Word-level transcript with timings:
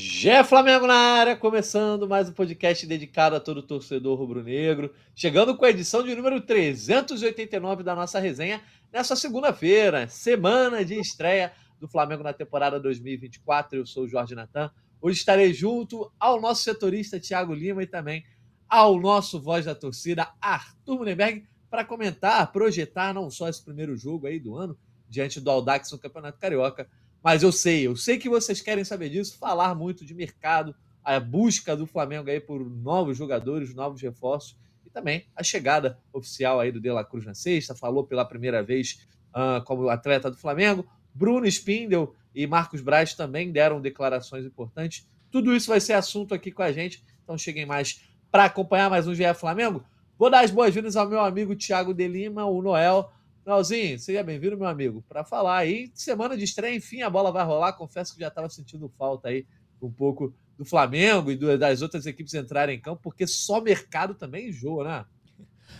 Gé 0.00 0.44
Flamengo 0.44 0.86
na 0.86 0.94
área, 0.94 1.36
começando 1.36 2.06
mais 2.06 2.28
um 2.28 2.32
podcast 2.32 2.86
dedicado 2.86 3.34
a 3.34 3.40
todo 3.40 3.60
torcedor 3.60 4.16
rubro-negro, 4.16 4.94
chegando 5.12 5.56
com 5.56 5.64
a 5.64 5.70
edição 5.70 6.04
de 6.04 6.14
número 6.14 6.40
389 6.40 7.82
da 7.82 7.96
nossa 7.96 8.20
resenha 8.20 8.62
nessa 8.92 9.16
segunda-feira, 9.16 10.06
semana 10.06 10.84
de 10.84 10.94
estreia 10.94 11.52
do 11.80 11.88
Flamengo 11.88 12.22
na 12.22 12.32
temporada 12.32 12.78
2024. 12.78 13.76
Eu 13.76 13.86
sou 13.86 14.04
o 14.04 14.08
Jorge 14.08 14.36
Natan. 14.36 14.70
Hoje 15.02 15.18
estarei 15.18 15.52
junto 15.52 16.12
ao 16.16 16.40
nosso 16.40 16.62
setorista 16.62 17.18
Thiago 17.18 17.52
Lima 17.52 17.82
e 17.82 17.86
também 17.86 18.24
ao 18.68 19.00
nosso 19.00 19.40
voz 19.40 19.64
da 19.64 19.74
torcida 19.74 20.32
Arthur 20.40 20.98
Mullenberg 20.98 21.44
para 21.68 21.84
comentar, 21.84 22.52
projetar 22.52 23.12
não 23.12 23.28
só 23.32 23.48
esse 23.48 23.64
primeiro 23.64 23.96
jogo 23.96 24.28
aí 24.28 24.38
do 24.38 24.56
ano 24.56 24.78
diante 25.08 25.40
do 25.40 25.50
Aldax 25.50 25.90
no 25.90 25.98
Campeonato 25.98 26.38
Carioca, 26.38 26.88
mas 27.22 27.42
eu 27.42 27.52
sei, 27.52 27.86
eu 27.86 27.96
sei 27.96 28.18
que 28.18 28.28
vocês 28.28 28.60
querem 28.60 28.84
saber 28.84 29.08
disso, 29.08 29.38
falar 29.38 29.74
muito 29.74 30.04
de 30.04 30.14
mercado, 30.14 30.74
a 31.04 31.18
busca 31.18 31.76
do 31.76 31.86
Flamengo 31.86 32.30
aí 32.30 32.40
por 32.40 32.68
novos 32.68 33.16
jogadores, 33.16 33.74
novos 33.74 34.00
reforços 34.00 34.56
e 34.84 34.90
também 34.90 35.26
a 35.34 35.42
chegada 35.42 35.98
oficial 36.12 36.60
aí 36.60 36.70
do 36.70 36.80
De 36.80 36.90
La 36.90 37.04
Cruz 37.04 37.24
na 37.24 37.34
sexta, 37.34 37.74
falou 37.74 38.04
pela 38.04 38.24
primeira 38.24 38.62
vez 38.62 39.06
uh, 39.30 39.64
como 39.64 39.88
atleta 39.88 40.30
do 40.30 40.36
Flamengo. 40.36 40.86
Bruno 41.14 41.46
Spindel 41.46 42.14
e 42.34 42.46
Marcos 42.46 42.80
Braz 42.80 43.14
também 43.14 43.50
deram 43.50 43.80
declarações 43.80 44.44
importantes. 44.44 45.08
Tudo 45.30 45.54
isso 45.54 45.68
vai 45.68 45.80
ser 45.80 45.94
assunto 45.94 46.34
aqui 46.34 46.52
com 46.52 46.62
a 46.62 46.72
gente, 46.72 47.02
então 47.22 47.36
cheguem 47.36 47.66
mais 47.66 48.04
para 48.30 48.44
acompanhar 48.44 48.88
mais 48.88 49.08
um 49.08 49.14
GE 49.14 49.34
Flamengo. 49.34 49.82
Vou 50.18 50.30
dar 50.30 50.44
as 50.44 50.50
boas-vindas 50.50 50.96
ao 50.96 51.08
meu 51.08 51.20
amigo 51.20 51.56
Thiago 51.56 51.94
de 51.94 52.06
Lima, 52.06 52.44
o 52.44 52.60
Noel, 52.60 53.10
Leozinho, 53.48 53.98
seja 53.98 54.22
bem-vindo, 54.22 54.58
meu 54.58 54.66
amigo, 54.66 55.02
para 55.08 55.24
falar 55.24 55.56
aí. 55.56 55.90
Semana 55.94 56.36
de 56.36 56.44
estreia, 56.44 56.76
enfim, 56.76 57.00
a 57.00 57.08
bola 57.08 57.32
vai 57.32 57.42
rolar. 57.42 57.72
Confesso 57.72 58.12
que 58.12 58.20
já 58.20 58.28
estava 58.28 58.46
sentindo 58.50 58.92
falta 58.98 59.28
aí 59.28 59.46
um 59.80 59.90
pouco 59.90 60.34
do 60.58 60.66
Flamengo 60.66 61.32
e 61.32 61.56
das 61.56 61.80
outras 61.80 62.04
equipes 62.04 62.34
entrarem 62.34 62.76
em 62.76 62.80
campo, 62.80 63.00
porque 63.02 63.26
só 63.26 63.58
mercado 63.58 64.12
também 64.12 64.50
enjoa, 64.50 64.84
né? 64.84 65.04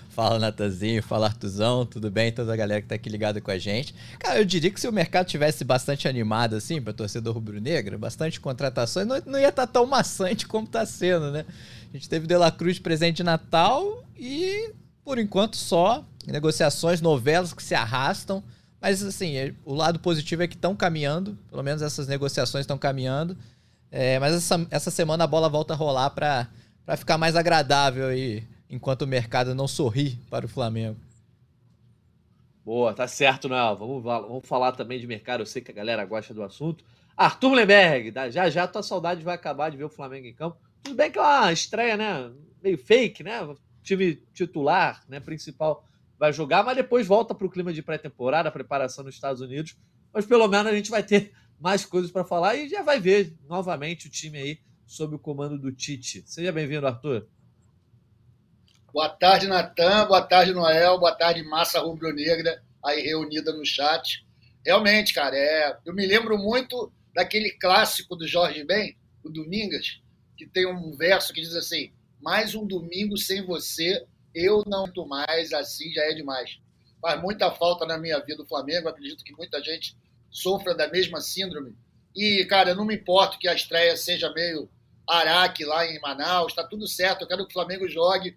Fala, 0.09 0.39
Natanzinho, 0.39 1.03
fala, 1.03 1.27
Artuzão, 1.27 1.85
tudo 1.85 2.11
bem? 2.11 2.33
Toda 2.33 2.55
a 2.55 2.57
galera 2.57 2.81
que 2.81 2.89
tá 2.89 2.95
aqui 2.95 3.11
ligada 3.11 3.39
com 3.39 3.51
a 3.51 3.59
gente. 3.59 3.95
Cara, 4.19 4.39
eu 4.39 4.47
diria 4.47 4.71
que 4.71 4.81
se 4.81 4.89
o 4.89 4.93
mercado 4.93 5.27
tivesse 5.27 5.63
bastante 5.63 6.09
animado, 6.09 6.57
assim, 6.57 6.81
pra 6.81 6.95
torcedor 6.95 7.35
rubro-negra, 7.35 7.99
bastante 7.99 8.41
contratações, 8.41 9.07
não, 9.07 9.21
não 9.27 9.39
ia 9.39 9.51
estar 9.51 9.67
tá 9.67 9.73
tão 9.75 9.85
maçante 9.85 10.47
como 10.47 10.67
tá 10.67 10.87
sendo, 10.87 11.31
né? 11.31 11.45
A 11.93 11.97
gente 11.99 12.09
teve 12.09 12.27
De 12.27 12.35
La 12.35 12.51
Cruz 12.51 12.79
presente 12.79 13.19
de 13.19 13.25
Natal 13.25 14.03
e, 14.17 14.73
por 15.05 15.19
enquanto, 15.19 15.57
só 15.57 16.03
negociações, 16.33 17.01
novelas 17.01 17.53
que 17.53 17.63
se 17.63 17.75
arrastam. 17.75 18.43
Mas, 18.81 19.03
assim, 19.03 19.37
é, 19.37 19.55
o 19.65 19.75
lado 19.75 19.99
positivo 19.99 20.43
é 20.43 20.49
que 20.49 20.55
estão 20.55 20.75
caminhando, 20.75 21.37
pelo 21.51 21.63
menos 21.63 21.83
essas 21.83 22.07
negociações 22.07 22.63
estão 22.63 22.79
caminhando. 22.79 23.37
É, 23.91 24.19
mas 24.19 24.35
essa, 24.35 24.67
essa 24.71 24.91
semana 24.91 25.25
a 25.25 25.27
bola 25.27 25.49
volta 25.49 25.73
a 25.73 25.77
rolar 25.77 26.11
para 26.11 26.49
ficar 26.97 27.19
mais 27.19 27.35
agradável 27.35 28.09
aí, 28.09 28.47
enquanto 28.69 29.03
o 29.03 29.07
mercado 29.07 29.55
não 29.55 29.67
sorri 29.67 30.19
para 30.31 30.47
o 30.47 30.49
Flamengo. 30.49 30.97
Boa, 32.65 32.93
tá 32.93 33.09
certo, 33.09 33.49
Noel. 33.49 33.77
Vamos, 33.77 34.03
vamos 34.03 34.47
falar 34.47 34.73
também 34.73 35.01
de 35.01 35.07
mercado. 35.07 35.41
Eu 35.41 35.47
sei 35.47 35.63
que 35.63 35.71
a 35.71 35.75
galera 35.75 36.05
gosta 36.05 36.35
do 36.35 36.43
assunto. 36.43 36.85
Arthur 37.17 37.55
Lemberg, 37.55 38.13
já 38.31 38.49
já 38.51 38.67
tua 38.69 38.83
saudade 38.83 39.25
vai 39.25 39.35
acabar 39.35 39.71
de 39.71 39.77
ver 39.77 39.85
o 39.85 39.89
Flamengo 39.89 40.27
em 40.27 40.35
campo. 40.35 40.59
Tudo 40.83 40.95
bem 40.95 41.11
que 41.11 41.19
é 41.19 41.23
uma 41.23 41.53
estreia, 41.53 41.97
né? 41.97 42.31
Meio 42.63 42.79
fake, 42.79 43.25
né? 43.25 43.41
Time 43.83 44.17
titular, 44.35 45.03
né? 45.09 45.19
Principal 45.19 45.83
vai 46.19 46.33
jogar, 46.33 46.65
mas 46.65 46.77
depois 46.77 47.07
volta 47.07 47.35
para 47.35 47.47
o 47.47 47.51
clima 47.51 47.73
de 47.73 47.83
pré-temporada, 47.83 48.51
preparação 48.51 49.05
nos 49.05 49.15
Estados 49.15 49.41
Unidos. 49.41 49.77
Mas 50.13 50.27
pelo 50.27 50.49
menos 50.49 50.73
a 50.73 50.75
gente 50.75 50.91
vai 50.91 51.03
ter 51.03 51.33
mais 51.61 51.85
coisas 51.87 52.11
para 52.11 52.25
falar 52.25 52.57
e 52.57 52.69
já 52.69 52.83
vai 52.83 53.01
ver 53.01 53.35
novamente 53.49 54.07
o 54.07 54.11
time 54.11 54.39
aí 54.39 54.61
sob 54.87 55.15
o 55.15 55.19
comando 55.19 55.59
do 55.59 55.71
Tite. 55.71 56.25
Seja 56.27 56.51
bem-vindo, 56.51 56.87
Arthur. 56.87 57.29
Boa 58.93 59.09
tarde, 59.09 59.47
Natan. 59.47 60.07
Boa 60.07 60.23
tarde, 60.23 60.53
Noel. 60.53 60.99
Boa 60.99 61.15
tarde, 61.15 61.43
massa 61.45 61.79
rubro-negra 61.81 62.63
aí 62.85 63.03
reunida 63.03 63.53
no 63.53 63.65
chat. 63.65 64.27
Realmente, 64.65 65.13
cara, 65.13 65.37
é... 65.37 65.79
eu 65.85 65.95
me 65.95 66.07
lembro 66.07 66.39
muito 66.39 66.91
daquele 67.15 67.51
clássico 67.51 68.17
do 68.17 68.27
Jorge 68.27 68.65
Ben, 68.65 68.97
o 69.23 69.29
Domingas, 69.29 70.01
que 70.37 70.47
tem 70.47 70.67
um 70.67 70.97
verso 70.97 71.33
que 71.33 71.41
diz 71.41 71.55
assim: 71.55 71.93
mais 72.21 72.55
um 72.55 72.67
domingo 72.67 73.17
sem 73.17 73.45
você 73.45 74.07
eu 74.35 74.63
não 74.67 74.85
estou 74.85 75.07
mais, 75.07 75.53
assim 75.53 75.93
já 75.93 76.03
é 76.03 76.15
demais. 76.15 76.59
Faz 77.01 77.21
muita 77.21 77.51
falta 77.51 77.87
na 77.87 77.99
minha 77.99 78.19
vida 78.21 78.43
o 78.43 78.47
Flamengo, 78.47 78.89
acredito 78.89 79.25
que 79.25 79.37
muita 79.37 79.63
gente 79.63 79.97
sofra 80.31 80.75
da 80.75 80.89
mesma 80.89 81.21
síndrome. 81.21 81.77
E, 82.15 82.45
cara, 82.47 82.75
não 82.75 82.85
me 82.85 82.97
importo 82.97 83.39
que 83.39 83.49
a 83.49 83.55
estreia 83.55 83.97
seja 83.97 84.33
meio 84.33 84.69
Araque 85.09 85.65
lá 85.65 85.87
em 85.87 86.01
Manaus, 86.01 86.53
está 86.53 86.65
tudo 86.65 86.87
certo, 86.87 87.23
eu 87.23 87.29
quero 87.29 87.47
que 87.47 87.51
o 87.51 87.53
Flamengo 87.53 87.89
jogue, 87.89 88.37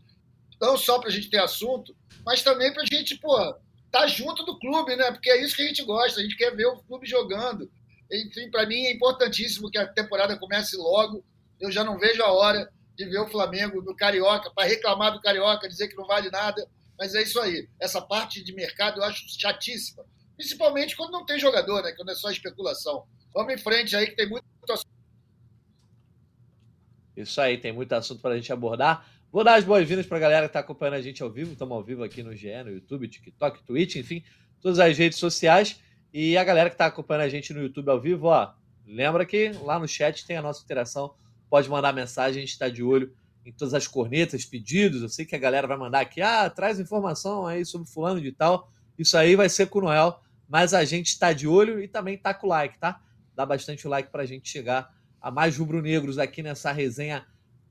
não 0.59 0.77
só 0.77 0.99
para 0.99 1.09
a 1.09 1.11
gente 1.11 1.29
ter 1.29 1.39
assunto, 1.39 1.95
mas 2.25 2.43
também 2.43 2.71
para 2.71 2.83
a 2.83 2.85
gente, 2.85 3.17
pô, 3.17 3.55
tá 3.91 4.07
junto 4.07 4.45
do 4.45 4.57
clube, 4.57 4.95
né? 4.95 5.11
Porque 5.11 5.29
é 5.29 5.43
isso 5.43 5.55
que 5.55 5.63
a 5.63 5.67
gente 5.67 5.83
gosta, 5.83 6.19
a 6.19 6.23
gente 6.23 6.37
quer 6.37 6.55
ver 6.55 6.67
o 6.67 6.77
clube 6.83 7.07
jogando. 7.07 7.69
Enfim, 8.11 8.49
para 8.49 8.65
mim 8.65 8.85
é 8.85 8.93
importantíssimo 8.93 9.69
que 9.69 9.77
a 9.77 9.87
temporada 9.87 10.37
comece 10.37 10.77
logo. 10.77 11.25
Eu 11.59 11.71
já 11.71 11.83
não 11.83 11.97
vejo 11.97 12.21
a 12.23 12.31
hora 12.31 12.71
de 12.95 13.05
ver 13.05 13.19
o 13.19 13.29
Flamengo 13.29 13.81
no 13.81 13.95
Carioca, 13.95 14.51
para 14.51 14.67
reclamar 14.67 15.13
do 15.13 15.21
Carioca, 15.21 15.67
dizer 15.67 15.87
que 15.87 15.95
não 15.95 16.05
vale 16.05 16.29
nada. 16.29 16.67
Mas 16.97 17.15
é 17.15 17.23
isso 17.23 17.39
aí. 17.39 17.67
Essa 17.79 18.01
parte 18.01 18.43
de 18.43 18.53
mercado 18.53 18.99
eu 18.99 19.03
acho 19.03 19.23
chatíssima. 19.39 20.05
Principalmente 20.35 20.95
quando 20.95 21.11
não 21.11 21.25
tem 21.25 21.39
jogador, 21.39 21.81
né? 21.83 21.93
Quando 21.93 22.11
é 22.11 22.15
só 22.15 22.29
especulação. 22.29 23.05
Vamos 23.33 23.53
em 23.53 23.57
frente 23.57 23.95
aí, 23.95 24.07
que 24.07 24.15
tem 24.15 24.29
muito 24.29 24.45
assunto. 24.69 24.91
Isso 27.15 27.39
aí, 27.41 27.57
tem 27.57 27.71
muito 27.71 27.93
assunto 27.93 28.21
para 28.21 28.33
a 28.33 28.37
gente 28.37 28.51
abordar. 28.51 29.05
Vou 29.31 29.43
dar 29.43 29.55
as 29.55 29.63
boas-vindas 29.63 30.05
para 30.05 30.17
a 30.17 30.19
galera 30.19 30.45
que 30.47 30.49
está 30.49 30.59
acompanhando 30.59 30.95
a 30.95 31.01
gente 31.01 31.23
ao 31.23 31.29
vivo. 31.29 31.53
Estamos 31.53 31.75
ao 31.75 31.83
vivo 31.83 32.03
aqui 32.03 32.21
no 32.21 32.35
GE, 32.35 32.63
no 32.63 32.71
YouTube, 32.71 33.07
TikTok, 33.07 33.63
Twitch, 33.63 33.95
enfim, 33.95 34.23
todas 34.61 34.77
as 34.79 34.97
redes 34.97 35.17
sociais. 35.17 35.79
E 36.13 36.37
a 36.37 36.43
galera 36.43 36.69
que 36.69 36.73
está 36.73 36.87
acompanhando 36.87 37.23
a 37.23 37.29
gente 37.29 37.53
no 37.53 37.61
YouTube 37.61 37.89
ao 37.89 38.01
vivo, 38.01 38.27
ó, 38.27 38.53
lembra 38.85 39.25
que 39.25 39.51
lá 39.63 39.79
no 39.79 39.87
chat 39.87 40.25
tem 40.25 40.35
a 40.35 40.41
nossa 40.41 40.63
interação 40.63 41.15
pode 41.51 41.69
mandar 41.69 41.91
mensagem, 41.91 42.37
a 42.37 42.45
gente 42.45 42.53
está 42.53 42.69
de 42.69 42.81
olho 42.81 43.13
em 43.45 43.51
todas 43.51 43.73
as 43.73 43.85
cornetas, 43.85 44.45
pedidos. 44.45 45.01
Eu 45.01 45.09
sei 45.09 45.25
que 45.25 45.35
a 45.35 45.37
galera 45.39 45.67
vai 45.67 45.77
mandar 45.77 45.99
aqui, 45.99 46.21
ah, 46.21 46.49
traz 46.49 46.79
informação 46.79 47.45
aí 47.45 47.65
sobre 47.65 47.89
fulano 47.89 48.21
de 48.21 48.31
tal. 48.31 48.71
Isso 48.97 49.17
aí 49.17 49.35
vai 49.35 49.49
ser 49.49 49.67
com 49.67 49.79
o 49.79 49.81
Noel, 49.81 50.21
mas 50.47 50.73
a 50.73 50.85
gente 50.85 51.07
está 51.07 51.33
de 51.33 51.49
olho 51.49 51.83
e 51.83 51.89
também 51.89 52.17
tá 52.17 52.33
com 52.33 52.47
o 52.47 52.49
like, 52.49 52.79
tá? 52.79 53.01
Dá 53.35 53.45
bastante 53.45 53.85
like 53.85 54.09
para 54.09 54.23
a 54.23 54.25
gente 54.25 54.47
chegar 54.47 54.95
a 55.19 55.29
mais 55.29 55.57
rubro-negros 55.57 56.17
aqui 56.17 56.41
nessa 56.41 56.71
resenha 56.71 57.25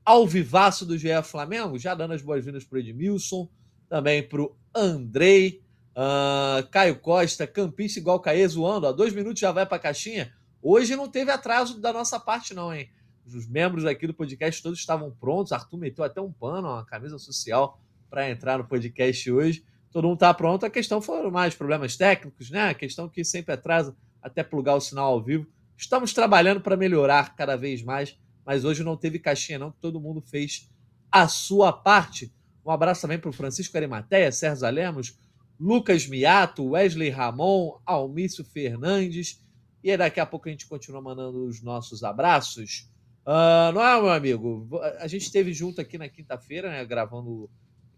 ao 0.05 0.27
vivaço 0.27 0.85
do 0.85 0.95
GE 0.95 1.09
Flamengo. 1.23 1.79
Já 1.79 1.95
dando 1.95 2.13
as 2.13 2.21
boas-vindas 2.21 2.63
para 2.63 2.75
o 2.75 2.79
Edmilson, 2.79 3.49
também 3.89 4.21
para 4.21 4.43
o 4.43 4.55
Andrei, 4.75 5.63
uh, 5.95 6.67
Caio 6.69 6.99
Costa, 6.99 7.47
campista 7.47 7.97
igual 7.97 8.19
Caê, 8.19 8.47
zoando. 8.47 8.85
Há 8.85 8.91
dois 8.91 9.11
minutos 9.11 9.39
já 9.39 9.51
vai 9.51 9.65
para 9.65 9.77
a 9.77 9.81
caixinha. 9.81 10.31
Hoje 10.61 10.95
não 10.95 11.09
teve 11.09 11.31
atraso 11.31 11.81
da 11.81 11.91
nossa 11.91 12.19
parte, 12.19 12.53
não, 12.53 12.71
hein? 12.71 12.87
Os 13.33 13.47
membros 13.47 13.85
aqui 13.85 14.07
do 14.07 14.13
podcast 14.13 14.61
todos 14.61 14.79
estavam 14.79 15.11
prontos. 15.11 15.51
Arthur 15.51 15.77
meteu 15.77 16.03
até 16.03 16.19
um 16.21 16.31
pano, 16.31 16.69
uma 16.69 16.85
camisa 16.85 17.17
social 17.17 17.79
para 18.09 18.29
entrar 18.29 18.57
no 18.57 18.65
podcast 18.65 19.31
hoje. 19.31 19.63
Todo 19.91 20.05
mundo 20.05 20.15
está 20.15 20.33
pronto. 20.33 20.65
A 20.65 20.69
questão 20.69 21.01
foram 21.01 21.31
mais 21.31 21.55
problemas 21.55 21.95
técnicos, 21.95 22.49
né? 22.49 22.69
A 22.69 22.73
questão 22.73 23.09
que 23.09 23.23
sempre 23.23 23.53
atrasa 23.53 23.95
até 24.21 24.43
plugar 24.43 24.75
o 24.75 24.81
sinal 24.81 25.13
ao 25.13 25.23
vivo. 25.23 25.47
Estamos 25.77 26.13
trabalhando 26.13 26.61
para 26.61 26.77
melhorar 26.77 27.35
cada 27.35 27.55
vez 27.55 27.81
mais, 27.81 28.17
mas 28.45 28.63
hoje 28.63 28.83
não 28.83 28.95
teve 28.95 29.17
caixinha, 29.17 29.57
não, 29.57 29.71
que 29.71 29.79
todo 29.79 29.99
mundo 29.99 30.21
fez 30.21 30.69
a 31.11 31.27
sua 31.27 31.73
parte. 31.73 32.33
Um 32.65 32.69
abraço 32.69 33.01
também 33.01 33.17
para 33.17 33.29
o 33.29 33.33
Francisco 33.33 33.75
Arimateia, 33.75 34.31
Sérgio 34.31 34.69
Lemos, 34.69 35.17
Lucas 35.59 36.07
Miato, 36.07 36.69
Wesley 36.69 37.09
Ramon, 37.09 37.79
Almício 37.85 38.45
Fernandes. 38.45 39.43
E 39.83 39.95
daqui 39.97 40.19
a 40.19 40.25
pouco 40.25 40.47
a 40.47 40.51
gente 40.51 40.67
continua 40.67 41.01
mandando 41.01 41.45
os 41.45 41.61
nossos 41.61 42.03
abraços. 42.03 42.87
Uh, 43.25 43.71
não 43.73 43.81
é, 43.81 44.01
meu 44.01 44.09
amigo? 44.09 44.67
A 44.99 45.07
gente 45.07 45.23
esteve 45.23 45.53
junto 45.53 45.79
aqui 45.79 45.97
na 45.97 46.09
quinta-feira, 46.09 46.69
né, 46.69 46.83
gravando. 46.85 47.49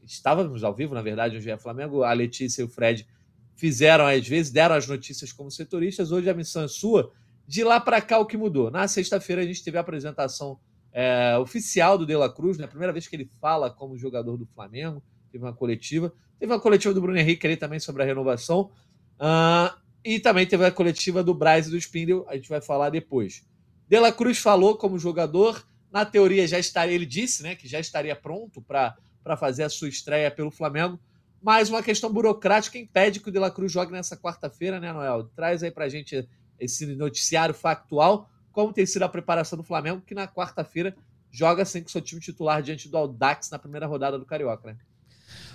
Estávamos 0.04 0.64
ao 0.64 0.76
vivo, 0.76 0.94
na 0.94 1.02
verdade, 1.02 1.38
hoje 1.38 1.50
é 1.50 1.58
Flamengo. 1.58 2.04
A 2.04 2.12
Letícia 2.12 2.62
e 2.62 2.66
o 2.66 2.70
Fred 2.70 3.08
fizeram 3.56 4.06
às 4.06 4.28
vezes, 4.28 4.52
deram 4.52 4.76
as 4.76 4.88
notícias 4.88 5.32
como 5.32 5.50
setoristas. 5.50 6.12
Hoje 6.12 6.30
a 6.30 6.34
missão 6.34 6.64
é 6.64 6.68
sua. 6.68 7.12
De 7.48 7.64
lá 7.64 7.80
para 7.80 8.02
cá, 8.02 8.20
o 8.20 8.26
que 8.26 8.38
mudou? 8.38 8.70
Na 8.70 8.88
sexta-feira, 8.88 9.42
a 9.42 9.46
gente 9.46 9.64
teve 9.64 9.78
a 9.78 9.82
apresentação 9.82 10.60
é, 10.92 11.38
oficial 11.38 11.98
do 11.98 12.06
De 12.06 12.16
La 12.16 12.30
Cruz, 12.30 12.58
né? 12.58 12.68
Primeira 12.68 12.92
vez 12.94 13.08
que 13.08 13.16
ele 13.16 13.30
fala 13.40 13.70
como 13.70 13.98
jogador 13.98 14.38
do 14.38 14.46
Flamengo. 14.46 15.02
Teve 15.32 15.44
uma 15.44 15.54
coletiva. 15.54 16.14
Teve 16.40 16.52
uma 16.52 16.60
coletiva 16.60 16.94
do 16.94 17.02
Bruno 17.02 17.18
Henrique 17.18 17.48
ali 17.48 17.58
também 17.58 17.80
sobre 17.80 18.04
a 18.04 18.06
renovação. 18.06 18.72
Uh, 19.20 19.74
e 20.04 20.20
também 20.20 20.46
teve 20.46 20.66
a 20.66 20.72
coletiva 20.72 21.24
do 21.24 21.34
Braz 21.34 21.68
e 21.68 21.72
do 21.72 21.78
Spindle. 21.78 22.26
A 22.28 22.36
gente 22.36 22.50
vai 22.50 22.62
falar 22.62 22.90
depois. 22.90 23.46
De 23.94 24.00
La 24.00 24.12
Cruz 24.12 24.40
falou 24.40 24.76
como 24.76 24.98
jogador, 24.98 25.64
na 25.92 26.04
teoria 26.04 26.48
já 26.48 26.58
estaria, 26.58 26.96
ele 26.96 27.06
disse, 27.06 27.44
né, 27.44 27.54
que 27.54 27.68
já 27.68 27.80
estaria 27.80 28.16
pronto 28.16 28.60
para 28.60 28.98
fazer 29.38 29.62
a 29.62 29.70
sua 29.70 29.88
estreia 29.88 30.32
pelo 30.32 30.50
Flamengo, 30.50 31.00
mas 31.40 31.70
uma 31.70 31.84
questão 31.84 32.12
burocrática 32.12 32.76
impede 32.76 33.20
que 33.20 33.30
o 33.30 33.32
De 33.32 33.38
La 33.38 33.52
Cruz 33.52 33.72
jogue 33.72 33.92
nessa 33.92 34.18
quarta-feira, 34.18 34.80
né, 34.80 34.92
Noel? 34.92 35.26
Traz 35.36 35.62
aí 35.62 35.70
para 35.70 35.86
a 35.86 35.90
gente 35.90 36.28
esse 36.60 36.88
noticiário 36.96 37.54
factual. 37.54 38.28
como 38.52 38.74
tem 38.74 38.84
sido 38.84 39.04
a 39.04 39.10
preparação 39.10 39.58
do 39.58 39.64
Flamengo, 39.64 40.02
que 40.02 40.16
na 40.16 40.28
quarta-feira 40.28 40.96
joga 41.30 41.64
sem 41.64 41.84
que 41.84 41.92
seu 41.92 42.02
time 42.02 42.20
titular 42.20 42.64
diante 42.64 42.90
do 42.90 42.98
Audax 42.98 43.52
na 43.52 43.60
primeira 43.60 43.86
rodada 43.86 44.18
do 44.18 44.26
Carioca, 44.26 44.70
né? 44.70 44.78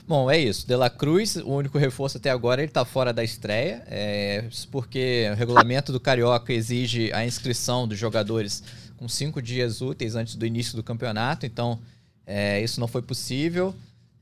Bom, 0.09 0.31
é 0.31 0.39
isso. 0.39 0.67
De 0.67 0.75
La 0.75 0.89
Cruz, 0.89 1.37
o 1.37 1.51
único 1.51 1.77
reforço 1.77 2.17
até 2.17 2.31
agora, 2.31 2.63
ele 2.63 2.71
está 2.71 2.83
fora 2.83 3.13
da 3.13 3.23
estreia. 3.23 3.83
É, 3.89 4.43
porque 4.71 5.29
o 5.31 5.37
regulamento 5.37 5.93
do 5.93 6.01
Carioca 6.01 6.51
exige 6.51 7.13
a 7.13 7.27
inscrição 7.27 7.87
dos 7.87 7.99
jogadores 7.99 8.63
com 8.97 9.07
cinco 9.07 9.43
dias 9.43 9.83
úteis 9.83 10.15
antes 10.15 10.35
do 10.35 10.47
início 10.47 10.75
do 10.75 10.83
campeonato. 10.83 11.45
Então, 11.45 11.79
é, 12.27 12.59
isso 12.63 12.81
não 12.81 12.89
foi 12.89 13.03
possível. 13.03 13.75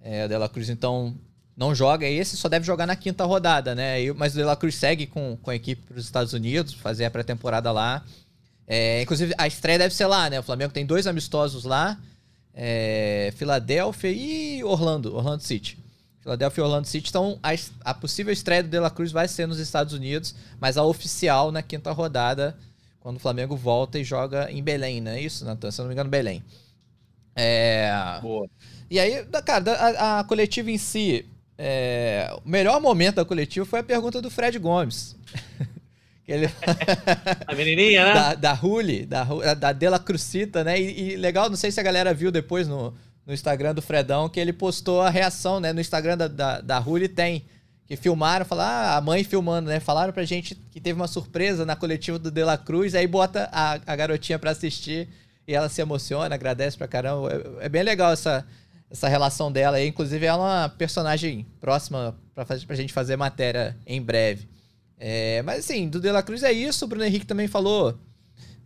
É, 0.02 0.24
o 0.24 0.28
De 0.28 0.36
La 0.36 0.48
Cruz, 0.48 0.68
então, 0.68 1.14
não 1.56 1.72
joga. 1.72 2.04
Esse 2.04 2.36
só 2.36 2.48
deve 2.48 2.66
jogar 2.66 2.86
na 2.86 2.96
quinta 2.96 3.24
rodada, 3.24 3.72
né? 3.72 4.12
Mas 4.16 4.32
o 4.32 4.38
De 4.38 4.42
La 4.42 4.56
Cruz 4.56 4.74
segue 4.74 5.06
com, 5.06 5.38
com 5.40 5.50
a 5.52 5.54
equipe 5.54 5.82
para 5.82 5.98
os 5.98 6.04
Estados 6.04 6.32
Unidos, 6.32 6.74
fazer 6.74 7.04
a 7.04 7.10
pré-temporada 7.12 7.70
lá. 7.70 8.04
É, 8.66 9.02
inclusive, 9.02 9.32
a 9.38 9.46
estreia 9.46 9.78
deve 9.78 9.94
ser 9.94 10.06
lá, 10.06 10.28
né? 10.28 10.40
O 10.40 10.42
Flamengo 10.42 10.72
tem 10.72 10.84
dois 10.84 11.06
amistosos 11.06 11.62
lá 11.62 11.96
é, 12.56 13.34
Filadélfia 13.36 14.10
e 14.10 14.64
Orlando, 14.64 15.14
Orlando 15.14 15.42
City. 15.42 15.78
Filadélfia 16.20 16.62
e 16.62 16.64
Orlando 16.64 16.86
City. 16.86 17.10
Então, 17.10 17.38
a, 17.42 17.50
a, 17.84 17.94
possível 17.94 18.32
estreia 18.32 18.62
do 18.62 18.70
De 18.70 18.80
La 18.80 18.90
Cruz 18.90 19.12
vai 19.12 19.28
ser 19.28 19.46
nos 19.46 19.58
Estados 19.58 19.92
Unidos, 19.92 20.34
mas 20.58 20.78
a 20.78 20.82
oficial 20.82 21.52
na 21.52 21.62
quinta 21.62 21.92
rodada, 21.92 22.56
quando 22.98 23.16
o 23.16 23.20
Flamengo 23.20 23.54
volta 23.54 23.98
e 23.98 24.04
joga 24.04 24.50
em 24.50 24.62
Belém, 24.62 25.02
não 25.02 25.12
é 25.12 25.20
isso, 25.20 25.44
Natan? 25.44 25.70
Se 25.70 25.80
eu 25.80 25.84
não 25.84 25.88
me 25.88 25.94
engano, 25.94 26.08
Belém. 26.08 26.42
É... 27.36 27.90
Boa. 28.22 28.48
E 28.90 28.98
aí, 28.98 29.24
cara, 29.44 29.72
a, 29.72 30.20
a 30.20 30.24
coletiva 30.24 30.70
em 30.70 30.78
si, 30.78 31.26
é... 31.58 32.34
o 32.42 32.48
melhor 32.48 32.80
momento 32.80 33.16
da 33.16 33.24
coletiva 33.24 33.66
foi 33.66 33.80
a 33.80 33.84
pergunta 33.84 34.22
do 34.22 34.30
Fred 34.30 34.58
Gomes. 34.58 35.14
Ele... 36.26 36.50
a 37.46 37.54
menininha, 37.54 38.06
né? 38.06 38.14
Da, 38.14 38.34
da 38.34 38.54
Huli, 38.54 39.06
da, 39.06 39.24
da 39.54 39.72
Dela 39.72 39.98
Crucita, 39.98 40.64
né? 40.64 40.80
E, 40.80 41.12
e, 41.12 41.16
legal, 41.16 41.48
não 41.48 41.56
sei 41.56 41.70
se 41.70 41.78
a 41.78 41.82
galera 41.82 42.12
viu 42.12 42.32
depois 42.32 42.66
no, 42.66 42.92
no 43.24 43.32
Instagram 43.32 43.74
do 43.74 43.82
Fredão, 43.82 44.28
que 44.28 44.40
ele 44.40 44.52
postou 44.52 45.02
a 45.02 45.10
reação, 45.10 45.60
né? 45.60 45.72
No 45.72 45.80
Instagram 45.80 46.16
da, 46.16 46.28
da, 46.28 46.60
da 46.60 46.80
Huli 46.80 47.08
tem. 47.08 47.44
Que 47.86 47.94
filmaram, 47.94 48.44
falaram, 48.44 48.70
ah, 48.70 48.96
a 48.96 49.00
mãe 49.00 49.22
filmando, 49.22 49.68
né? 49.68 49.78
Falaram 49.78 50.12
pra 50.12 50.24
gente 50.24 50.56
que 50.72 50.80
teve 50.80 50.98
uma 50.98 51.06
surpresa 51.06 51.64
na 51.64 51.76
coletiva 51.76 52.18
do 52.18 52.32
De 52.32 52.42
La 52.42 52.58
Cruz, 52.58 52.96
aí 52.96 53.06
bota 53.06 53.48
a, 53.52 53.78
a 53.86 53.96
garotinha 53.96 54.40
pra 54.40 54.50
assistir 54.50 55.08
e 55.46 55.54
ela 55.54 55.68
se 55.68 55.80
emociona, 55.80 56.34
agradece 56.34 56.76
pra 56.76 56.88
caramba. 56.88 57.32
É, 57.60 57.66
é 57.66 57.68
bem 57.68 57.84
legal 57.84 58.12
essa, 58.12 58.44
essa 58.90 59.06
relação 59.06 59.52
dela 59.52 59.76
aí. 59.76 59.86
Inclusive, 59.86 60.26
ela 60.26 60.42
é 60.42 60.62
uma 60.62 60.68
personagem 60.68 61.46
próxima 61.60 62.16
pra, 62.34 62.44
pra 62.44 62.74
gente 62.74 62.92
fazer 62.92 63.16
matéria 63.16 63.76
em 63.86 64.02
breve. 64.02 64.48
É, 64.98 65.42
mas 65.42 65.60
assim, 65.60 65.88
do 65.88 66.00
De 66.00 66.10
La 66.10 66.22
Cruz 66.22 66.42
é 66.42 66.52
isso. 66.52 66.84
O 66.84 66.88
Bruno 66.88 67.04
Henrique 67.04 67.26
também 67.26 67.48
falou 67.48 67.98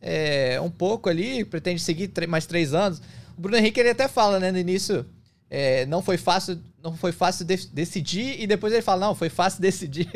é, 0.00 0.60
um 0.60 0.70
pouco 0.70 1.08
ali, 1.08 1.44
pretende 1.44 1.82
seguir 1.82 2.10
mais 2.28 2.46
três 2.46 2.72
anos. 2.72 3.00
O 3.36 3.40
Bruno 3.40 3.58
Henrique 3.58 3.80
ele 3.80 3.90
até 3.90 4.08
fala, 4.08 4.38
né, 4.38 4.50
no 4.50 4.58
início, 4.58 5.04
é, 5.48 5.84
não 5.86 6.02
foi 6.02 6.16
fácil, 6.16 6.60
não 6.82 6.96
foi 6.96 7.12
fácil 7.12 7.44
de 7.44 7.56
decidir, 7.68 8.40
e 8.40 8.46
depois 8.46 8.72
ele 8.72 8.82
fala, 8.82 9.06
não, 9.06 9.14
foi 9.14 9.28
fácil 9.28 9.60
decidir. 9.62 10.08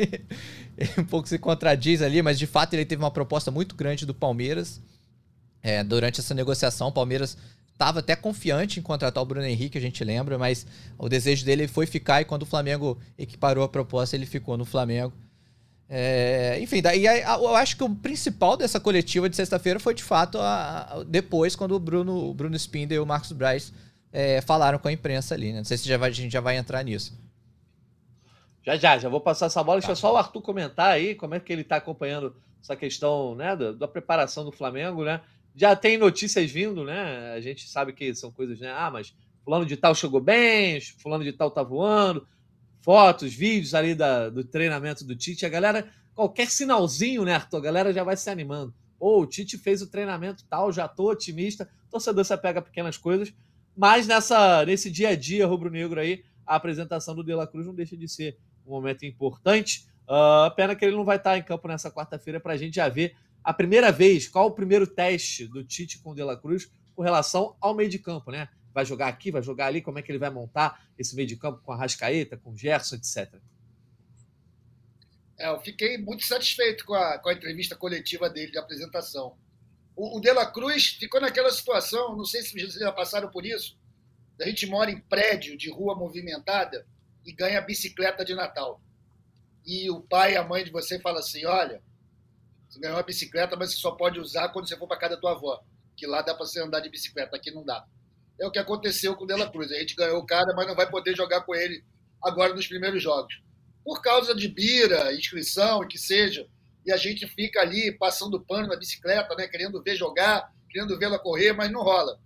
ele 0.77 0.91
um 0.97 1.03
pouco 1.03 1.27
se 1.27 1.37
contradiz 1.37 2.01
ali, 2.01 2.21
mas 2.21 2.39
de 2.39 2.47
fato 2.47 2.73
ele 2.73 2.85
teve 2.85 3.01
uma 3.01 3.11
proposta 3.11 3.51
muito 3.51 3.75
grande 3.75 4.05
do 4.05 4.13
Palmeiras. 4.13 4.81
É, 5.61 5.83
durante 5.83 6.19
essa 6.19 6.33
negociação, 6.33 6.89
o 6.89 6.91
Palmeiras 6.91 7.37
estava 7.73 7.99
até 7.99 8.15
confiante 8.15 8.79
em 8.79 8.83
contratar 8.83 9.21
o 9.21 9.25
Bruno 9.25 9.45
Henrique, 9.45 9.77
a 9.77 9.81
gente 9.81 10.03
lembra, 10.03 10.37
mas 10.37 10.65
o 10.97 11.09
desejo 11.09 11.43
dele 11.43 11.67
foi 11.67 11.85
ficar 11.85 12.21
e 12.21 12.25
quando 12.25 12.43
o 12.43 12.45
Flamengo 12.45 12.97
equiparou 13.17 13.63
a 13.63 13.67
proposta, 13.67 14.15
ele 14.15 14.25
ficou 14.25 14.55
no 14.57 14.63
Flamengo. 14.63 15.11
É, 15.87 16.57
enfim, 16.61 16.81
daí 16.81 17.05
eu 17.05 17.55
acho 17.55 17.77
que 17.77 17.83
o 17.83 17.95
principal 17.95 18.57
dessa 18.57 18.79
coletiva 18.79 19.29
de 19.29 19.35
sexta-feira 19.35 19.79
foi 19.79 19.93
de 19.93 20.03
fato 20.03 20.39
a, 20.39 20.81
a, 20.81 21.03
depois, 21.03 21.55
quando 21.55 21.75
o 21.75 21.79
Bruno, 21.79 22.29
o 22.29 22.33
Bruno 22.33 22.55
Spindel 22.55 22.97
e 22.97 22.99
o 22.99 23.05
Marcos 23.05 23.31
Braz 23.31 23.71
é, 24.11 24.41
falaram 24.41 24.79
com 24.79 24.87
a 24.87 24.91
imprensa 24.91 25.35
ali. 25.35 25.51
Né? 25.51 25.59
Não 25.59 25.65
sei 25.65 25.77
se 25.77 25.87
já 25.87 25.97
vai, 25.97 26.09
a 26.09 26.13
gente 26.13 26.31
já 26.31 26.41
vai 26.41 26.57
entrar 26.57 26.83
nisso. 26.83 27.13
Já, 28.65 28.75
já, 28.77 28.97
já 28.97 29.09
vou 29.09 29.21
passar 29.21 29.45
essa 29.45 29.63
bola. 29.63 29.79
Tá. 29.79 29.87
Deixa 29.87 29.99
só 29.99 30.13
o 30.13 30.17
Arthur 30.17 30.41
comentar 30.41 30.89
aí 30.89 31.13
como 31.13 31.35
é 31.35 31.39
que 31.39 31.53
ele 31.53 31.61
está 31.61 31.75
acompanhando 31.75 32.35
essa 32.61 32.75
questão 32.75 33.35
né, 33.35 33.55
da, 33.55 33.71
da, 33.73 33.87
preparação 33.87 34.43
do 34.43 34.51
Flamengo, 34.51 35.03
né? 35.03 35.21
Já 35.55 35.75
tem 35.75 35.97
notícias 35.97 36.49
vindo, 36.49 36.83
né? 36.83 37.33
A 37.33 37.39
gente 37.39 37.69
sabe 37.69 37.93
que 37.93 38.13
são 38.15 38.31
coisas, 38.31 38.59
né? 38.59 38.73
Ah, 38.75 38.89
mas 38.89 39.13
fulano 39.43 39.65
de 39.65 39.77
tal 39.77 39.93
chegou 39.93 40.19
bem, 40.19 40.81
fulano 40.81 41.23
de 41.23 41.31
tal 41.31 41.51
tá 41.51 41.61
voando 41.61 42.27
fotos, 42.85 43.33
vídeos 43.33 43.73
ali 43.73 43.95
da, 43.95 44.29
do 44.29 44.43
treinamento 44.43 45.03
do 45.03 45.15
Tite, 45.15 45.43
a 45.43 45.49
galera, 45.49 45.89
qualquer 46.13 46.51
sinalzinho, 46.51 47.25
né, 47.25 47.33
Arthur? 47.33 47.57
A 47.57 47.61
galera 47.61 47.91
já 47.91 48.03
vai 48.03 48.15
se 48.15 48.29
animando. 48.29 48.71
Ou 48.99 49.23
o 49.23 49.25
Tite 49.25 49.57
fez 49.57 49.81
o 49.81 49.87
treinamento 49.87 50.45
tal, 50.47 50.71
já 50.71 50.87
tô 50.87 51.09
otimista. 51.09 51.67
Torcedor 51.89 52.23
se 52.23 52.31
apega 52.31 52.59
a 52.59 52.61
pequenas 52.61 52.95
coisas, 52.95 53.33
mas 53.75 54.05
nessa, 54.05 54.63
nesse 54.67 54.91
dia 54.91 55.09
a 55.09 55.15
dia 55.15 55.47
rubro-negro 55.47 55.99
aí, 55.99 56.23
a 56.45 56.55
apresentação 56.55 57.15
do 57.15 57.23
De 57.23 57.33
La 57.33 57.47
Cruz 57.47 57.65
não 57.65 57.73
deixa 57.73 57.97
de 57.97 58.07
ser 58.07 58.37
um 58.63 58.69
momento 58.69 59.03
importante. 59.03 59.87
Uh, 60.07 60.53
pena 60.55 60.75
que 60.75 60.85
ele 60.85 60.95
não 60.95 61.03
vai 61.03 61.17
estar 61.17 61.35
em 61.35 61.41
campo 61.41 61.67
nessa 61.67 61.89
quarta-feira 61.89 62.39
para 62.39 62.53
a 62.53 62.57
gente 62.57 62.75
já 62.75 62.87
ver 62.87 63.15
a 63.43 63.51
primeira 63.51 63.91
vez 63.91 64.27
qual 64.27 64.45
o 64.45 64.51
primeiro 64.51 64.85
teste 64.85 65.47
do 65.47 65.63
Tite 65.63 65.97
com 65.97 66.11
o 66.11 66.15
De 66.15 66.23
La 66.23 66.37
Cruz 66.37 66.69
com 66.95 67.01
relação 67.01 67.55
ao 67.59 67.73
meio 67.73 67.89
de 67.89 67.97
campo, 67.97 68.29
né? 68.29 68.47
Vai 68.75 68.85
jogar 68.85 69.07
aqui, 69.07 69.31
vai 69.31 69.41
jogar 69.41 69.67
ali, 69.67 69.81
como 69.81 69.97
é 69.97 70.01
que 70.01 70.11
ele 70.11 70.19
vai 70.19 70.29
montar 70.29 70.85
esse 70.99 71.15
meio 71.15 71.25
de 71.25 71.37
campo 71.37 71.61
com 71.63 71.71
a 71.71 71.77
Rascaeta, 71.77 72.35
com 72.35 72.51
o 72.51 72.57
Gerson, 72.57 72.97
etc. 72.97 73.33
É, 75.37 75.47
eu 75.47 75.61
fiquei 75.61 75.97
muito 75.97 76.25
satisfeito 76.25 76.85
com 76.85 76.93
a, 76.93 77.17
com 77.17 77.29
a 77.29 77.33
entrevista 77.33 77.73
coletiva 77.73 78.29
dele 78.29 78.51
de 78.51 78.57
apresentação. 78.57 79.37
O, 79.95 80.17
o 80.17 80.19
De 80.19 80.29
La 80.33 80.45
Cruz 80.45 80.87
ficou 80.87 81.21
naquela 81.21 81.49
situação, 81.51 82.17
não 82.17 82.25
sei 82.25 82.41
se 82.41 82.51
vocês 82.51 82.73
já 82.73 82.91
passaram 82.91 83.31
por 83.31 83.45
isso, 83.45 83.77
a 84.41 84.45
gente 84.45 84.67
mora 84.67 84.91
em 84.91 84.99
prédio 84.99 85.57
de 85.57 85.71
rua 85.71 85.95
movimentada 85.95 86.85
e 87.25 87.31
ganha 87.31 87.61
bicicleta 87.61 88.25
de 88.25 88.35
Natal. 88.35 88.81
E 89.65 89.89
o 89.89 90.01
pai 90.01 90.33
e 90.33 90.37
a 90.37 90.43
mãe 90.43 90.65
de 90.65 90.69
você 90.69 90.99
falam 90.99 91.19
assim: 91.19 91.45
olha, 91.45 91.81
você 92.67 92.77
ganhou 92.77 92.97
uma 92.97 93.03
bicicleta, 93.03 93.55
mas 93.55 93.71
você 93.71 93.77
só 93.77 93.91
pode 93.91 94.19
usar 94.19 94.49
quando 94.49 94.67
você 94.67 94.75
for 94.75 94.85
para 94.85 94.99
casa 94.99 95.15
da 95.15 95.21
tua 95.21 95.31
avó. 95.31 95.63
Que 95.95 96.05
lá 96.05 96.21
dá 96.21 96.35
para 96.35 96.45
você 96.45 96.61
andar 96.61 96.81
de 96.81 96.89
bicicleta, 96.89 97.37
aqui 97.37 97.51
não 97.51 97.63
dá 97.63 97.87
é 98.39 98.45
o 98.45 98.51
que 98.51 98.59
aconteceu 98.59 99.15
com 99.15 99.23
o 99.23 99.27
Dela 99.27 99.49
Cruz. 99.49 99.71
A 99.71 99.79
gente 99.79 99.95
ganhou 99.95 100.19
o 100.19 100.25
cara, 100.25 100.53
mas 100.55 100.67
não 100.67 100.75
vai 100.75 100.89
poder 100.89 101.15
jogar 101.15 101.41
com 101.41 101.55
ele 101.55 101.83
agora 102.21 102.53
nos 102.53 102.67
primeiros 102.67 103.01
jogos. 103.01 103.41
Por 103.83 104.01
causa 104.01 104.35
de 104.35 104.47
bira, 104.47 105.13
inscrição 105.13 105.83
e 105.83 105.87
que 105.87 105.97
seja. 105.97 106.47
E 106.85 106.91
a 106.91 106.97
gente 106.97 107.27
fica 107.27 107.61
ali 107.61 107.91
passando 107.97 108.39
pano 108.39 108.67
na 108.67 108.75
bicicleta, 108.75 109.35
né, 109.35 109.47
querendo 109.47 109.81
ver 109.81 109.95
jogar, 109.95 110.51
querendo 110.69 110.97
vê-la 110.97 111.17
correr, 111.17 111.53
mas 111.53 111.71
não 111.71 111.81
rola. 111.81 112.19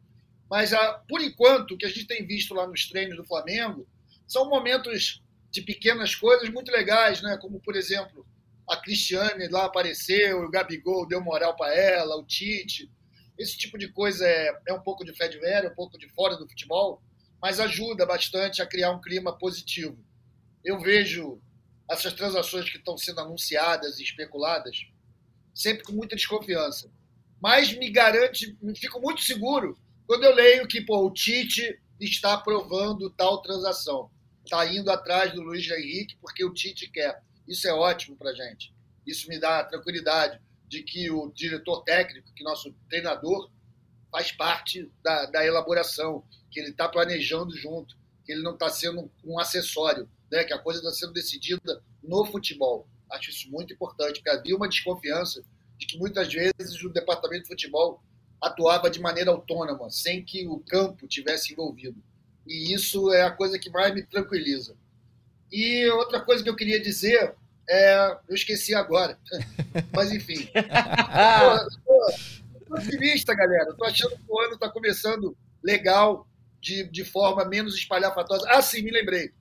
Mas, 0.49 0.73
a, 0.73 0.79
ah, 0.79 0.93
por 1.07 1.21
enquanto, 1.21 1.71
o 1.71 1.77
que 1.77 1.85
a 1.85 1.89
gente 1.89 2.07
tem 2.07 2.25
visto 2.25 2.53
lá 2.53 2.65
nos 2.65 2.87
treinos 2.89 3.15
do 3.15 3.25
Flamengo 3.25 3.87
são 4.27 4.49
momentos 4.49 5.21
de 5.51 5.61
pequenas 5.61 6.15
coisas 6.15 6.49
muito 6.49 6.71
legais, 6.71 7.21
né? 7.21 7.37
como, 7.41 7.59
por 7.59 7.75
exemplo, 7.75 8.25
a 8.67 8.77
Cristiane 8.77 9.47
lá 9.47 9.65
apareceu, 9.65 10.43
o 10.43 10.49
Gabigol 10.49 11.07
deu 11.07 11.21
moral 11.21 11.55
para 11.55 11.73
ela, 11.73 12.15
o 12.15 12.25
Tite. 12.25 12.89
Esse 13.39 13.57
tipo 13.57 13.77
de 13.77 13.87
coisa 13.87 14.27
é, 14.27 14.51
é 14.67 14.73
um 14.73 14.81
pouco 14.81 15.05
de 15.05 15.15
fé 15.15 15.29
de 15.29 15.39
velho, 15.39 15.71
um 15.71 15.75
pouco 15.75 15.97
de 15.97 16.09
fora 16.09 16.35
do 16.35 16.47
futebol, 16.47 17.01
mas 17.41 17.57
ajuda 17.57 18.05
bastante 18.05 18.61
a 18.61 18.67
criar 18.67 18.91
um 18.91 18.99
clima 18.99 19.37
positivo. 19.37 19.97
Eu 20.61 20.77
vejo 20.77 21.41
essas 21.89 22.11
transações 22.11 22.69
que 22.69 22.77
estão 22.77 22.97
sendo 22.97 23.21
anunciadas 23.21 23.97
e 23.97 24.03
especuladas 24.03 24.85
sempre 25.55 25.83
com 25.83 25.93
muita 25.93 26.17
desconfiança. 26.17 26.91
Mas 27.41 27.71
me 27.71 27.89
garante, 27.89 28.57
fico 28.75 28.99
muito 28.99 29.21
seguro 29.21 29.79
quando 30.05 30.25
eu 30.25 30.35
leio 30.35 30.67
que 30.67 30.81
pô, 30.81 31.05
o 31.05 31.13
Tite 31.13 31.79
está 31.97 32.33
aprovando 32.33 33.09
tal 33.09 33.41
transação. 33.41 34.11
Está 34.43 34.65
indo 34.65 34.91
atrás 34.91 35.33
do 35.33 35.41
Luiz 35.41 35.69
Henrique 35.69 36.17
porque 36.19 36.43
o 36.43 36.53
Tite 36.53 36.89
quer. 36.89 37.23
Isso 37.47 37.67
é 37.69 37.73
ótimo 37.73 38.17
para 38.17 38.33
gente. 38.33 38.73
Isso 39.07 39.29
me 39.29 39.39
dá 39.39 39.63
tranquilidade 39.63 40.41
de 40.69 40.83
que 40.83 41.09
o 41.09 41.31
diretor 41.31 41.83
técnico, 41.83 42.31
que 42.33 42.43
nosso 42.43 42.73
treinador, 42.87 43.49
faz 44.11 44.31
parte 44.31 44.89
da, 45.03 45.25
da 45.25 45.45
elaboração, 45.45 46.23
que 46.49 46.59
ele 46.59 46.69
está 46.69 46.87
planejando 46.87 47.55
junto, 47.57 47.97
que 48.23 48.31
ele 48.31 48.43
não 48.43 48.53
está 48.53 48.69
sendo 48.69 49.11
um 49.25 49.39
acessório, 49.39 50.07
né? 50.31 50.43
que 50.43 50.53
a 50.53 50.59
coisa 50.59 50.79
está 50.79 50.91
sendo 50.91 51.13
decidida 51.13 51.83
no 52.03 52.23
futebol. 52.25 52.87
Acho 53.11 53.31
isso 53.31 53.49
muito 53.49 53.73
importante, 53.73 54.19
porque 54.19 54.29
havia 54.29 54.55
uma 54.55 54.69
desconfiança 54.69 55.43
de 55.77 55.87
que 55.87 55.97
muitas 55.97 56.31
vezes 56.31 56.83
o 56.83 56.89
departamento 56.89 57.43
de 57.43 57.49
futebol 57.49 58.03
atuava 58.39 58.89
de 58.89 58.99
maneira 58.99 59.31
autônoma, 59.31 59.89
sem 59.89 60.23
que 60.23 60.47
o 60.47 60.59
campo 60.59 61.07
tivesse 61.07 61.53
envolvido. 61.53 62.01
E 62.47 62.73
isso 62.73 63.11
é 63.11 63.23
a 63.23 63.31
coisa 63.31 63.57
que 63.57 63.69
mais 63.69 63.93
me 63.93 64.03
tranquiliza. 64.03 64.75
E 65.51 65.87
outra 65.89 66.21
coisa 66.21 66.43
que 66.43 66.49
eu 66.49 66.55
queria 66.55 66.79
dizer 66.79 67.35
é, 67.69 68.17
eu 68.27 68.35
esqueci 68.35 68.73
agora. 68.73 69.17
Mas 69.95 70.11
enfim. 70.11 70.49
Estou 72.59 72.77
otimista, 72.77 73.35
galera. 73.35 73.69
Estou 73.69 73.87
achando 73.87 74.15
que 74.17 74.23
o 74.27 74.39
ano 74.39 74.53
está 74.53 74.69
começando 74.69 75.37
legal, 75.63 76.27
de, 76.59 76.83
de 76.83 77.05
forma 77.05 77.45
menos 77.45 77.75
espalhafatosa. 77.75 78.47
Ah, 78.49 78.61
sim, 78.61 78.81
me 78.81 78.91
lembrei. 78.91 79.31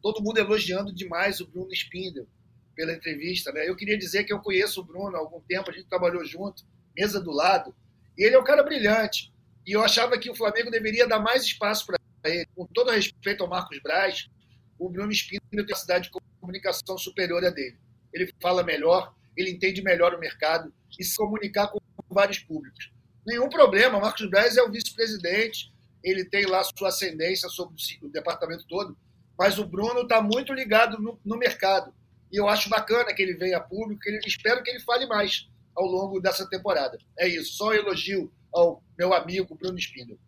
Todo 0.00 0.22
mundo 0.22 0.38
elogiando 0.38 0.94
demais 0.94 1.40
o 1.40 1.46
Bruno 1.46 1.72
Spindel 1.72 2.26
pela 2.74 2.92
entrevista. 2.92 3.50
Né? 3.52 3.68
Eu 3.68 3.74
queria 3.74 3.98
dizer 3.98 4.24
que 4.24 4.32
eu 4.32 4.38
conheço 4.38 4.80
o 4.80 4.84
Bruno 4.84 5.16
há 5.16 5.18
algum 5.18 5.40
tempo, 5.40 5.70
a 5.70 5.72
gente 5.72 5.88
trabalhou 5.88 6.24
junto 6.24 6.64
mesa 6.96 7.20
do 7.20 7.30
lado, 7.30 7.74
e 8.16 8.24
ele 8.24 8.34
é 8.34 8.38
um 8.38 8.44
cara 8.44 8.62
brilhante. 8.62 9.32
E 9.66 9.72
eu 9.72 9.82
achava 9.82 10.18
que 10.18 10.30
o 10.30 10.34
Flamengo 10.34 10.70
deveria 10.70 11.06
dar 11.06 11.20
mais 11.20 11.42
espaço 11.42 11.86
para 11.86 11.98
ele. 12.24 12.48
Com 12.54 12.66
todo 12.66 12.90
respeito 12.90 13.42
ao 13.42 13.50
Marcos 13.50 13.78
Braz, 13.80 14.30
o 14.78 14.88
Bruno 14.88 15.10
Espírito 15.10 15.46
tem 15.50 15.60
uma 15.60 15.76
cidade 15.76 16.10
de 16.10 16.20
comunicação 16.40 16.98
superior 16.98 17.44
a 17.44 17.50
dele. 17.50 17.78
Ele 18.12 18.32
fala 18.40 18.62
melhor, 18.62 19.14
ele 19.36 19.50
entende 19.50 19.82
melhor 19.82 20.14
o 20.14 20.18
mercado 20.18 20.72
e 20.98 21.04
se 21.04 21.16
comunicar 21.16 21.68
com 21.68 21.78
vários 22.08 22.38
públicos. 22.38 22.92
Nenhum 23.26 23.48
problema, 23.48 23.98
Marcos 23.98 24.28
Braz 24.30 24.56
é 24.56 24.62
o 24.62 24.70
vice-presidente, 24.70 25.72
ele 26.02 26.24
tem 26.24 26.46
lá 26.46 26.62
sua 26.62 26.88
ascendência 26.88 27.48
sobre 27.48 27.74
o 28.02 28.08
departamento 28.08 28.64
todo, 28.68 28.96
mas 29.36 29.58
o 29.58 29.66
Bruno 29.66 30.02
está 30.02 30.22
muito 30.22 30.52
ligado 30.52 30.98
no, 30.98 31.18
no, 31.24 31.36
mercado. 31.36 31.92
E 32.32 32.36
eu 32.36 32.48
acho 32.48 32.70
bacana 32.70 33.12
que 33.12 33.20
ele 33.20 33.34
venha 33.34 33.58
a 33.58 33.60
público, 33.60 34.00
ele, 34.06 34.20
espero 34.24 34.62
que 34.62 34.70
ele 34.70 34.80
fale 34.80 35.06
mais 35.06 35.48
ao 35.74 35.84
longo 35.84 36.20
dessa 36.20 36.48
temporada. 36.48 36.98
É 37.18 37.26
isso, 37.26 37.54
só 37.54 37.74
elogio 37.74 38.32
ao 38.52 38.82
meu 38.96 39.12
amigo 39.12 39.54
Bruno 39.56 39.78
Spindle. 39.78 40.18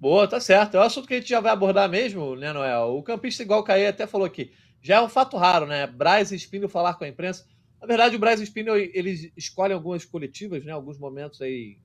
Boa, 0.00 0.26
tá 0.26 0.40
certo. 0.40 0.76
É 0.76 0.80
um 0.80 0.82
assunto 0.82 1.06
que 1.06 1.12
a 1.14 1.16
gente 1.18 1.28
já 1.28 1.40
vai 1.40 1.52
abordar 1.52 1.88
mesmo, 1.88 2.34
né, 2.34 2.54
Noel? 2.54 2.96
O 2.96 3.02
campista, 3.02 3.42
igual 3.42 3.60
o 3.60 3.62
Caê 3.62 3.86
até 3.86 4.06
falou 4.06 4.26
aqui, 4.26 4.50
já 4.80 4.96
é 4.96 5.00
um 5.02 5.10
fato 5.10 5.36
raro, 5.36 5.66
né? 5.66 5.86
Braz 5.86 6.32
e 6.32 6.68
falar 6.68 6.94
com 6.94 7.04
a 7.04 7.08
imprensa. 7.08 7.44
Na 7.78 7.86
verdade, 7.86 8.16
o 8.16 8.18
Braz 8.18 8.40
e 8.40 8.52
eles 8.94 9.30
escolhem 9.36 9.74
algumas 9.74 10.04
coletivas, 10.06 10.64
né? 10.64 10.72
Alguns 10.72 10.98
momentos 10.98 11.42
aí 11.42 11.76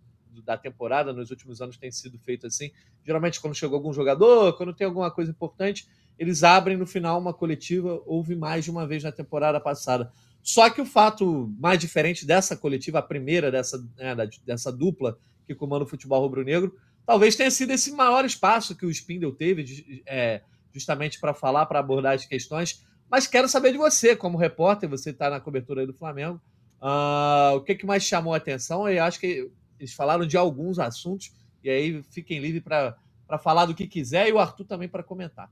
da 0.45 0.57
temporada, 0.57 1.12
nos 1.12 1.29
últimos 1.29 1.62
anos 1.62 1.77
tem 1.77 1.91
sido 1.91 2.17
feito 2.19 2.48
assim. 2.48 2.72
Geralmente, 3.05 3.39
quando 3.41 3.53
chegou 3.53 3.75
algum 3.77 3.91
jogador, 3.91 4.53
quando 4.55 4.74
tem 4.74 4.88
alguma 4.88 5.12
coisa 5.12 5.31
importante, 5.31 5.86
eles 6.17 6.41
abrem 6.43 6.77
no 6.77 6.88
final 6.88 7.19
uma 7.19 7.34
coletiva. 7.34 8.01
Houve 8.05 8.34
mais 8.34 8.63
de 8.63 8.72
uma 8.72 8.88
vez 8.88 9.03
na 9.03 9.12
temporada 9.12 9.60
passada. 9.60 10.10
Só 10.41 10.69
que 10.69 10.79
o 10.79 10.86
fato 10.86 11.53
mais 11.60 11.79
diferente 11.79 12.25
dessa 12.25 12.55
coletiva, 12.55 13.00
a 13.00 13.01
primeira 13.01 13.51
dessa, 13.51 13.77
né, 13.98 14.15
dessa 14.45 14.72
dupla 14.72 15.17
que 15.45 15.53
comanda 15.55 15.84
o 15.84 15.88
futebol 15.88 16.22
rubro-negro, 16.22 16.74
talvez 17.05 17.35
tenha 17.35 17.51
sido 17.51 17.71
esse 17.71 17.91
maior 17.91 18.25
espaço 18.25 18.75
que 18.75 18.85
o 18.85 18.91
Spindle 18.91 19.33
teve 19.33 20.03
é, 20.05 20.41
justamente 20.74 21.19
para 21.19 21.33
falar, 21.33 21.65
para 21.65 21.79
abordar 21.79 22.13
as 22.13 22.25
questões. 22.25 22.83
Mas 23.09 23.27
quero 23.27 23.47
saber 23.47 23.71
de 23.71 23.77
você, 23.77 24.15
como 24.15 24.38
repórter, 24.38 24.89
você 24.89 25.12
está 25.12 25.29
na 25.29 25.39
cobertura 25.39 25.85
do 25.85 25.93
Flamengo. 25.93 26.41
Uh, 26.81 27.55
o 27.55 27.62
que, 27.62 27.75
que 27.75 27.85
mais 27.85 28.03
chamou 28.03 28.33
a 28.33 28.38
atenção? 28.38 28.88
Eu 28.89 29.03
acho 29.03 29.19
que 29.19 29.50
eles 29.79 29.93
falaram 29.93 30.25
de 30.25 30.38
alguns 30.38 30.79
assuntos, 30.79 31.31
e 31.63 31.69
aí 31.69 32.03
fiquem 32.12 32.39
livres 32.39 32.63
para 32.63 33.38
falar 33.39 33.65
do 33.65 33.75
que 33.75 33.88
quiser 33.88 34.27
e 34.27 34.33
o 34.33 34.39
Arthur 34.39 34.65
também 34.65 34.88
para 34.88 35.03
comentar. 35.03 35.50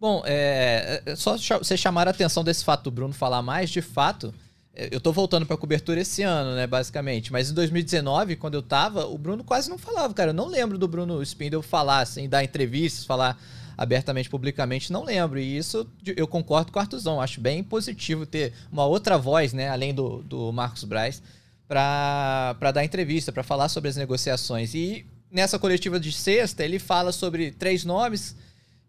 Bom, 0.00 0.22
é, 0.26 1.02
é 1.06 1.16
só 1.16 1.36
você 1.36 1.76
chamar 1.76 2.08
a 2.08 2.10
atenção 2.10 2.42
desse 2.42 2.64
fato 2.64 2.84
do 2.84 2.90
Bruno 2.90 3.14
falar 3.14 3.40
mais, 3.40 3.70
de 3.70 3.80
fato, 3.80 4.34
eu 4.74 5.00
tô 5.00 5.12
voltando 5.12 5.44
pra 5.44 5.56
cobertura 5.56 6.00
esse 6.00 6.22
ano, 6.22 6.54
né, 6.56 6.66
basicamente. 6.66 7.30
Mas 7.30 7.50
em 7.50 7.54
2019, 7.54 8.36
quando 8.36 8.54
eu 8.54 8.62
tava, 8.62 9.06
o 9.06 9.18
Bruno 9.18 9.44
quase 9.44 9.68
não 9.68 9.76
falava, 9.76 10.14
cara. 10.14 10.30
Eu 10.30 10.34
não 10.34 10.46
lembro 10.46 10.78
do 10.78 10.88
Bruno 10.88 11.22
Spindle 11.22 11.62
falar, 11.62 12.00
assim, 12.00 12.28
dar 12.28 12.42
entrevistas, 12.42 13.04
falar 13.04 13.38
abertamente, 13.76 14.30
publicamente, 14.30 14.90
não 14.90 15.04
lembro. 15.04 15.38
E 15.38 15.56
isso 15.58 15.86
eu 16.16 16.26
concordo 16.26 16.72
com 16.72 16.78
o 16.78 16.80
Artuzão. 16.80 17.20
Acho 17.20 17.38
bem 17.40 17.62
positivo 17.62 18.24
ter 18.24 18.54
uma 18.70 18.86
outra 18.86 19.18
voz, 19.18 19.52
né, 19.52 19.68
além 19.68 19.92
do, 19.92 20.22
do 20.22 20.50
Marcos 20.52 20.84
Braz, 20.84 21.22
para 21.68 22.72
dar 22.72 22.82
entrevista, 22.82 23.30
para 23.30 23.42
falar 23.42 23.68
sobre 23.68 23.90
as 23.90 23.96
negociações. 23.96 24.72
E 24.74 25.04
nessa 25.30 25.58
coletiva 25.58 26.00
de 26.00 26.12
sexta, 26.12 26.64
ele 26.64 26.78
fala 26.78 27.12
sobre 27.12 27.50
três 27.50 27.84
nomes, 27.84 28.34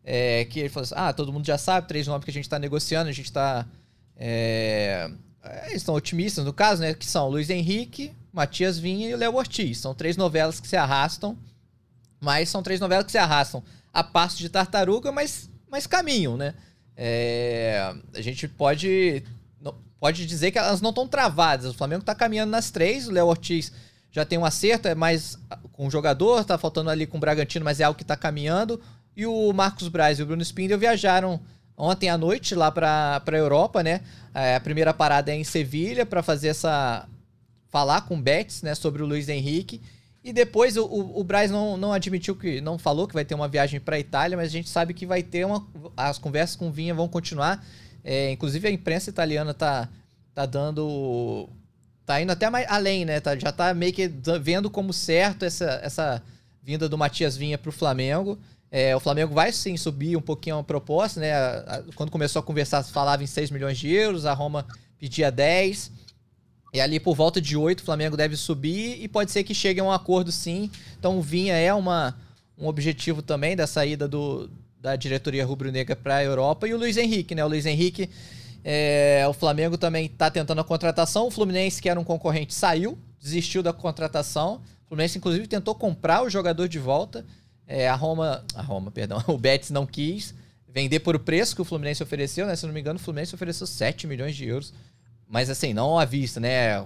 é, 0.01 0.45
que 0.45 0.61
ele 0.61 0.69
falou 0.69 0.85
assim, 0.85 0.95
ah, 0.95 1.11
todo 1.11 1.33
mundo 1.33 1.45
já 1.45 1.57
sabe, 1.57 1.89
três 1.89 2.07
nomes 2.07 2.23
que 2.23 2.31
a 2.31 2.33
gente 2.33 2.45
está 2.45 2.57
negociando, 2.57 3.09
a 3.09 3.13
gente 3.13 3.25
está... 3.25 3.65
É, 4.15 5.09
é, 5.09 5.32
eles 5.65 5.77
estão 5.77 5.95
otimistas 5.95 6.45
no 6.45 6.53
caso, 6.53 6.81
né? 6.81 6.93
Que 6.93 7.05
são 7.05 7.29
Luiz 7.29 7.49
Henrique, 7.49 8.13
Matias 8.31 8.79
Vinha 8.79 9.09
e 9.09 9.15
Léo 9.15 9.35
Ortiz. 9.35 9.79
São 9.79 9.93
três 9.93 10.15
novelas 10.15 10.59
que 10.59 10.67
se 10.67 10.77
arrastam, 10.77 11.37
mas 12.19 12.49
são 12.49 12.63
três 12.63 12.79
novelas 12.79 13.05
que 13.05 13.11
se 13.11 13.17
arrastam 13.17 13.63
a 13.93 14.03
passo 14.03 14.37
de 14.37 14.49
tartaruga, 14.49 15.11
mas, 15.11 15.49
mas 15.69 15.85
caminham, 15.85 16.37
né? 16.37 16.55
É, 16.95 17.93
a 18.13 18.21
gente 18.21 18.47
pode, 18.47 19.23
pode 19.99 20.25
dizer 20.25 20.51
que 20.51 20.57
elas 20.57 20.81
não 20.81 20.89
estão 20.89 21.07
travadas. 21.07 21.71
O 21.71 21.73
Flamengo 21.73 22.01
está 22.01 22.15
caminhando 22.15 22.51
nas 22.51 22.71
três, 22.71 23.07
o 23.07 23.11
Léo 23.11 23.27
Ortiz 23.27 23.71
já 24.11 24.23
tem 24.23 24.37
um 24.37 24.45
acerto, 24.45 24.87
é 24.87 24.95
mais 24.95 25.37
com 25.71 25.87
o 25.87 25.91
jogador, 25.91 26.43
tá 26.45 26.57
faltando 26.57 26.89
ali 26.89 27.05
com 27.05 27.17
o 27.17 27.19
Bragantino, 27.19 27.65
mas 27.65 27.79
é 27.79 27.83
algo 27.83 27.97
que 27.97 28.03
está 28.03 28.15
caminhando. 28.15 28.79
E 29.15 29.25
o 29.25 29.51
Marcos 29.53 29.87
Braz 29.87 30.19
e 30.19 30.23
o 30.23 30.25
Bruno 30.25 30.41
Spindel 30.41 30.79
viajaram 30.79 31.41
ontem 31.77 32.09
à 32.09 32.17
noite 32.17 32.55
lá 32.55 32.71
para 32.71 33.21
a 33.25 33.37
Europa, 33.37 33.83
né? 33.83 34.01
É, 34.33 34.55
a 34.55 34.59
primeira 34.59 34.93
parada 34.93 35.31
é 35.31 35.35
em 35.35 35.43
Sevilha 35.43 36.05
para 36.05 36.23
fazer 36.23 36.49
essa. 36.49 37.07
falar 37.69 38.01
com 38.01 38.15
o 38.15 38.21
Betis, 38.21 38.61
né? 38.61 38.75
Sobre 38.75 39.03
o 39.03 39.05
Luiz 39.05 39.29
Henrique. 39.29 39.81
E 40.23 40.31
depois 40.31 40.77
o, 40.77 40.85
o, 40.85 41.21
Braz 41.23 41.51
não, 41.51 41.75
não 41.75 41.91
admitiu 41.91 42.35
que. 42.35 42.61
não 42.61 42.77
falou 42.77 43.07
que 43.07 43.13
vai 43.13 43.25
ter 43.25 43.35
uma 43.35 43.47
viagem 43.47 43.79
para 43.79 43.97
a 43.97 43.99
Itália, 43.99 44.37
mas 44.37 44.47
a 44.47 44.51
gente 44.51 44.69
sabe 44.69 44.93
que 44.93 45.05
vai 45.05 45.21
ter 45.21 45.45
uma. 45.45 45.65
As 45.97 46.17
conversas 46.17 46.55
com 46.55 46.69
o 46.69 46.71
Vinha 46.71 46.93
vão 46.93 47.07
continuar. 47.07 47.63
É, 48.03 48.31
inclusive 48.31 48.67
a 48.67 48.71
imprensa 48.71 49.09
italiana 49.09 49.53
tá, 49.53 49.89
tá 50.33 50.45
dando. 50.45 51.49
tá 52.05 52.21
indo 52.21 52.31
até 52.31 52.49
mais 52.49 52.65
além, 52.69 53.03
né? 53.03 53.19
Tá, 53.19 53.37
já 53.37 53.51
tá 53.51 53.73
meio 53.73 53.91
que 53.91 54.09
vendo 54.41 54.69
como 54.69 54.93
certo 54.93 55.43
essa, 55.43 55.79
essa 55.83 56.23
vinda 56.61 56.87
do 56.87 56.97
Matias 56.97 57.35
Vinha 57.35 57.57
para 57.57 57.69
o 57.69 57.73
Flamengo. 57.73 58.39
É, 58.75 58.95
o 58.95 58.99
Flamengo 58.99 59.35
vai 59.35 59.51
sim 59.51 59.77
subir 59.77 60.17
um 60.17 60.21
pouquinho 60.21 60.57
a 60.57 60.63
proposta, 60.63 61.19
né? 61.19 61.31
Quando 61.93 62.09
começou 62.09 62.39
a 62.39 62.43
conversar, 62.43 62.81
falava 62.81 63.23
em 63.23 63.27
6 63.27 63.51
milhões 63.51 63.77
de 63.77 63.87
euros, 63.87 64.25
a 64.25 64.33
Roma 64.33 64.65
pedia 64.97 65.31
10. 65.31 65.91
E 66.73 66.81
ali 66.81 66.99
por 66.99 67.13
volta 67.13 67.39
de 67.39 67.55
8 67.55 67.81
o 67.81 67.83
Flamengo 67.83 68.17
deve 68.17 68.35
subir 68.35 68.99
e 68.99 69.07
pode 69.07 69.31
ser 69.31 69.43
que 69.43 69.53
chegue 69.53 69.79
a 69.79 69.83
um 69.83 69.91
acordo 69.91 70.31
sim. 70.31 70.71
Então 70.97 71.19
o 71.19 71.21
Vinha 71.21 71.53
é 71.53 71.71
uma, 71.71 72.17
um 72.57 72.65
objetivo 72.65 73.21
também 73.21 73.55
da 73.55 73.67
saída 73.67 74.07
do, 74.07 74.49
da 74.81 74.95
diretoria 74.95 75.45
rubro-negra 75.45 75.95
para 75.95 76.15
a 76.15 76.23
Europa. 76.23 76.67
E 76.67 76.73
o 76.73 76.77
Luiz 76.79 76.97
Henrique, 76.97 77.35
né? 77.35 77.45
O 77.45 77.49
Luiz 77.49 77.67
Henrique, 77.67 78.09
é, 78.63 79.23
o 79.29 79.33
Flamengo 79.33 79.77
também 79.77 80.07
está 80.07 80.31
tentando 80.31 80.61
a 80.61 80.63
contratação. 80.63 81.27
O 81.27 81.31
Fluminense, 81.31 81.79
que 81.79 81.89
era 81.89 81.99
um 81.99 82.03
concorrente, 82.03 82.55
saiu, 82.55 82.97
desistiu 83.21 83.61
da 83.61 83.71
contratação. 83.71 84.61
O 84.85 84.87
Fluminense, 84.87 85.19
inclusive, 85.19 85.45
tentou 85.45 85.75
comprar 85.75 86.23
o 86.23 86.29
jogador 86.29 86.67
de 86.67 86.79
volta. 86.79 87.23
É, 87.67 87.87
a 87.87 87.95
Roma, 87.95 88.43
a 88.55 88.61
Roma, 88.61 88.91
perdão, 88.91 89.23
o 89.27 89.37
Betis 89.37 89.69
não 89.69 89.85
quis 89.85 90.33
vender 90.73 90.99
por 90.99 91.15
o 91.15 91.19
preço 91.19 91.55
que 91.55 91.61
o 91.61 91.65
Fluminense 91.65 92.01
ofereceu, 92.01 92.47
né? 92.47 92.55
Se 92.55 92.65
não 92.65 92.73
me 92.73 92.79
engano, 92.79 92.97
o 92.97 93.01
Fluminense 93.01 93.35
ofereceu 93.35 93.67
7 93.67 94.07
milhões 94.07 94.35
de 94.35 94.47
euros. 94.47 94.73
Mas 95.29 95.49
assim, 95.49 95.71
não 95.71 95.99
à 95.99 96.03
vista, 96.03 96.39
né? 96.39 96.83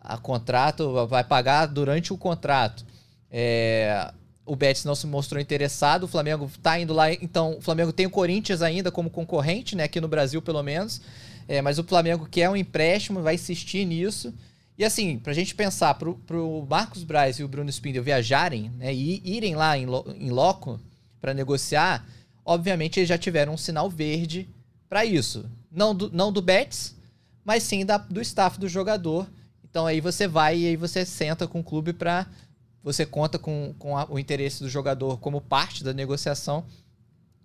A 0.00 0.18
contrato 0.18 1.06
vai 1.06 1.22
pagar 1.22 1.66
durante 1.66 2.12
o 2.12 2.18
contrato. 2.18 2.84
É, 3.30 4.12
o 4.44 4.56
Betis 4.56 4.84
não 4.84 4.96
se 4.96 5.06
mostrou 5.06 5.40
interessado, 5.40 6.04
o 6.04 6.08
Flamengo 6.08 6.50
tá 6.60 6.78
indo 6.78 6.92
lá, 6.92 7.12
então 7.12 7.56
o 7.56 7.60
Flamengo 7.60 7.92
tem 7.92 8.06
o 8.06 8.10
Corinthians 8.10 8.62
ainda 8.62 8.90
como 8.90 9.08
concorrente, 9.08 9.76
né? 9.76 9.84
Aqui 9.84 10.00
no 10.00 10.08
Brasil, 10.08 10.42
pelo 10.42 10.62
menos. 10.62 11.00
É, 11.46 11.62
mas 11.62 11.78
o 11.78 11.84
Flamengo 11.84 12.26
quer 12.28 12.50
um 12.50 12.56
empréstimo, 12.56 13.22
vai 13.22 13.36
insistir 13.36 13.84
nisso. 13.84 14.34
E 14.76 14.84
assim, 14.84 15.18
pra 15.18 15.32
gente 15.32 15.54
pensar, 15.54 15.94
pro, 15.94 16.14
pro 16.26 16.66
Marcos 16.68 17.04
Braz 17.04 17.38
e 17.38 17.44
o 17.44 17.48
Bruno 17.48 17.70
Spindel 17.70 18.02
viajarem, 18.02 18.70
né, 18.78 18.92
e 18.92 19.20
irem 19.24 19.54
lá 19.54 19.76
em, 19.76 19.86
lo, 19.86 20.04
em 20.18 20.30
loco 20.30 20.80
para 21.20 21.34
negociar, 21.34 22.06
obviamente 22.44 22.98
eles 22.98 23.08
já 23.08 23.18
tiveram 23.18 23.54
um 23.54 23.58
sinal 23.58 23.88
verde 23.88 24.48
para 24.88 25.04
isso. 25.04 25.48
Não 25.70 25.94
do, 25.94 26.10
não 26.10 26.32
do 26.32 26.42
Betis, 26.42 26.96
mas 27.44 27.62
sim 27.62 27.84
da, 27.84 27.98
do 27.98 28.20
staff 28.20 28.58
do 28.58 28.68
jogador. 28.68 29.28
Então 29.62 29.86
aí 29.86 30.00
você 30.00 30.26
vai 30.26 30.58
e 30.58 30.66
aí 30.68 30.76
você 30.76 31.04
senta 31.04 31.46
com 31.46 31.60
o 31.60 31.64
clube 31.64 31.92
para 31.92 32.26
você 32.82 33.06
conta 33.06 33.38
com, 33.38 33.74
com 33.78 33.96
a, 33.96 34.06
o 34.10 34.18
interesse 34.18 34.62
do 34.62 34.68
jogador 34.68 35.18
como 35.18 35.40
parte 35.40 35.84
da 35.84 35.92
negociação 35.92 36.64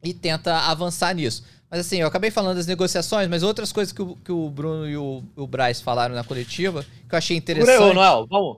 e 0.04 0.13
tenta 0.13 0.56
avançar 0.70 1.13
nisso. 1.13 1.44
Mas 1.70 1.82
assim, 1.82 1.98
eu 1.98 2.08
acabei 2.08 2.32
falando 2.32 2.56
das 2.56 2.68
negociações, 2.68 3.27
mas 3.27 3.44
outras 3.44 3.72
coisas 3.74 3.92
que 3.92 4.01
o, 4.01 4.16
que 4.16 4.32
o 4.32 4.50
Bruno 4.50 4.88
e 4.88 4.96
o, 4.96 5.24
o 5.36 5.46
Braz 5.46 5.82
falaram 5.82 6.16
na 6.16 6.24
coletiva, 6.24 6.84
que 6.84 7.13
eu 7.13 7.18
achei 7.18 7.36
interessante. 7.36 7.77
Por 7.77 7.88
aí, 7.89 7.94
Noel, 7.94 8.25
vamos. 8.27 8.58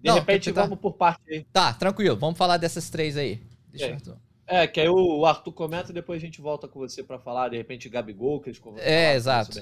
De 0.00 0.10
Não, 0.10 0.14
repente, 0.16 0.52
tá... 0.52 0.62
vamos 0.62 0.78
por 0.78 0.92
parte 0.92 1.22
aí. 1.30 1.46
Tá, 1.50 1.72
tranquilo. 1.72 2.16
Vamos 2.16 2.36
falar 2.36 2.58
dessas 2.58 2.90
três 2.90 3.16
aí. 3.16 3.40
Deixa 3.70 3.86
é. 3.86 3.96
eu... 4.06 4.16
É, 4.46 4.66
que 4.66 4.78
aí 4.78 4.88
o 4.90 5.24
Arthur 5.24 5.52
comenta 5.52 5.90
e 5.90 5.94
depois 5.94 6.22
a 6.22 6.26
gente 6.26 6.40
volta 6.42 6.68
com 6.68 6.78
você 6.78 7.02
para 7.02 7.18
falar, 7.18 7.48
de 7.48 7.56
repente, 7.56 7.88
Gabigol, 7.88 8.40
que 8.40 8.50
eles 8.50 8.58
conversam. 8.58 8.92
É, 8.92 9.14
exato. 9.14 9.58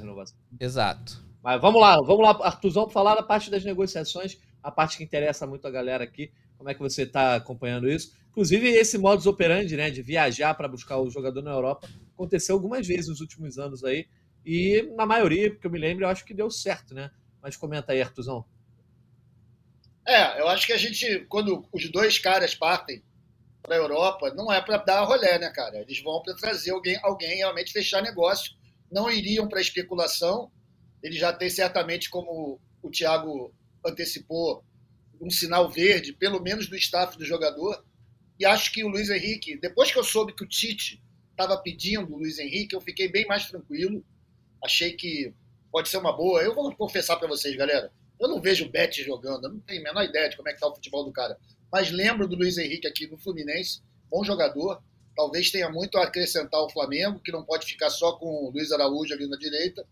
Exato. 0.58 1.22
Mas 1.40 1.60
vamos 1.60 1.80
lá, 1.80 1.96
vamos 1.96 2.20
lá, 2.20 2.30
Arthurzão, 2.46 2.88
falar 2.88 3.14
da 3.14 3.22
parte 3.22 3.48
das 3.50 3.64
negociações, 3.64 4.38
a 4.60 4.70
parte 4.70 4.96
que 4.96 5.04
interessa 5.04 5.46
muito 5.46 5.66
a 5.68 5.70
galera 5.70 6.02
aqui. 6.02 6.32
Como 6.58 6.68
é 6.68 6.74
que 6.74 6.80
você 6.80 7.02
está 7.02 7.36
acompanhando 7.36 7.88
isso? 7.88 8.12
Inclusive, 8.32 8.66
esse 8.70 8.96
modus 8.96 9.26
operandi, 9.26 9.76
né, 9.76 9.90
de 9.90 10.00
viajar 10.00 10.54
para 10.54 10.66
buscar 10.66 10.98
o 10.98 11.10
jogador 11.10 11.42
na 11.42 11.50
Europa, 11.50 11.86
aconteceu 12.14 12.54
algumas 12.54 12.86
vezes 12.86 13.08
nos 13.08 13.20
últimos 13.20 13.58
anos 13.58 13.84
aí. 13.84 14.08
E 14.44 14.90
na 14.96 15.04
maioria, 15.04 15.50
porque 15.50 15.66
eu 15.66 15.70
me 15.70 15.78
lembro, 15.78 16.04
eu 16.04 16.08
acho 16.08 16.24
que 16.24 16.32
deu 16.32 16.50
certo, 16.50 16.94
né? 16.94 17.10
Mas 17.42 17.56
comenta 17.56 17.92
aí, 17.92 18.00
Artuzão. 18.00 18.44
É, 20.06 20.40
eu 20.40 20.48
acho 20.48 20.66
que 20.66 20.72
a 20.72 20.78
gente, 20.78 21.26
quando 21.28 21.68
os 21.70 21.90
dois 21.90 22.18
caras 22.18 22.54
partem 22.54 23.02
para 23.62 23.76
a 23.76 23.78
Europa, 23.78 24.32
não 24.34 24.50
é 24.50 24.62
para 24.62 24.78
dar 24.78 25.04
rolé, 25.04 25.38
né, 25.38 25.50
cara? 25.50 25.80
Eles 25.80 26.02
vão 26.02 26.22
para 26.22 26.34
trazer 26.34 26.70
alguém, 26.70 26.98
alguém 27.02 27.36
realmente 27.36 27.70
fechar 27.70 28.02
negócio. 28.02 28.54
Não 28.90 29.10
iriam 29.10 29.46
para 29.46 29.60
especulação. 29.60 30.50
Eles 31.02 31.18
já 31.18 31.34
têm 31.34 31.50
certamente, 31.50 32.08
como 32.08 32.58
o 32.82 32.90
Thiago 32.90 33.54
antecipou 33.84 34.64
um 35.20 35.30
sinal 35.30 35.70
verde, 35.70 36.14
pelo 36.14 36.40
menos 36.40 36.66
do 36.66 36.76
staff 36.76 37.16
do 37.18 37.26
jogador. 37.26 37.84
E 38.38 38.44
acho 38.44 38.72
que 38.72 38.84
o 38.84 38.88
Luiz 38.88 39.08
Henrique, 39.08 39.56
depois 39.56 39.90
que 39.92 39.98
eu 39.98 40.04
soube 40.04 40.34
que 40.34 40.44
o 40.44 40.48
Tite 40.48 41.02
estava 41.30 41.56
pedindo 41.56 42.12
o 42.12 42.18
Luiz 42.18 42.38
Henrique, 42.38 42.74
eu 42.74 42.80
fiquei 42.80 43.08
bem 43.08 43.26
mais 43.26 43.46
tranquilo. 43.46 44.04
Achei 44.62 44.92
que 44.92 45.32
pode 45.70 45.88
ser 45.88 45.98
uma 45.98 46.16
boa. 46.16 46.42
Eu 46.42 46.54
vou 46.54 46.74
confessar 46.74 47.16
para 47.16 47.28
vocês, 47.28 47.56
galera. 47.56 47.92
Eu 48.20 48.28
não 48.28 48.40
vejo 48.40 48.66
o 48.66 48.68
Bet 48.68 49.02
jogando, 49.02 49.44
eu 49.44 49.52
não 49.52 49.60
tenho 49.60 49.80
a 49.80 49.84
menor 49.84 50.04
ideia 50.04 50.28
de 50.28 50.36
como 50.36 50.48
é 50.48 50.52
que 50.52 50.60
tá 50.60 50.68
o 50.68 50.74
futebol 50.74 51.04
do 51.04 51.12
cara. 51.12 51.36
Mas 51.72 51.90
lembro 51.90 52.28
do 52.28 52.36
Luiz 52.36 52.56
Henrique 52.58 52.86
aqui 52.86 53.06
no 53.06 53.18
Fluminense, 53.18 53.80
bom 54.08 54.22
jogador. 54.22 54.80
Talvez 55.16 55.50
tenha 55.50 55.68
muito 55.68 55.98
a 55.98 56.04
acrescentar 56.04 56.60
ao 56.60 56.70
Flamengo, 56.70 57.20
que 57.20 57.32
não 57.32 57.44
pode 57.44 57.66
ficar 57.66 57.90
só 57.90 58.12
com 58.12 58.26
o 58.26 58.50
Luiz 58.50 58.70
Araújo 58.70 59.12
ali 59.12 59.26
na 59.26 59.36
direita. 59.36 59.84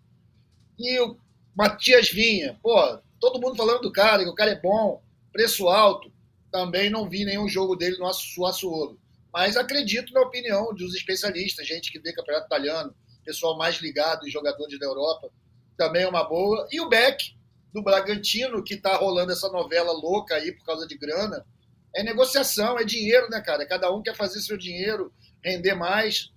E 0.79 1.01
o 1.01 1.17
Matias 1.55 2.11
Vinha, 2.11 2.59
pô, 2.63 2.99
todo 3.19 3.41
mundo 3.41 3.57
falando 3.57 3.83
do 3.83 3.93
cara, 3.93 4.23
que 4.23 4.31
o 4.31 4.35
cara 4.35 4.53
é 4.53 4.61
bom, 4.61 5.03
preço 5.33 5.69
alto. 5.69 6.13
Também 6.51 6.91
não 6.91 7.09
vi 7.09 7.25
nenhum 7.25 7.49
jogo 7.49 7.77
dele 7.77 7.97
no 7.99 8.13
Suaçuolo. 8.13 8.99
Mas 9.33 9.57
acredito 9.57 10.13
na 10.13 10.23
opinião 10.23 10.75
dos 10.75 10.95
especialistas, 10.95 11.67
gente 11.67 11.93
que 11.93 12.01
vê 12.01 12.13
campeonato 12.13 12.47
italiano, 12.47 12.95
pessoal 13.25 13.57
mais 13.57 13.77
ligado 13.77 14.27
em 14.27 14.31
jogadores 14.31 14.79
da 14.79 14.87
Europa, 14.87 15.31
também 15.77 16.03
é 16.03 16.09
uma 16.09 16.25
boa. 16.25 16.67
E 16.71 16.81
o 16.81 16.89
Beck, 16.89 17.35
do 17.73 17.83
Bragantino, 17.83 18.63
que 18.63 18.75
está 18.75 18.97
rolando 18.97 19.33
essa 19.33 19.49
novela 19.49 19.93
louca 19.93 20.35
aí 20.35 20.53
por 20.53 20.65
causa 20.65 20.87
de 20.87 20.97
grana. 20.97 21.47
É 21.95 22.03
negociação, 22.03 22.79
é 22.79 22.85
dinheiro, 22.85 23.29
né, 23.31 23.41
cara? 23.41 23.67
Cada 23.67 23.91
um 23.93 24.03
quer 24.03 24.17
fazer 24.17 24.41
seu 24.41 24.57
dinheiro, 24.57 25.13
render 25.43 25.75
mais. 25.75 26.31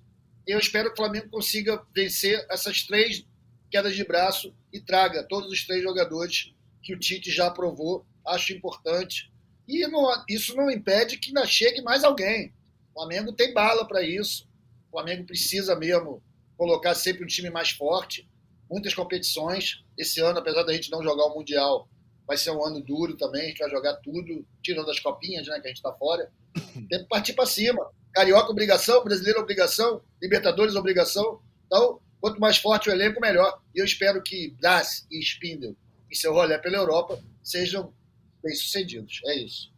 Eu 0.45 0.59
espero 0.59 0.89
que 0.89 0.93
o 0.93 1.03
Flamengo 1.03 1.29
consiga 1.29 1.83
vencer 1.93 2.45
essas 2.49 2.83
três 2.83 3.25
quedas 3.71 3.95
de 3.95 4.03
braço 4.03 4.55
e 4.71 4.79
traga 4.79 5.23
todos 5.23 5.51
os 5.51 5.65
três 5.65 5.81
jogadores 5.81 6.53
que 6.81 6.93
o 6.93 6.99
Tite 6.99 7.31
já 7.31 7.47
aprovou. 7.47 8.05
Acho 8.25 8.53
importante. 8.53 9.31
E 9.67 9.87
não, 9.87 10.07
isso 10.27 10.55
não 10.55 10.69
impede 10.69 11.17
que 11.17 11.29
ainda 11.29 11.45
chegue 11.45 11.81
mais 11.81 12.03
alguém. 12.03 12.53
O 12.91 12.99
Flamengo 12.99 13.33
tem 13.33 13.53
bala 13.53 13.87
para 13.87 14.01
isso. 14.01 14.47
O 14.87 14.91
Flamengo 14.91 15.25
precisa 15.25 15.75
mesmo 15.75 16.21
colocar 16.57 16.93
sempre 16.95 17.23
um 17.23 17.27
time 17.27 17.49
mais 17.49 17.71
forte. 17.71 18.29
Muitas 18.69 18.93
competições. 18.93 19.83
Esse 19.97 20.19
ano, 20.19 20.39
apesar 20.39 20.63
da 20.63 20.73
gente 20.73 20.91
não 20.91 21.03
jogar 21.03 21.25
o 21.25 21.35
Mundial, 21.35 21.87
vai 22.27 22.37
ser 22.37 22.51
um 22.51 22.63
ano 22.63 22.81
duro 22.81 23.15
também. 23.15 23.41
A 23.43 23.47
gente 23.47 23.59
vai 23.59 23.69
jogar 23.69 23.95
tudo, 23.97 24.45
tirando 24.61 24.89
as 24.89 24.99
copinhas, 24.99 25.47
né, 25.47 25.59
que 25.59 25.67
a 25.67 25.69
gente 25.69 25.77
está 25.77 25.93
fora. 25.93 26.31
Tem 26.89 26.99
que 26.99 27.07
partir 27.07 27.33
para 27.33 27.45
cima. 27.45 27.89
Carioca, 28.11 28.51
obrigação. 28.51 29.03
Brasileiro, 29.03 29.39
obrigação. 29.39 30.01
Libertadores, 30.21 30.75
obrigação. 30.75 31.41
Então, 31.65 31.99
quanto 32.19 32.39
mais 32.39 32.57
forte 32.57 32.89
o 32.89 32.91
elenco, 32.91 33.19
melhor. 33.19 33.61
E 33.73 33.79
eu 33.79 33.85
espero 33.85 34.21
que 34.21 34.51
Brás 34.59 35.07
e 35.09 35.19
Spindle 35.19 35.75
e 36.11 36.15
seu 36.15 36.33
rolê 36.33 36.57
pela 36.59 36.77
Europa 36.77 37.19
sejam 37.43 37.93
bem-sucedidos. 38.43 39.21
É 39.25 39.37
isso. 39.37 39.73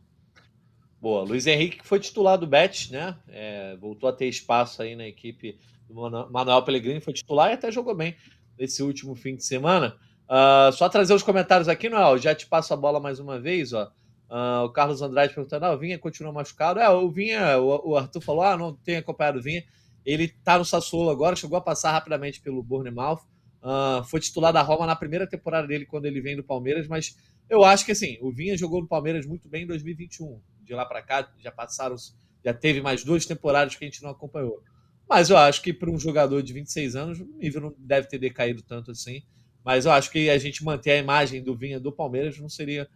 Boa. 0.99 1.23
Luiz 1.23 1.45
Henrique, 1.45 1.77
que 1.77 1.87
foi 1.87 1.99
titular 1.99 2.37
do 2.37 2.47
Betis, 2.47 2.89
né? 2.89 3.15
É, 3.27 3.75
voltou 3.77 4.09
a 4.09 4.13
ter 4.13 4.27
espaço 4.27 4.81
aí 4.81 4.95
na 4.95 5.07
equipe 5.07 5.57
do 5.87 5.93
Manuel 6.31 6.63
Pellegrini, 6.63 6.99
foi 6.99 7.13
titular 7.13 7.51
e 7.51 7.53
até 7.53 7.71
jogou 7.71 7.93
bem 7.93 8.15
nesse 8.57 8.81
último 8.81 9.15
fim 9.15 9.35
de 9.35 9.45
semana. 9.45 9.95
Uh, 10.25 10.71
só 10.73 10.89
trazer 10.89 11.13
os 11.13 11.21
comentários 11.21 11.69
aqui, 11.69 11.87
Noel. 11.89 12.17
Já 12.17 12.33
te 12.33 12.47
passo 12.47 12.73
a 12.73 12.77
bola 12.77 12.99
mais 12.99 13.19
uma 13.19 13.39
vez, 13.39 13.73
ó. 13.73 13.91
Uh, 14.29 14.65
o 14.65 14.69
Carlos 14.69 15.01
Andrade 15.01 15.33
perguntando: 15.33 15.65
ah, 15.65 15.73
o 15.73 15.77
Vinha 15.77 15.99
continua 15.99 16.31
machucado. 16.31 16.79
É, 16.79 16.89
o 16.89 17.09
Vinha, 17.09 17.59
o, 17.59 17.91
o, 17.91 17.97
Arthur 17.97 18.21
falou: 18.21 18.41
ah, 18.41 18.57
não 18.57 18.73
tem 18.73 18.97
acompanhado 18.97 19.39
o 19.39 19.41
Vinha. 19.41 19.63
Ele 20.03 20.27
tá 20.27 20.57
no 20.57 20.65
Sassuolo 20.65 21.09
agora, 21.09 21.35
chegou 21.35 21.57
a 21.57 21.61
passar 21.61 21.91
rapidamente 21.91 22.41
pelo 22.41 22.63
Bournemouth. 22.63 23.19
Uh, 23.61 24.03
foi 24.05 24.19
titular 24.19 24.53
da 24.53 24.61
Roma 24.61 24.85
na 24.85 24.95
primeira 24.95 25.27
temporada 25.27 25.67
dele 25.67 25.85
quando 25.85 26.05
ele 26.05 26.21
vem 26.21 26.35
do 26.35 26.43
Palmeiras, 26.43 26.87
mas 26.87 27.15
eu 27.49 27.63
acho 27.63 27.85
que 27.85 27.91
assim, 27.91 28.17
o 28.21 28.31
Vinha 28.31 28.57
jogou 28.57 28.81
no 28.81 28.87
Palmeiras 28.87 29.25
muito 29.25 29.47
bem 29.47 29.63
em 29.63 29.67
2021. 29.67 30.39
De 30.63 30.73
lá 30.73 30.85
para 30.85 31.01
cá 31.01 31.31
já 31.39 31.51
passaram, 31.51 31.95
já 32.43 32.53
teve 32.53 32.81
mais 32.81 33.03
duas 33.03 33.25
temporadas 33.25 33.75
que 33.75 33.83
a 33.83 33.87
gente 33.87 34.01
não 34.01 34.09
acompanhou. 34.09 34.63
Mas 35.07 35.29
eu 35.29 35.37
acho 35.37 35.61
que 35.61 35.71
para 35.71 35.89
um 35.89 35.99
jogador 35.99 36.41
de 36.41 36.51
26 36.51 36.95
anos, 36.95 37.19
o 37.19 37.25
nível 37.37 37.61
não 37.61 37.75
deve 37.77 38.07
ter 38.07 38.17
decaído 38.17 38.63
tanto 38.63 38.91
assim. 38.91 39.21
Mas 39.63 39.85
eu 39.85 39.91
acho 39.91 40.11
que 40.11 40.29
a 40.29 40.37
gente 40.37 40.63
manter 40.63 40.91
a 40.91 40.97
imagem 40.97 41.43
do 41.43 41.55
Vinha 41.55 41.79
do 41.79 41.91
Palmeiras 41.91 42.39
não 42.39 42.49
seria 42.49 42.87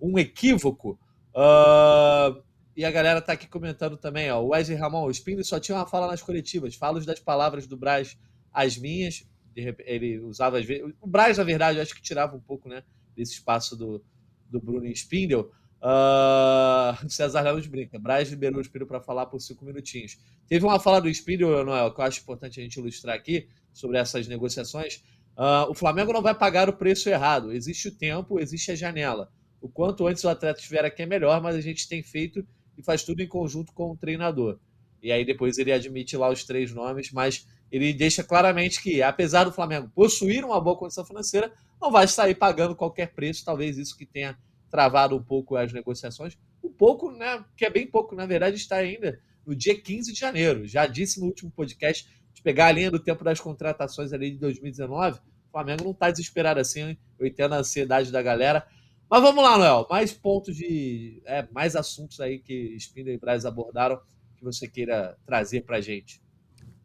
um 0.00 0.18
equívoco. 0.18 0.98
Uh, 1.34 2.42
e 2.76 2.84
a 2.84 2.90
galera 2.90 3.20
tá 3.20 3.32
aqui 3.32 3.48
comentando 3.48 3.96
também, 3.96 4.30
ó. 4.30 4.40
O 4.40 4.48
Wesley 4.48 4.76
Ramon, 4.76 5.06
o 5.06 5.10
Spindler 5.10 5.44
só 5.44 5.58
tinha 5.58 5.76
uma 5.76 5.86
fala 5.86 6.06
nas 6.06 6.22
coletivas. 6.22 6.76
Falos 6.76 7.04
das 7.04 7.18
palavras 7.18 7.66
do 7.66 7.76
Braz, 7.76 8.16
as 8.52 8.76
minhas. 8.76 9.28
Ele 9.56 10.20
usava 10.20 10.58
às 10.58 10.64
vezes. 10.64 10.92
O 11.00 11.06
Braz, 11.06 11.38
na 11.38 11.44
verdade, 11.44 11.78
eu 11.78 11.82
acho 11.82 11.94
que 11.94 12.02
tirava 12.02 12.36
um 12.36 12.40
pouco, 12.40 12.68
né? 12.68 12.84
Desse 13.18 13.32
espaço 13.32 13.76
do, 13.76 14.02
do 14.48 14.60
Bruno 14.60 14.86
Spindle. 14.86 15.50
Uh, 15.80 17.08
César 17.08 17.40
Lemos 17.40 17.68
brinca. 17.68 18.00
Braz 18.00 18.28
liberou 18.28 18.58
o 18.58 18.64
Spindle 18.64 18.88
para 18.88 19.00
falar 19.00 19.26
por 19.26 19.40
cinco 19.40 19.64
minutinhos. 19.64 20.18
Teve 20.48 20.64
uma 20.66 20.80
fala 20.80 21.00
do 21.00 21.08
Spindle, 21.08 21.64
Noel, 21.64 21.94
que 21.94 22.00
eu 22.00 22.04
acho 22.04 22.20
importante 22.20 22.58
a 22.58 22.62
gente 22.64 22.80
ilustrar 22.80 23.14
aqui 23.14 23.48
sobre 23.72 23.96
essas 23.96 24.26
negociações. 24.26 25.04
Uh, 25.36 25.70
o 25.70 25.74
Flamengo 25.74 26.12
não 26.12 26.20
vai 26.20 26.34
pagar 26.34 26.68
o 26.68 26.72
preço 26.72 27.08
errado. 27.08 27.52
Existe 27.52 27.86
o 27.86 27.94
tempo, 27.94 28.40
existe 28.40 28.72
a 28.72 28.74
janela. 28.74 29.30
O 29.60 29.68
quanto 29.68 30.06
antes 30.08 30.24
o 30.24 30.28
atleta 30.28 30.58
estiver 30.58 30.84
aqui 30.84 31.02
é 31.02 31.06
melhor, 31.06 31.40
mas 31.40 31.54
a 31.54 31.60
gente 31.60 31.88
tem 31.88 32.02
feito 32.02 32.44
e 32.76 32.82
faz 32.82 33.04
tudo 33.04 33.20
em 33.20 33.28
conjunto 33.28 33.72
com 33.72 33.92
o 33.92 33.96
treinador. 33.96 34.58
E 35.00 35.12
aí 35.12 35.24
depois 35.24 35.58
ele 35.58 35.72
admite 35.72 36.16
lá 36.16 36.28
os 36.28 36.44
três 36.44 36.72
nomes, 36.72 37.12
mas 37.12 37.46
ele 37.70 37.92
deixa 37.92 38.24
claramente 38.24 38.82
que, 38.82 39.02
apesar 39.02 39.44
do 39.44 39.52
Flamengo 39.52 39.90
possuir 39.94 40.44
uma 40.44 40.60
boa 40.60 40.76
condição 40.76 41.04
financeira, 41.04 41.52
não 41.80 41.90
vai 41.90 42.06
sair 42.08 42.34
pagando 42.34 42.76
qualquer 42.76 43.14
preço. 43.14 43.44
Talvez 43.44 43.78
isso 43.78 43.96
que 43.96 44.06
tenha 44.06 44.38
travado 44.70 45.16
um 45.16 45.22
pouco 45.22 45.56
as 45.56 45.72
negociações. 45.72 46.36
Um 46.62 46.70
pouco, 46.70 47.10
né? 47.10 47.44
Que 47.56 47.64
é 47.64 47.70
bem 47.70 47.86
pouco, 47.86 48.14
na 48.14 48.26
verdade, 48.26 48.56
está 48.56 48.76
ainda 48.76 49.20
no 49.46 49.54
dia 49.54 49.80
15 49.80 50.12
de 50.12 50.18
janeiro. 50.18 50.66
Já 50.66 50.86
disse 50.86 51.20
no 51.20 51.26
último 51.26 51.50
podcast, 51.50 52.08
de 52.34 52.42
pegar 52.42 52.66
a 52.66 52.72
linha 52.72 52.90
do 52.90 52.98
tempo 52.98 53.24
das 53.24 53.40
contratações 53.40 54.12
ali 54.12 54.30
de 54.30 54.38
2019, 54.38 55.18
o 55.18 55.50
Flamengo 55.50 55.84
não 55.84 55.90
está 55.92 56.10
desesperado 56.10 56.60
assim. 56.60 56.96
Eu 57.18 57.26
entendo 57.26 57.54
a 57.54 57.58
ansiedade 57.58 58.12
da 58.12 58.22
galera. 58.22 58.66
Mas 59.10 59.22
vamos 59.22 59.42
lá, 59.42 59.56
Noel. 59.56 59.86
Mais 59.88 60.12
pontos 60.12 60.54
de. 60.54 61.22
É, 61.24 61.46
mais 61.50 61.74
assuntos 61.74 62.20
aí 62.20 62.38
que 62.38 62.76
Spindler 62.78 63.14
e 63.14 63.18
Braz 63.18 63.46
abordaram 63.46 63.98
que 64.36 64.44
você 64.44 64.68
queira 64.68 65.16
trazer 65.26 65.62
para 65.62 65.80
gente. 65.80 66.20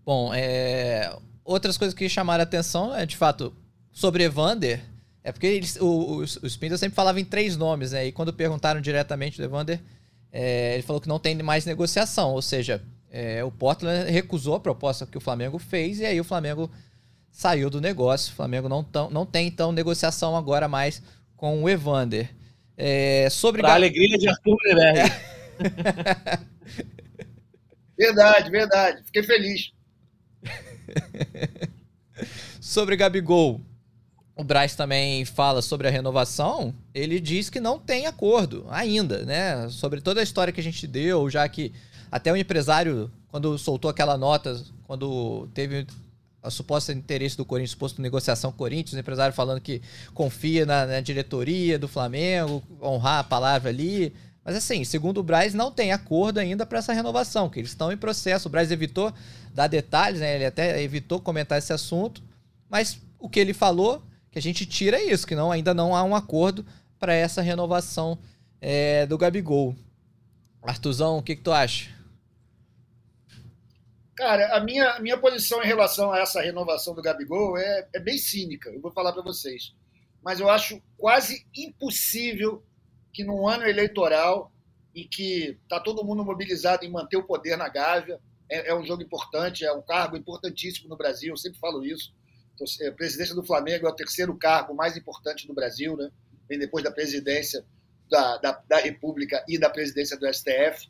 Bom, 0.06 0.34
é... 0.34 1.16
outras 1.44 1.78
coisas 1.78 1.94
que 1.94 2.10
chamaram 2.10 2.42
a 2.42 2.44
atenção 2.44 2.96
é, 2.96 3.06
de 3.06 3.16
fato, 3.16 3.56
sobre 3.94 4.24
Evander. 4.24 4.82
É 5.24 5.32
porque 5.32 5.48
eles, 5.48 5.78
o, 5.78 5.86
o, 5.86 6.18
o 6.20 6.48
Spindler 6.48 6.78
sempre 6.78 6.96
falava 6.96 7.22
em 7.22 7.24
três 7.24 7.56
nomes, 7.56 7.94
né? 7.94 8.08
E 8.08 8.12
quando 8.12 8.34
perguntaram 8.34 8.82
diretamente 8.82 9.38
do 9.38 9.44
Evander, 9.44 9.80
é, 10.32 10.74
ele 10.74 10.84
falou 10.84 11.00
que 11.00 11.08
não 11.08 11.20
tem 11.20 11.42
mais 11.42 11.66
negociação. 11.66 12.32
Ou 12.32 12.42
seja, 12.42 12.84
é, 13.10 13.42
o 13.44 13.52
Portland 13.52 14.12
recusou 14.12 14.56
a 14.56 14.60
proposta 14.60 15.06
que 15.06 15.18
o 15.18 15.22
Flamengo 15.22 15.60
fez 15.60 16.00
e 16.00 16.06
aí 16.06 16.20
o 16.20 16.26
Flamengo 16.26 16.70
saiu 17.32 17.70
do 17.70 17.80
negócio. 17.80 18.34
O 18.34 18.36
Flamengo 18.36 18.68
não, 18.68 18.84
tão, 18.84 19.10
não 19.10 19.26
tem, 19.26 19.48
então, 19.48 19.72
negociação 19.72 20.36
agora 20.36 20.68
mais 20.68 21.02
com 21.38 21.64
o 21.64 21.70
Evander. 21.70 22.30
É, 22.76 23.30
sobre 23.30 23.62
pra 23.62 23.76
alegria 23.76 24.18
de 24.18 24.28
Arthur 24.28 24.58
Mullenberg. 24.66 25.14
verdade, 27.96 28.50
verdade. 28.50 29.04
Fiquei 29.06 29.24
feliz. 29.24 29.72
sobre 32.60 32.96
Gabigol, 32.96 33.62
o 34.36 34.44
Braz 34.44 34.76
também 34.76 35.24
fala 35.26 35.62
sobre 35.62 35.88
a 35.88 35.92
renovação. 35.92 36.74
Ele 36.94 37.20
diz 37.20 37.50
que 37.50 37.60
não 37.60 37.78
tem 37.78 38.08
acordo 38.08 38.66
ainda, 38.70 39.24
né? 39.26 39.70
Sobre 39.70 40.02
toda 40.02 40.20
a 40.20 40.24
história 40.24 40.52
que 40.52 40.60
a 40.60 40.64
gente 40.64 40.88
deu, 40.88 41.30
já 41.30 41.48
que 41.48 41.72
até 42.12 42.32
o 42.32 42.38
empresário, 42.38 43.12
quando 43.30 43.58
soltou 43.58 43.90
aquela 43.90 44.18
nota, 44.18 44.60
quando 44.86 45.48
teve 45.54 45.86
a 46.42 46.50
suposta 46.50 46.92
interesse 46.92 47.38
do 47.38 47.46
Corinthians, 47.46 47.72
suposto 47.72 48.02
negociação 48.02 48.52
Corinthians, 48.52 48.94
o 48.94 49.00
empresário 49.00 49.34
falando 49.34 49.62
que 49.62 49.82
confia 50.14 50.66
na, 50.66 50.86
na, 50.86 51.00
diretoria 51.00 51.80
do 51.80 51.88
Flamengo, 51.88 52.62
honrar 52.82 53.20
a 53.20 53.24
palavra 53.24 53.70
ali. 53.70 54.14
Mas 54.44 54.56
assim, 54.56 54.84
segundo 54.84 55.20
o 55.20 55.24
Braz, 55.24 55.54
não 55.54 55.72
tem 55.72 55.94
acordo 55.94 56.40
ainda 56.40 56.66
para 56.66 56.80
essa 56.80 56.92
renovação, 56.92 57.50
que 57.50 57.60
eles 57.60 57.70
estão 57.70 57.92
em 57.92 57.98
processo. 57.98 58.50
O 58.50 58.52
Braz 58.52 58.72
evitou 58.72 59.14
dar 59.54 59.68
detalhes, 59.68 60.20
né? 60.20 60.36
ele 60.36 60.46
até 60.46 60.82
evitou 60.82 61.20
comentar 61.20 61.58
esse 61.58 61.72
assunto, 61.72 62.22
mas 62.70 63.00
o 63.18 63.30
que 63.30 63.40
ele 63.40 63.54
falou, 63.54 64.04
que 64.34 64.40
a 64.40 64.42
gente 64.42 64.66
tira 64.66 65.00
isso, 65.00 65.28
que 65.28 65.36
não, 65.36 65.52
ainda 65.52 65.76
não 65.76 65.96
há 65.96 66.04
um 66.04 66.16
acordo 66.16 66.66
para 67.00 67.14
essa 67.14 67.40
renovação 67.40 68.18
é, 68.60 69.06
do 69.06 69.16
Gabigol. 69.16 69.76
Artuzão, 70.64 71.20
o 71.20 71.22
que, 71.22 71.36
que 71.36 71.44
tu 71.44 71.52
acha? 71.52 71.92
Cara, 74.16 74.58
a 74.58 74.60
minha, 74.60 75.00
minha 75.00 75.18
posição 75.20 75.62
em 75.62 75.68
relação 75.68 76.12
a 76.12 76.20
essa 76.20 76.42
renovação 76.42 76.96
do 76.96 77.02
Gabigol 77.02 77.60
é, 77.60 77.88
é 77.94 78.00
bem 78.00 78.18
cínica, 78.18 78.72
eu 78.72 78.82
vou 78.82 78.92
falar 78.92 79.14
para 79.14 79.22
vocês. 79.22 79.76
Mas 80.24 80.40
eu 80.40 80.50
acho 80.50 80.82
quase 80.98 81.46
impossível 81.56 82.64
que 83.12 83.24
num 83.24 83.48
ano 83.48 83.68
eleitoral 83.68 84.52
e 84.96 85.06
que 85.06 85.60
está 85.62 85.80
todo 85.80 86.04
mundo 86.04 86.26
mobilizado 86.26 86.84
em 86.84 86.92
manter 86.92 87.18
o 87.18 87.24
poder 87.24 87.56
na 87.56 87.70
Gávea, 87.70 88.20
é, 88.50 88.70
é, 88.70 88.76
um 88.76 88.84
jogo 88.84 89.04
importante, 89.04 89.64
é 89.64 89.72
um 89.72 89.82
cargo 89.82 90.18
importantíssimo 90.18 90.90
no 90.90 90.98
Brasil, 90.98 91.34
eu 91.34 91.38
sempre 91.38 91.60
falo 91.60 91.86
isso. 91.86 92.12
A 92.88 92.92
presidência 92.92 93.36
do 93.36 93.44
Flamengo 93.44 93.88
é 93.88 93.90
o 93.90 93.96
terceiro 93.96 94.38
cargo 94.38 94.76
mais 94.76 94.96
importante 94.96 95.48
do 95.48 95.54
Brasil, 95.54 95.98
né? 95.98 96.10
vem 96.48 96.60
depois 96.60 96.84
da 96.84 96.92
presidência 96.92 97.66
da, 98.10 98.38
da, 98.38 98.64
da 98.68 98.78
República 98.78 99.44
e 99.48 99.58
da 99.58 99.70
presidência 99.70 100.18
do 100.18 100.32
STF. 100.32 100.90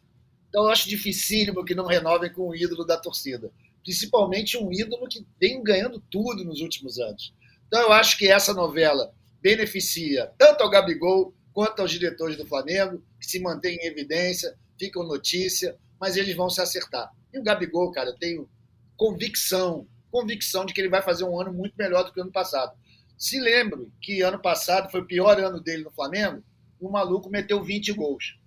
Então, 0.49 0.65
eu 0.65 0.69
acho 0.69 0.89
dificílimo 0.89 1.63
que 1.63 1.73
não 1.73 1.85
renovem 1.85 2.31
com 2.31 2.49
o 2.49 2.55
ídolo 2.55 2.85
da 2.85 2.97
torcida. 2.97 3.51
Principalmente 3.81 4.57
um 4.57 4.71
ídolo 4.71 5.07
que 5.07 5.25
vem 5.39 5.63
ganhando 5.63 5.99
tudo 6.11 6.43
nos 6.43 6.61
últimos 6.61 6.99
anos. 6.99 7.33
Então, 7.67 7.81
eu 7.81 7.91
acho 7.91 8.17
que 8.17 8.27
essa 8.27 8.53
novela 8.53 9.13
beneficia 9.41 10.31
tanto 10.37 10.63
ao 10.63 10.69
Gabigol 10.69 11.33
quanto 11.53 11.81
aos 11.81 11.91
diretores 11.91 12.37
do 12.37 12.45
Flamengo, 12.45 13.03
que 13.19 13.25
se 13.25 13.39
mantêm 13.39 13.77
em 13.77 13.87
evidência, 13.87 14.55
ficam 14.77 15.03
notícia, 15.03 15.77
mas 15.99 16.17
eles 16.17 16.35
vão 16.35 16.49
se 16.49 16.61
acertar. 16.61 17.11
E 17.33 17.39
o 17.39 17.43
Gabigol, 17.43 17.91
cara, 17.91 18.09
eu 18.09 18.17
tenho 18.17 18.49
convicção, 18.97 19.87
convicção 20.13 20.63
de 20.63 20.75
que 20.75 20.79
ele 20.79 20.89
vai 20.89 21.01
fazer 21.01 21.23
um 21.23 21.41
ano 21.41 21.51
muito 21.51 21.73
melhor 21.75 22.03
do 22.03 22.13
que 22.13 22.19
o 22.19 22.23
ano 22.23 22.31
passado. 22.31 22.77
Se 23.17 23.39
lembro 23.39 23.91
que 23.99 24.21
ano 24.21 24.39
passado 24.39 24.91
foi 24.91 25.01
o 25.01 25.07
pior 25.07 25.39
ano 25.39 25.59
dele 25.59 25.83
no 25.83 25.91
Flamengo, 25.91 26.43
o 26.79 26.87
maluco 26.87 27.31
meteu 27.31 27.63
20 27.63 27.91
gols. 27.93 28.39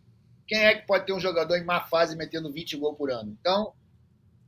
Quem 0.47 0.65
é 0.65 0.77
que 0.77 0.87
pode 0.87 1.07
ter 1.07 1.13
um 1.13 1.19
jogador 1.19 1.57
em 1.57 1.65
má 1.65 1.81
fase 1.81 2.15
metendo 2.15 2.53
20 2.53 2.77
gols 2.77 2.97
por 2.97 3.11
ano? 3.11 3.37
Então, 3.41 3.73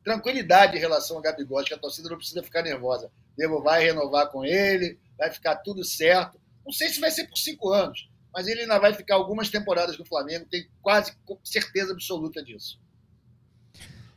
tranquilidade 0.05 0.77
em 0.77 0.81
relação 0.81 1.17
ao 1.17 1.23
Gabigol, 1.23 1.65
que 1.65 1.75
a 1.75 1.79
torcida 1.79 2.09
não 2.09 2.17
precisa 2.17 2.41
ficar 2.41 2.63
nervosa. 2.63 3.11
Devo 3.37 3.61
vai 3.61 3.83
renovar 3.83 4.31
com 4.31 4.45
ele, 4.45 4.97
vai 5.19 5.29
ficar 5.33 5.57
tudo 5.57 5.83
certo. 5.83 6.41
Não 6.65 6.73
sei 6.73 6.89
se 6.89 7.01
vai 7.01 7.11
ser 7.11 7.27
por 7.27 7.37
cinco 7.37 7.73
anos, 7.73 8.09
mas 8.33 8.47
ele 8.47 8.61
ainda 8.61 8.79
vai 8.79 8.95
ficar 8.95 9.17
algumas 9.17 9.51
temporadas 9.51 9.99
no 9.99 10.05
Flamengo, 10.05 10.47
tenho 10.49 10.69
quase 10.81 11.17
certeza 11.43 11.93
absoluta 11.93 12.45
disso. 12.45 12.81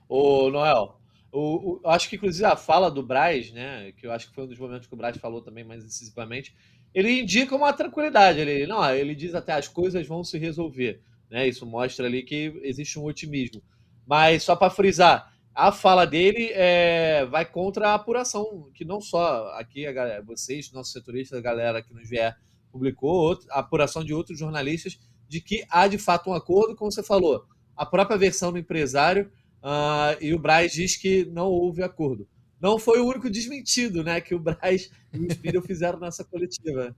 Ô, 0.08 0.52
Noel, 0.52 1.01
o, 1.32 1.80
o, 1.84 1.88
acho 1.88 2.10
que 2.10 2.16
inclusive 2.16 2.46
a 2.46 2.56
fala 2.56 2.92
do 2.92 3.02
Braz, 3.02 3.52
né, 3.52 3.92
que 3.94 4.06
eu 4.06 4.12
acho 4.12 4.28
que 4.28 4.36
foi 4.36 4.44
um 4.44 4.48
dos 4.48 4.60
momentos 4.60 4.88
que 4.88 4.94
o 4.94 4.98
Braz 4.98 5.16
falou 5.18 5.42
também 5.42 5.64
mais 5.64 5.84
decisivamente, 5.84 6.54
ele 6.94 7.22
indica 7.22 7.56
uma 7.56 7.72
tranquilidade. 7.72 8.40
Ele, 8.40 8.68
não, 8.68 8.84
ele 8.94 9.16
diz 9.16 9.34
até 9.34 9.54
as 9.54 9.68
coisas 9.68 10.06
vão 10.06 10.24
se 10.24 10.38
resolver. 10.38 11.02
Né? 11.30 11.48
Isso 11.48 11.66
mostra 11.66 12.06
ali 12.06 12.24
que 12.24 12.60
existe 12.64 13.00
um 13.00 13.06
otimismo. 13.06 13.64
Mas 14.06 14.44
só 14.44 14.56
para 14.56 14.70
frisar, 14.70 15.32
a 15.56 15.72
fala 15.72 16.06
dele 16.06 16.50
é, 16.54 17.26
vai 17.26 17.46
contra 17.46 17.90
a 17.90 17.94
apuração, 17.96 18.70
que 18.74 18.84
não 18.84 19.00
só 19.00 19.48
aqui 19.54 19.86
a 19.86 19.92
galera, 19.92 20.22
vocês, 20.22 20.72
nossos 20.72 20.92
setoristas, 20.92 21.40
a 21.40 21.42
galera 21.42 21.82
que 21.82 21.94
nos 21.94 22.10
vier 22.10 22.36
publicou, 22.72 23.38
a 23.50 23.60
apuração 23.60 24.04
de 24.04 24.14
outros 24.14 24.38
jornalistas, 24.38 25.00
de 25.28 25.40
que 25.40 25.64
há 25.70 25.88
de 25.88 25.98
fato 25.98 26.30
um 26.30 26.34
acordo, 26.34 26.76
como 26.76 26.92
você 26.92 27.04
falou, 27.04 27.46
a 27.76 27.86
própria 27.86 28.18
versão 28.18 28.52
do 28.52 28.58
empresário 28.58 29.32
uh, 29.64 30.18
e 30.22 30.34
o 30.34 30.40
Braz 30.40 30.74
diz 30.74 30.96
que 30.96 31.26
não 31.26 31.48
houve 31.48 31.84
acordo 31.84 32.28
não 32.62 32.78
foi 32.78 33.00
o 33.00 33.08
único 33.08 33.30
desmentido, 33.30 34.04
né, 34.04 34.22
que 34.22 34.36
o 34.36 34.40
Braz 34.40 34.92
e 35.12 35.18
o 35.18 35.32
Spindle 35.32 35.64
fizeram 35.66 36.00
nessa 36.00 36.24
coletiva. 36.24 36.96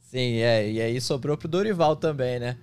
Sim, 0.00 0.38
é, 0.38 0.70
e 0.70 0.80
aí 0.80 1.00
sobrou 1.00 1.36
pro 1.36 1.46
Dorival 1.46 1.96
também, 1.96 2.40
né? 2.40 2.56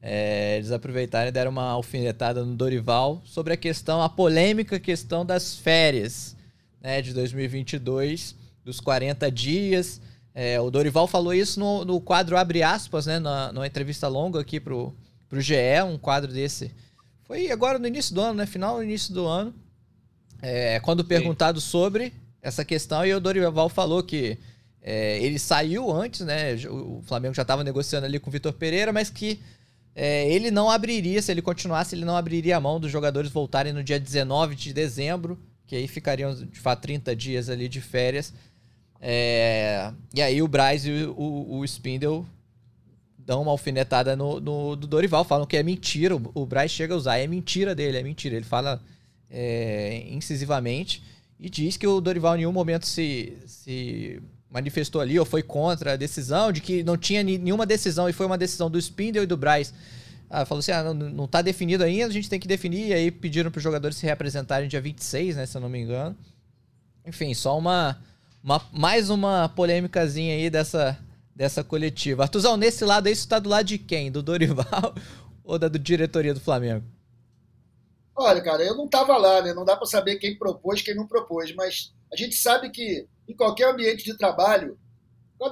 É, 0.00 0.56
eles 0.56 0.70
aproveitaram 0.70 1.28
e 1.28 1.32
deram 1.32 1.50
uma 1.50 1.70
alfinetada 1.70 2.44
no 2.44 2.54
Dorival 2.54 3.22
sobre 3.24 3.54
a 3.54 3.56
questão, 3.56 4.00
a 4.00 4.08
polêmica 4.08 4.78
questão 4.78 5.26
das 5.26 5.56
férias 5.56 6.36
né, 6.80 7.02
de 7.02 7.12
2022, 7.12 8.36
dos 8.64 8.78
40 8.78 9.30
dias. 9.32 10.00
É, 10.32 10.60
o 10.60 10.70
Dorival 10.70 11.08
falou 11.08 11.34
isso 11.34 11.58
no, 11.58 11.84
no 11.84 12.00
quadro 12.00 12.36
Abre 12.36 12.62
aspas, 12.62 13.06
né, 13.06 13.18
na, 13.18 13.52
numa 13.52 13.66
entrevista 13.66 14.06
longa 14.06 14.40
aqui 14.40 14.60
pro, 14.60 14.94
pro 15.28 15.40
GE, 15.40 15.54
um 15.84 15.98
quadro 15.98 16.32
desse. 16.32 16.72
Foi 17.26 17.50
agora 17.50 17.78
no 17.78 17.86
início 17.86 18.14
do 18.14 18.20
ano, 18.20 18.34
né? 18.34 18.46
Final 18.46 18.82
início 18.82 19.12
do 19.12 19.26
ano. 19.26 19.52
É, 20.40 20.78
quando 20.80 21.04
perguntado 21.04 21.60
Sim. 21.60 21.66
sobre 21.66 22.12
essa 22.40 22.64
questão, 22.64 23.04
e 23.04 23.12
o 23.12 23.20
Dorival 23.20 23.68
falou 23.68 24.02
que 24.02 24.38
é, 24.80 25.18
ele 25.20 25.38
saiu 25.38 25.90
antes, 25.90 26.20
né? 26.20 26.54
O 26.70 27.02
Flamengo 27.04 27.34
já 27.34 27.42
estava 27.42 27.64
negociando 27.64 28.06
ali 28.06 28.20
com 28.20 28.30
o 28.30 28.32
Vitor 28.32 28.52
Pereira, 28.52 28.92
mas 28.92 29.10
que 29.10 29.40
é, 29.92 30.30
ele 30.30 30.52
não 30.52 30.70
abriria, 30.70 31.20
se 31.20 31.32
ele 31.32 31.42
continuasse, 31.42 31.96
ele 31.96 32.04
não 32.04 32.16
abriria 32.16 32.56
a 32.56 32.60
mão 32.60 32.78
dos 32.78 32.92
jogadores 32.92 33.30
voltarem 33.30 33.72
no 33.72 33.82
dia 33.82 33.98
19 33.98 34.54
de 34.54 34.72
dezembro, 34.72 35.36
que 35.66 35.74
aí 35.74 35.88
ficariam 35.88 36.32
de 36.32 36.60
fato 36.60 36.82
30 36.82 37.16
dias 37.16 37.48
ali 37.48 37.68
de 37.68 37.80
férias. 37.80 38.32
É, 39.00 39.90
e 40.14 40.22
aí 40.22 40.40
o 40.40 40.46
Braz 40.46 40.86
e 40.86 40.90
o, 40.90 41.12
o, 41.18 41.58
o 41.58 41.64
Spindle 41.64 42.24
dão 43.26 43.42
uma 43.42 43.50
alfinetada 43.50 44.14
no, 44.14 44.38
no, 44.38 44.76
do 44.76 44.86
Dorival, 44.86 45.24
falam 45.24 45.44
que 45.44 45.56
é 45.56 45.62
mentira. 45.62 46.16
O, 46.16 46.30
o 46.32 46.46
Braz 46.46 46.70
chega 46.70 46.94
a 46.94 46.96
usar, 46.96 47.18
é 47.18 47.26
mentira 47.26 47.74
dele, 47.74 47.98
é 47.98 48.02
mentira. 48.02 48.36
Ele 48.36 48.44
fala 48.44 48.80
é, 49.28 50.06
incisivamente 50.08 51.02
e 51.38 51.50
diz 51.50 51.76
que 51.76 51.86
o 51.86 52.00
Dorival 52.00 52.36
em 52.36 52.38
nenhum 52.38 52.52
momento 52.52 52.86
se, 52.86 53.36
se 53.44 54.22
manifestou 54.48 55.00
ali 55.00 55.18
ou 55.18 55.26
foi 55.26 55.42
contra 55.42 55.94
a 55.94 55.96
decisão, 55.96 56.52
de 56.52 56.60
que 56.60 56.84
não 56.84 56.96
tinha 56.96 57.22
nenhuma 57.24 57.66
decisão 57.66 58.08
e 58.08 58.12
foi 58.12 58.24
uma 58.24 58.38
decisão 58.38 58.70
do 58.70 58.78
Spindle 58.78 59.24
e 59.24 59.26
do 59.26 59.36
Braz. 59.36 59.74
Ah, 60.30 60.44
falou 60.44 60.60
assim: 60.60 60.72
ah, 60.72 60.84
não, 60.84 60.94
não 60.94 61.26
tá 61.26 61.42
definido 61.42 61.82
ainda, 61.82 62.06
a 62.06 62.10
gente 62.10 62.30
tem 62.30 62.38
que 62.38 62.48
definir. 62.48 62.88
E 62.88 62.94
aí 62.94 63.10
pediram 63.10 63.50
para 63.50 63.58
os 63.58 63.64
jogadores 63.64 63.96
se 63.96 64.06
representarem 64.06 64.68
dia 64.68 64.80
26, 64.80 65.36
né, 65.36 65.46
se 65.46 65.56
eu 65.56 65.60
não 65.60 65.68
me 65.68 65.80
engano. 65.80 66.16
Enfim, 67.04 67.34
só 67.34 67.58
uma, 67.58 67.98
uma 68.42 68.62
mais 68.72 69.10
uma 69.10 69.48
polêmicazinha 69.48 70.34
aí 70.34 70.48
dessa, 70.48 70.98
dessa 71.36 71.62
coletiva. 71.62 72.22
Artuzão, 72.22 72.56
nesse 72.56 72.82
lado 72.82 73.06
aí, 73.06 73.12
isso 73.12 73.28
tá 73.28 73.38
do 73.38 73.50
lado 73.50 73.66
de 73.66 73.76
quem? 73.76 74.10
Do 74.10 74.22
Dorival 74.22 74.94
ou 75.44 75.58
da 75.58 75.68
do 75.68 75.78
diretoria 75.78 76.32
do 76.32 76.40
Flamengo? 76.40 76.86
Olha, 78.16 78.40
cara, 78.40 78.64
eu 78.64 78.74
não 78.74 78.86
estava 78.86 79.18
lá, 79.18 79.42
né? 79.42 79.52
Não 79.52 79.64
dá 79.64 79.76
para 79.76 79.84
saber 79.84 80.16
quem 80.16 80.38
propôs, 80.38 80.80
quem 80.80 80.94
não 80.94 81.06
propôs, 81.06 81.54
mas 81.54 81.92
a 82.10 82.16
gente 82.16 82.34
sabe 82.34 82.70
que 82.70 83.06
em 83.28 83.36
qualquer 83.36 83.70
ambiente 83.70 84.02
de 84.02 84.16
trabalho, 84.16 84.78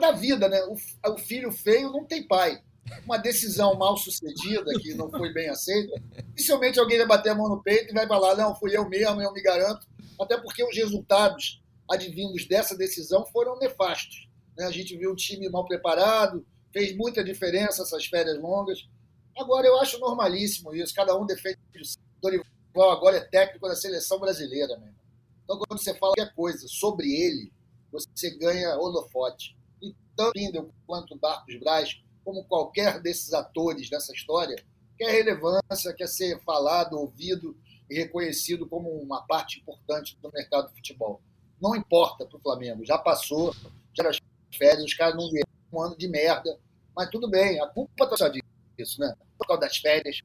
da 0.00 0.12
vida, 0.12 0.48
né? 0.48 0.58
O, 0.64 1.12
o 1.12 1.18
filho 1.18 1.52
feio 1.52 1.92
não 1.92 2.04
tem 2.04 2.26
pai. 2.26 2.58
Uma 3.04 3.18
decisão 3.18 3.74
mal 3.76 3.96
sucedida 3.98 4.72
que 4.80 4.94
não 4.94 5.10
foi 5.10 5.32
bem 5.32 5.50
aceita, 5.50 6.02
dificilmente 6.34 6.78
alguém 6.78 6.98
vai 6.98 7.06
bater 7.06 7.30
a 7.30 7.34
mão 7.34 7.48
no 7.48 7.62
peito 7.62 7.90
e 7.90 7.94
vai 7.94 8.06
falar, 8.06 8.34
não, 8.34 8.54
fui 8.54 8.74
eu 8.74 8.88
mesmo, 8.88 9.20
eu 9.20 9.32
me 9.32 9.42
garanto. 9.42 9.86
Até 10.18 10.38
porque 10.38 10.64
os 10.64 10.74
resultados 10.74 11.62
advindos 11.90 12.46
dessa 12.46 12.74
decisão 12.74 13.26
foram 13.26 13.58
nefastos. 13.58 14.23
Né? 14.56 14.64
A 14.66 14.70
gente 14.70 14.96
viu 14.96 15.12
um 15.12 15.16
time 15.16 15.48
mal 15.48 15.64
preparado, 15.64 16.44
fez 16.72 16.96
muita 16.96 17.22
diferença 17.22 17.82
essas 17.82 18.06
férias 18.06 18.40
longas. 18.40 18.88
Agora, 19.36 19.66
eu 19.66 19.78
acho 19.80 19.98
normalíssimo 19.98 20.74
isso, 20.74 20.94
cada 20.94 21.16
um 21.16 21.26
defende 21.26 21.58
o 21.76 22.20
Dorival 22.20 22.90
agora 22.90 23.18
é 23.18 23.20
técnico 23.20 23.68
da 23.68 23.76
seleção 23.76 24.18
brasileira, 24.18 24.76
mesmo. 24.78 24.96
Então, 25.44 25.58
quando 25.58 25.78
você 25.78 25.92
fala 25.94 26.14
qualquer 26.14 26.34
coisa 26.34 26.66
sobre 26.66 27.12
ele, 27.12 27.52
você 27.92 28.30
ganha 28.36 28.76
holofote. 28.76 29.56
E 29.80 29.94
tanto 30.16 30.32
Pindel 30.32 30.70
quanto 30.86 31.18
Marcos 31.20 31.58
Braz, 31.60 32.02
como 32.24 32.44
qualquer 32.44 33.00
desses 33.00 33.32
atores 33.32 33.90
dessa 33.90 34.12
história, 34.12 34.56
quer 34.98 35.10
relevância, 35.10 35.92
quer 35.92 36.08
ser 36.08 36.40
falado, 36.42 36.98
ouvido 36.98 37.56
e 37.90 37.94
reconhecido 37.94 38.66
como 38.66 38.88
uma 38.90 39.22
parte 39.22 39.60
importante 39.60 40.16
do 40.20 40.30
mercado 40.32 40.68
do 40.68 40.74
futebol. 40.74 41.20
Não 41.60 41.76
importa 41.76 42.24
para 42.26 42.36
o 42.36 42.40
Flamengo, 42.40 42.84
já 42.84 42.98
passou, 42.98 43.54
já 43.92 44.04
era 44.04 44.12
férias, 44.56 44.84
os 44.84 44.94
caras 44.94 45.16
não 45.16 45.30
vieram 45.30 45.48
um 45.72 45.80
ano 45.80 45.96
de 45.96 46.08
merda, 46.08 46.58
mas 46.96 47.10
tudo 47.10 47.28
bem, 47.28 47.60
a 47.60 47.66
culpa 47.66 48.04
está 48.04 48.16
só 48.16 48.28
disso, 48.28 49.00
né? 49.00 49.14
Por 49.36 49.46
causa 49.46 49.62
das 49.62 49.76
férias, 49.76 50.20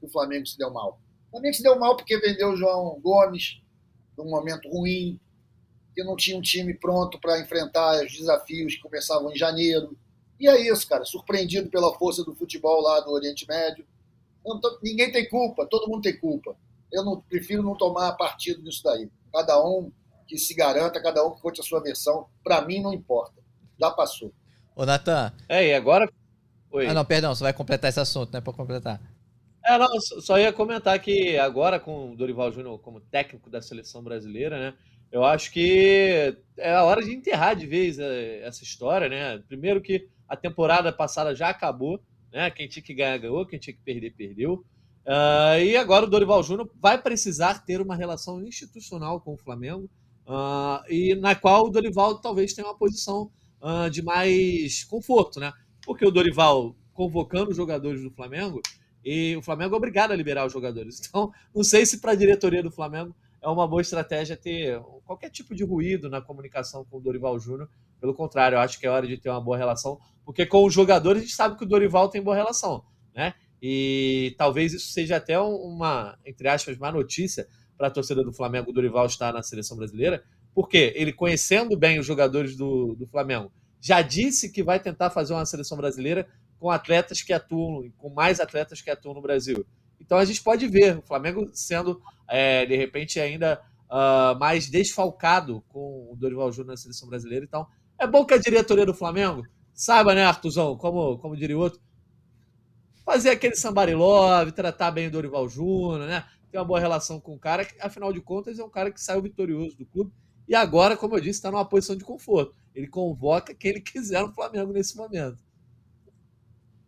o 0.00 0.08
Flamengo 0.08 0.46
se 0.46 0.56
deu 0.56 0.70
mal. 0.70 1.00
Também 1.30 1.52
se 1.52 1.62
deu 1.62 1.78
mal 1.78 1.96
porque 1.96 2.18
vendeu 2.18 2.50
o 2.50 2.56
João 2.56 2.98
Gomes 3.00 3.60
num 4.16 4.30
momento 4.30 4.68
ruim, 4.68 5.20
que 5.94 6.02
não 6.04 6.16
tinha 6.16 6.36
um 6.36 6.42
time 6.42 6.74
pronto 6.74 7.18
para 7.20 7.40
enfrentar 7.40 8.04
os 8.04 8.12
desafios 8.12 8.74
que 8.74 8.82
começavam 8.82 9.32
em 9.32 9.36
janeiro. 9.36 9.96
E 10.38 10.48
é 10.48 10.60
isso, 10.70 10.86
cara. 10.86 11.04
Surpreendido 11.04 11.70
pela 11.70 11.94
força 11.94 12.22
do 12.22 12.34
futebol 12.34 12.80
lá 12.82 13.00
do 13.00 13.10
Oriente 13.10 13.46
Médio. 13.48 13.86
Tô, 14.44 14.78
ninguém 14.82 15.10
tem 15.10 15.28
culpa, 15.28 15.66
todo 15.66 15.88
mundo 15.88 16.02
tem 16.02 16.18
culpa. 16.18 16.56
Eu 16.92 17.04
não 17.04 17.20
prefiro 17.20 17.62
não 17.62 17.74
tomar 17.74 18.12
partido 18.12 18.62
nisso 18.62 18.82
daí. 18.84 19.10
Cada 19.32 19.62
um 19.62 19.90
que 20.28 20.38
se 20.38 20.54
garanta, 20.54 21.02
cada 21.02 21.26
um 21.26 21.34
que 21.34 21.40
conte 21.40 21.60
a 21.60 21.64
sua 21.64 21.80
versão. 21.80 22.28
Para 22.44 22.62
mim 22.62 22.80
não 22.80 22.92
importa. 22.92 23.42
Já 23.78 23.90
passou. 23.90 24.32
Ô, 24.74 24.84
Natan. 24.84 25.32
É, 25.48 25.68
e 25.68 25.74
agora. 25.74 26.10
Oi. 26.70 26.86
Ah, 26.86 26.94
não, 26.94 27.04
perdão, 27.04 27.34
você 27.34 27.42
vai 27.42 27.52
completar 27.52 27.88
esse 27.88 28.00
assunto, 28.00 28.32
né? 28.32 28.40
Para 28.40 28.52
completar. 28.52 29.00
É, 29.64 29.78
não, 29.78 30.00
só 30.00 30.38
ia 30.38 30.52
comentar 30.52 30.98
que 31.00 31.36
agora 31.38 31.80
com 31.80 32.12
o 32.12 32.16
Dorival 32.16 32.52
Júnior 32.52 32.78
como 32.78 33.00
técnico 33.00 33.50
da 33.50 33.60
seleção 33.60 34.02
brasileira, 34.02 34.58
né? 34.58 34.74
Eu 35.10 35.24
acho 35.24 35.50
que 35.50 36.36
é 36.56 36.74
a 36.74 36.84
hora 36.84 37.02
de 37.02 37.12
enterrar 37.12 37.56
de 37.56 37.66
vez 37.66 37.98
é, 37.98 38.42
essa 38.42 38.62
história, 38.62 39.08
né? 39.08 39.42
Primeiro 39.48 39.80
que 39.80 40.08
a 40.28 40.36
temporada 40.36 40.92
passada 40.92 41.34
já 41.34 41.48
acabou, 41.48 42.00
né? 42.32 42.50
Quem 42.50 42.68
tinha 42.68 42.82
que 42.82 42.94
ganhar, 42.94 43.18
ganhou, 43.18 43.46
quem 43.46 43.58
tinha 43.58 43.74
que 43.74 43.82
perder, 43.82 44.12
perdeu. 44.12 44.64
Uh, 45.06 45.62
e 45.62 45.76
agora 45.76 46.04
o 46.04 46.10
Dorival 46.10 46.42
Júnior 46.42 46.68
vai 46.80 47.00
precisar 47.00 47.64
ter 47.64 47.80
uma 47.80 47.94
relação 47.94 48.42
institucional 48.42 49.20
com 49.20 49.34
o 49.34 49.36
Flamengo, 49.36 49.88
uh, 50.26 50.82
e 50.90 51.14
na 51.14 51.36
qual 51.36 51.66
o 51.66 51.70
Dorival 51.70 52.20
talvez 52.20 52.52
tenha 52.52 52.66
uma 52.66 52.76
posição 52.76 53.30
uh, 53.66 53.90
de 53.90 54.02
mais 54.02 54.84
conforto, 54.84 55.40
né? 55.40 55.52
Porque 55.84 56.06
o 56.06 56.10
Dorival 56.10 56.76
convocando 56.92 57.50
os 57.50 57.56
jogadores 57.56 58.02
do 58.02 58.10
Flamengo, 58.10 58.60
e 59.04 59.36
o 59.36 59.42
Flamengo 59.42 59.74
é 59.74 59.76
obrigado 59.76 60.12
a 60.12 60.16
liberar 60.16 60.46
os 60.46 60.52
jogadores. 60.52 61.00
Então, 61.06 61.30
não 61.54 61.62
sei 61.62 61.84
se 61.84 62.00
para 62.00 62.12
a 62.12 62.16
diretoria 62.16 62.62
do 62.62 62.70
Flamengo 62.70 63.14
é 63.42 63.48
uma 63.48 63.68
boa 63.68 63.82
estratégia 63.82 64.36
ter 64.36 64.80
qualquer 65.04 65.30
tipo 65.30 65.54
de 65.54 65.62
ruído 65.62 66.08
na 66.08 66.20
comunicação 66.20 66.84
com 66.84 66.96
o 66.96 67.00
Dorival 67.00 67.38
Júnior. 67.38 67.68
Pelo 68.00 68.14
contrário, 68.14 68.56
eu 68.56 68.60
acho 68.60 68.80
que 68.80 68.86
é 68.86 68.90
hora 68.90 69.06
de 69.06 69.16
ter 69.16 69.30
uma 69.30 69.40
boa 69.40 69.56
relação, 69.56 70.00
porque 70.24 70.44
com 70.44 70.64
os 70.64 70.74
jogadores 70.74 71.22
a 71.22 71.24
gente 71.24 71.36
sabe 71.36 71.56
que 71.56 71.64
o 71.64 71.68
Dorival 71.68 72.08
tem 72.08 72.22
boa 72.22 72.34
relação, 72.34 72.84
né? 73.14 73.34
E 73.62 74.34
talvez 74.36 74.72
isso 74.72 74.92
seja 74.92 75.16
até 75.16 75.38
uma, 75.38 76.18
entre 76.26 76.48
aspas, 76.48 76.76
má 76.76 76.90
notícia 76.90 77.46
para 77.76 77.88
a 77.88 77.90
torcida 77.90 78.24
do 78.24 78.32
Flamengo, 78.32 78.70
o 78.70 78.72
Dorival 78.72 79.06
estar 79.06 79.32
na 79.32 79.42
seleção 79.42 79.76
brasileira, 79.76 80.24
porque 80.56 80.94
ele, 80.96 81.12
conhecendo 81.12 81.76
bem 81.76 81.98
os 81.98 82.06
jogadores 82.06 82.56
do, 82.56 82.94
do 82.94 83.06
Flamengo, 83.06 83.52
já 83.78 84.00
disse 84.00 84.50
que 84.50 84.62
vai 84.62 84.80
tentar 84.80 85.10
fazer 85.10 85.34
uma 85.34 85.44
seleção 85.44 85.76
brasileira 85.76 86.26
com 86.58 86.70
atletas 86.70 87.20
que 87.20 87.30
atuam, 87.30 87.92
com 87.98 88.08
mais 88.08 88.40
atletas 88.40 88.80
que 88.80 88.88
atuam 88.88 89.14
no 89.14 89.20
Brasil. 89.20 89.66
Então 90.00 90.16
a 90.16 90.24
gente 90.24 90.42
pode 90.42 90.66
ver 90.66 90.96
o 90.96 91.02
Flamengo 91.02 91.46
sendo, 91.52 92.00
é, 92.26 92.64
de 92.64 92.74
repente, 92.74 93.20
ainda 93.20 93.60
uh, 93.84 94.38
mais 94.38 94.66
desfalcado 94.66 95.62
com 95.68 96.10
o 96.10 96.16
Dorival 96.16 96.50
Júnior 96.50 96.70
na 96.70 96.78
seleção 96.78 97.06
brasileira. 97.06 97.44
Então 97.44 97.66
é 97.98 98.06
bom 98.06 98.24
que 98.24 98.32
a 98.32 98.38
diretoria 98.38 98.86
do 98.86 98.94
Flamengo 98.94 99.46
saiba, 99.74 100.14
né, 100.14 100.24
Artuzão, 100.24 100.74
como, 100.74 101.18
como 101.18 101.36
diria 101.36 101.58
outro, 101.58 101.78
fazer 103.04 103.28
aquele 103.28 103.56
somebody 103.56 103.94
love, 103.94 104.52
tratar 104.52 104.90
bem 104.90 105.08
o 105.08 105.10
Dorival 105.10 105.50
Júnior, 105.50 106.08
né? 106.08 106.24
Ter 106.50 106.56
uma 106.56 106.64
boa 106.64 106.80
relação 106.80 107.20
com 107.20 107.34
o 107.34 107.38
cara, 107.38 107.62
que, 107.62 107.78
afinal 107.78 108.10
de 108.10 108.22
contas, 108.22 108.58
é 108.58 108.64
um 108.64 108.70
cara 108.70 108.90
que 108.90 109.02
saiu 109.02 109.20
vitorioso 109.20 109.76
do 109.76 109.84
clube. 109.84 110.10
E 110.48 110.54
agora, 110.54 110.96
como 110.96 111.16
eu 111.16 111.20
disse, 111.20 111.38
está 111.38 111.50
numa 111.50 111.64
posição 111.64 111.96
de 111.96 112.04
conforto. 112.04 112.54
Ele 112.74 112.86
convoca 112.86 113.54
quem 113.54 113.70
ele 113.70 113.80
quiser 113.80 114.22
no 114.22 114.32
Flamengo 114.32 114.72
nesse 114.72 114.96
momento. 114.96 115.38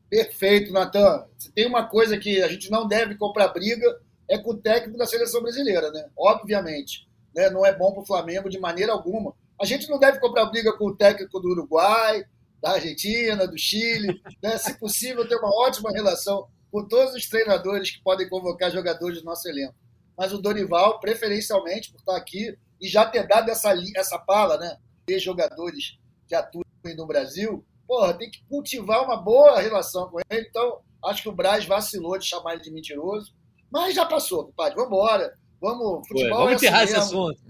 Perfeito, 0.08 0.72
Natan. 0.72 1.26
Se 1.36 1.52
tem 1.52 1.66
uma 1.66 1.86
coisa 1.86 2.16
que 2.18 2.42
a 2.42 2.48
gente 2.48 2.70
não 2.70 2.86
deve 2.86 3.16
comprar 3.16 3.48
briga, 3.48 4.00
é 4.28 4.38
com 4.38 4.50
o 4.50 4.56
técnico 4.56 4.98
da 4.98 5.06
seleção 5.06 5.42
brasileira, 5.42 5.90
né? 5.90 6.08
Obviamente. 6.16 7.08
Né? 7.34 7.50
Não 7.50 7.64
é 7.64 7.74
bom 7.74 7.92
para 7.92 8.02
o 8.02 8.06
Flamengo 8.06 8.48
de 8.48 8.58
maneira 8.58 8.92
alguma. 8.92 9.34
A 9.60 9.64
gente 9.64 9.88
não 9.88 9.98
deve 9.98 10.20
comprar 10.20 10.46
briga 10.46 10.72
com 10.72 10.86
o 10.86 10.96
técnico 10.96 11.40
do 11.40 11.48
Uruguai, 11.48 12.24
da 12.62 12.72
Argentina, 12.72 13.46
do 13.46 13.58
Chile. 13.58 14.20
Né? 14.42 14.56
Se 14.56 14.78
possível, 14.78 15.28
ter 15.28 15.36
uma 15.36 15.54
ótima 15.66 15.90
relação 15.90 16.46
com 16.70 16.86
todos 16.86 17.14
os 17.14 17.28
treinadores 17.28 17.90
que 17.90 18.02
podem 18.02 18.28
convocar 18.28 18.70
jogadores 18.70 19.18
do 19.18 19.24
nosso 19.24 19.48
elenco. 19.48 19.74
Mas 20.16 20.32
o 20.32 20.38
Dorival, 20.38 21.00
preferencialmente, 21.00 21.90
por 21.90 21.98
estar 21.98 22.16
aqui 22.16 22.56
e 22.80 22.88
já 22.88 23.04
ter 23.06 23.26
dado 23.26 23.50
essa, 23.50 23.74
essa 23.96 24.18
pala, 24.18 24.56
né? 24.58 24.76
De 25.06 25.18
jogadores 25.18 25.98
que 26.26 26.34
atuam 26.34 26.64
no 26.96 27.06
Brasil, 27.06 27.64
porra, 27.86 28.14
tem 28.14 28.30
que 28.30 28.42
cultivar 28.48 29.04
uma 29.04 29.16
boa 29.16 29.60
relação 29.60 30.08
com 30.10 30.18
ele. 30.30 30.46
Então, 30.48 30.80
acho 31.04 31.22
que 31.22 31.28
o 31.28 31.34
Braz 31.34 31.64
vacilou 31.64 32.18
de 32.18 32.26
chamar 32.26 32.54
ele 32.54 32.62
de 32.62 32.70
mentiroso. 32.70 33.34
Mas 33.70 33.94
já 33.94 34.06
passou, 34.06 34.46
compadre. 34.46 34.74
Vamos 34.76 34.90
embora. 34.90 35.34
Vamos, 35.60 36.06
futebol 36.06 36.38
Vamos 36.38 36.52
é 36.52 36.54
enterrar 36.56 36.82
assim 36.82 36.92
esse 36.92 37.00
assunto. 37.00 37.40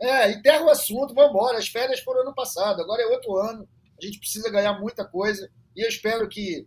É, 0.00 0.32
enterra 0.32 0.64
o 0.64 0.70
assunto, 0.70 1.14
vamos 1.14 1.30
embora. 1.30 1.58
As 1.58 1.68
férias 1.68 2.00
foram 2.00 2.22
ano 2.22 2.34
passado, 2.34 2.80
agora 2.80 3.02
é 3.02 3.06
outro 3.06 3.36
ano. 3.36 3.68
A 4.00 4.04
gente 4.04 4.18
precisa 4.18 4.50
ganhar 4.50 4.78
muita 4.78 5.04
coisa. 5.04 5.50
E 5.74 5.82
eu 5.82 5.88
espero 5.88 6.28
que 6.28 6.66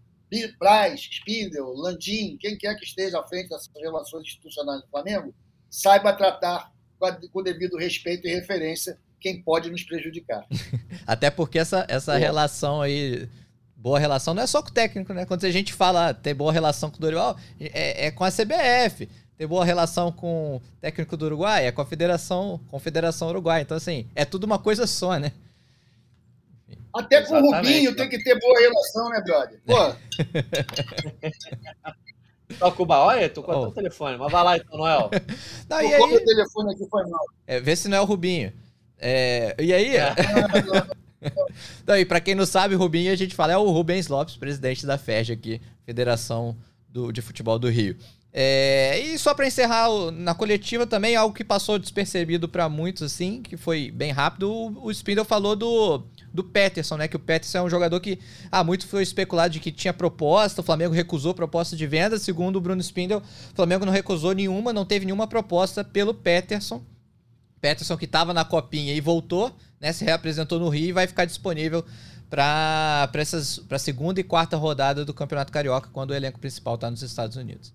Braz, 0.59 1.01
Spindel, 1.01 1.73
Landim, 1.73 2.37
quem 2.37 2.57
quer 2.57 2.75
que 2.75 2.85
esteja 2.85 3.19
à 3.19 3.27
frente 3.27 3.49
dessas 3.49 3.69
relações 3.75 4.23
institucionais 4.23 4.81
do 4.81 4.87
Flamengo, 4.89 5.33
saiba 5.69 6.13
tratar 6.13 6.71
com 7.31 7.39
o 7.39 7.43
devido 7.43 7.77
respeito 7.77 8.27
e 8.27 8.33
referência 8.33 8.97
quem 9.19 9.41
pode 9.41 9.69
nos 9.69 9.83
prejudicar. 9.83 10.45
Até 11.05 11.29
porque 11.29 11.59
essa, 11.59 11.85
essa 11.87 12.17
relação 12.17 12.81
aí, 12.81 13.27
boa 13.75 13.99
relação, 13.99 14.33
não 14.33 14.43
é 14.43 14.47
só 14.47 14.61
com 14.61 14.69
o 14.69 14.73
técnico, 14.73 15.13
né? 15.13 15.25
Quando 15.25 15.45
a 15.45 15.51
gente 15.51 15.73
fala 15.73 16.13
ter 16.13 16.33
boa 16.33 16.51
relação 16.51 16.89
com 16.89 16.97
o 16.97 17.01
Dorival, 17.01 17.37
é, 17.59 18.07
é 18.07 18.11
com 18.11 18.23
a 18.23 18.31
CBF. 18.31 19.09
Ter 19.37 19.47
boa 19.47 19.63
relação 19.63 20.11
com 20.11 20.57
o 20.57 20.61
técnico 20.81 21.15
do 21.15 21.25
Uruguai 21.25 21.65
é 21.65 21.71
com 21.71 21.81
a 21.81 21.85
Federação, 21.85 22.59
Confederação 22.69 23.29
Uruguai. 23.29 23.61
Então, 23.61 23.77
assim, 23.77 24.05
é 24.13 24.25
tudo 24.25 24.43
uma 24.43 24.59
coisa 24.59 24.85
só, 24.85 25.17
né? 25.17 25.31
Até 26.93 27.21
com 27.21 27.35
o 27.35 27.55
Rubinho 27.55 27.95
tem 27.95 28.09
que 28.09 28.21
ter 28.21 28.37
boa 28.39 28.59
relação, 28.59 29.09
né, 29.09 29.21
brother? 29.21 29.59
Pô. 29.65 29.95
Toca 32.57 32.81
o 32.81 32.87
Olha, 32.89 33.29
tô 33.29 33.43
cortando 33.43 33.65
oh. 33.65 33.69
o 33.69 33.73
telefone, 33.73 34.17
mas 34.17 34.31
vai 34.31 34.43
lá 34.43 34.57
então, 34.57 34.77
Noel. 34.77 35.09
Não, 35.69 35.81
e 35.81 35.93
aí... 35.93 36.01
o 36.01 36.25
telefone 36.25 36.73
aqui 36.73 36.85
foi 36.89 37.05
mal. 37.07 37.25
É, 37.45 37.59
vê 37.59 37.75
se 37.75 37.87
não 37.87 37.97
é 37.97 38.01
o 38.01 38.05
Rubinho. 38.05 38.51
É, 38.97 39.55
e 39.59 39.73
aí? 39.73 39.95
É. 39.95 40.13
Não, 41.85 41.97
e 41.97 42.05
pra 42.05 42.21
quem 42.21 42.33
não 42.33 42.45
sabe, 42.45 42.75
Rubinho, 42.75 43.11
a 43.11 43.15
gente 43.15 43.35
fala, 43.35 43.51
é 43.51 43.57
o 43.57 43.69
Rubens 43.71 44.07
Lopes, 44.07 44.37
presidente 44.37 44.85
da 44.85 44.97
FERJ 44.97 45.33
aqui, 45.33 45.61
Federação 45.85 46.55
do, 46.87 47.11
de 47.11 47.21
Futebol 47.21 47.59
do 47.59 47.69
Rio. 47.69 47.97
É, 48.31 48.97
e 48.99 49.17
só 49.17 49.33
para 49.33 49.47
encerrar, 49.47 49.89
na 50.13 50.33
coletiva 50.33 50.87
também, 50.87 51.15
algo 51.15 51.35
que 51.35 51.43
passou 51.43 51.77
despercebido 51.77 52.47
para 52.47 52.69
muitos, 52.69 53.03
assim, 53.03 53.41
que 53.41 53.57
foi 53.57 53.91
bem 53.91 54.11
rápido, 54.11 54.49
o, 54.49 54.85
o 54.85 54.91
Spindle 54.91 55.25
falou 55.25 55.55
do, 55.57 56.03
do 56.33 56.43
Peterson, 56.43 56.97
né? 56.97 57.07
Que 57.07 57.15
o 57.15 57.19
Peterson 57.19 57.59
é 57.59 57.61
um 57.63 57.69
jogador 57.69 57.99
que, 57.99 58.19
ah, 58.51 58.63
muito 58.63 58.87
foi 58.87 59.03
especulado 59.03 59.53
de 59.53 59.59
que 59.59 59.71
tinha 59.71 59.93
proposta, 59.93 60.61
o 60.61 60.63
Flamengo 60.63 60.93
recusou 60.93 61.33
proposta 61.33 61.75
de 61.75 61.87
venda, 61.87 62.17
segundo 62.17 62.57
o 62.57 62.61
Bruno 62.61 62.81
Spindle, 62.81 63.17
o 63.17 63.55
Flamengo 63.55 63.85
não 63.85 63.93
recusou 63.93 64.33
nenhuma, 64.33 64.71
não 64.71 64.85
teve 64.85 65.05
nenhuma 65.05 65.27
proposta 65.27 65.83
pelo 65.83 66.13
Peterson. 66.13 66.83
Peterson 67.59 67.97
que 67.97 68.05
estava 68.05 68.33
na 68.33 68.45
copinha 68.45 68.93
e 68.93 69.01
voltou, 69.01 69.53
né, 69.79 69.91
se 69.91 70.05
reapresentou 70.05 70.59
no 70.59 70.69
Rio 70.69 70.89
e 70.89 70.93
vai 70.93 71.07
ficar 71.07 71.25
disponível 71.25 71.83
para 72.29 73.09
a 73.69 73.79
segunda 73.79 74.19
e 74.19 74.23
quarta 74.23 74.55
rodada 74.55 75.03
do 75.03 75.13
Campeonato 75.13 75.51
Carioca, 75.51 75.89
quando 75.91 76.11
o 76.11 76.15
elenco 76.15 76.39
principal 76.39 76.75
está 76.75 76.89
nos 76.89 77.01
Estados 77.01 77.35
Unidos. 77.35 77.73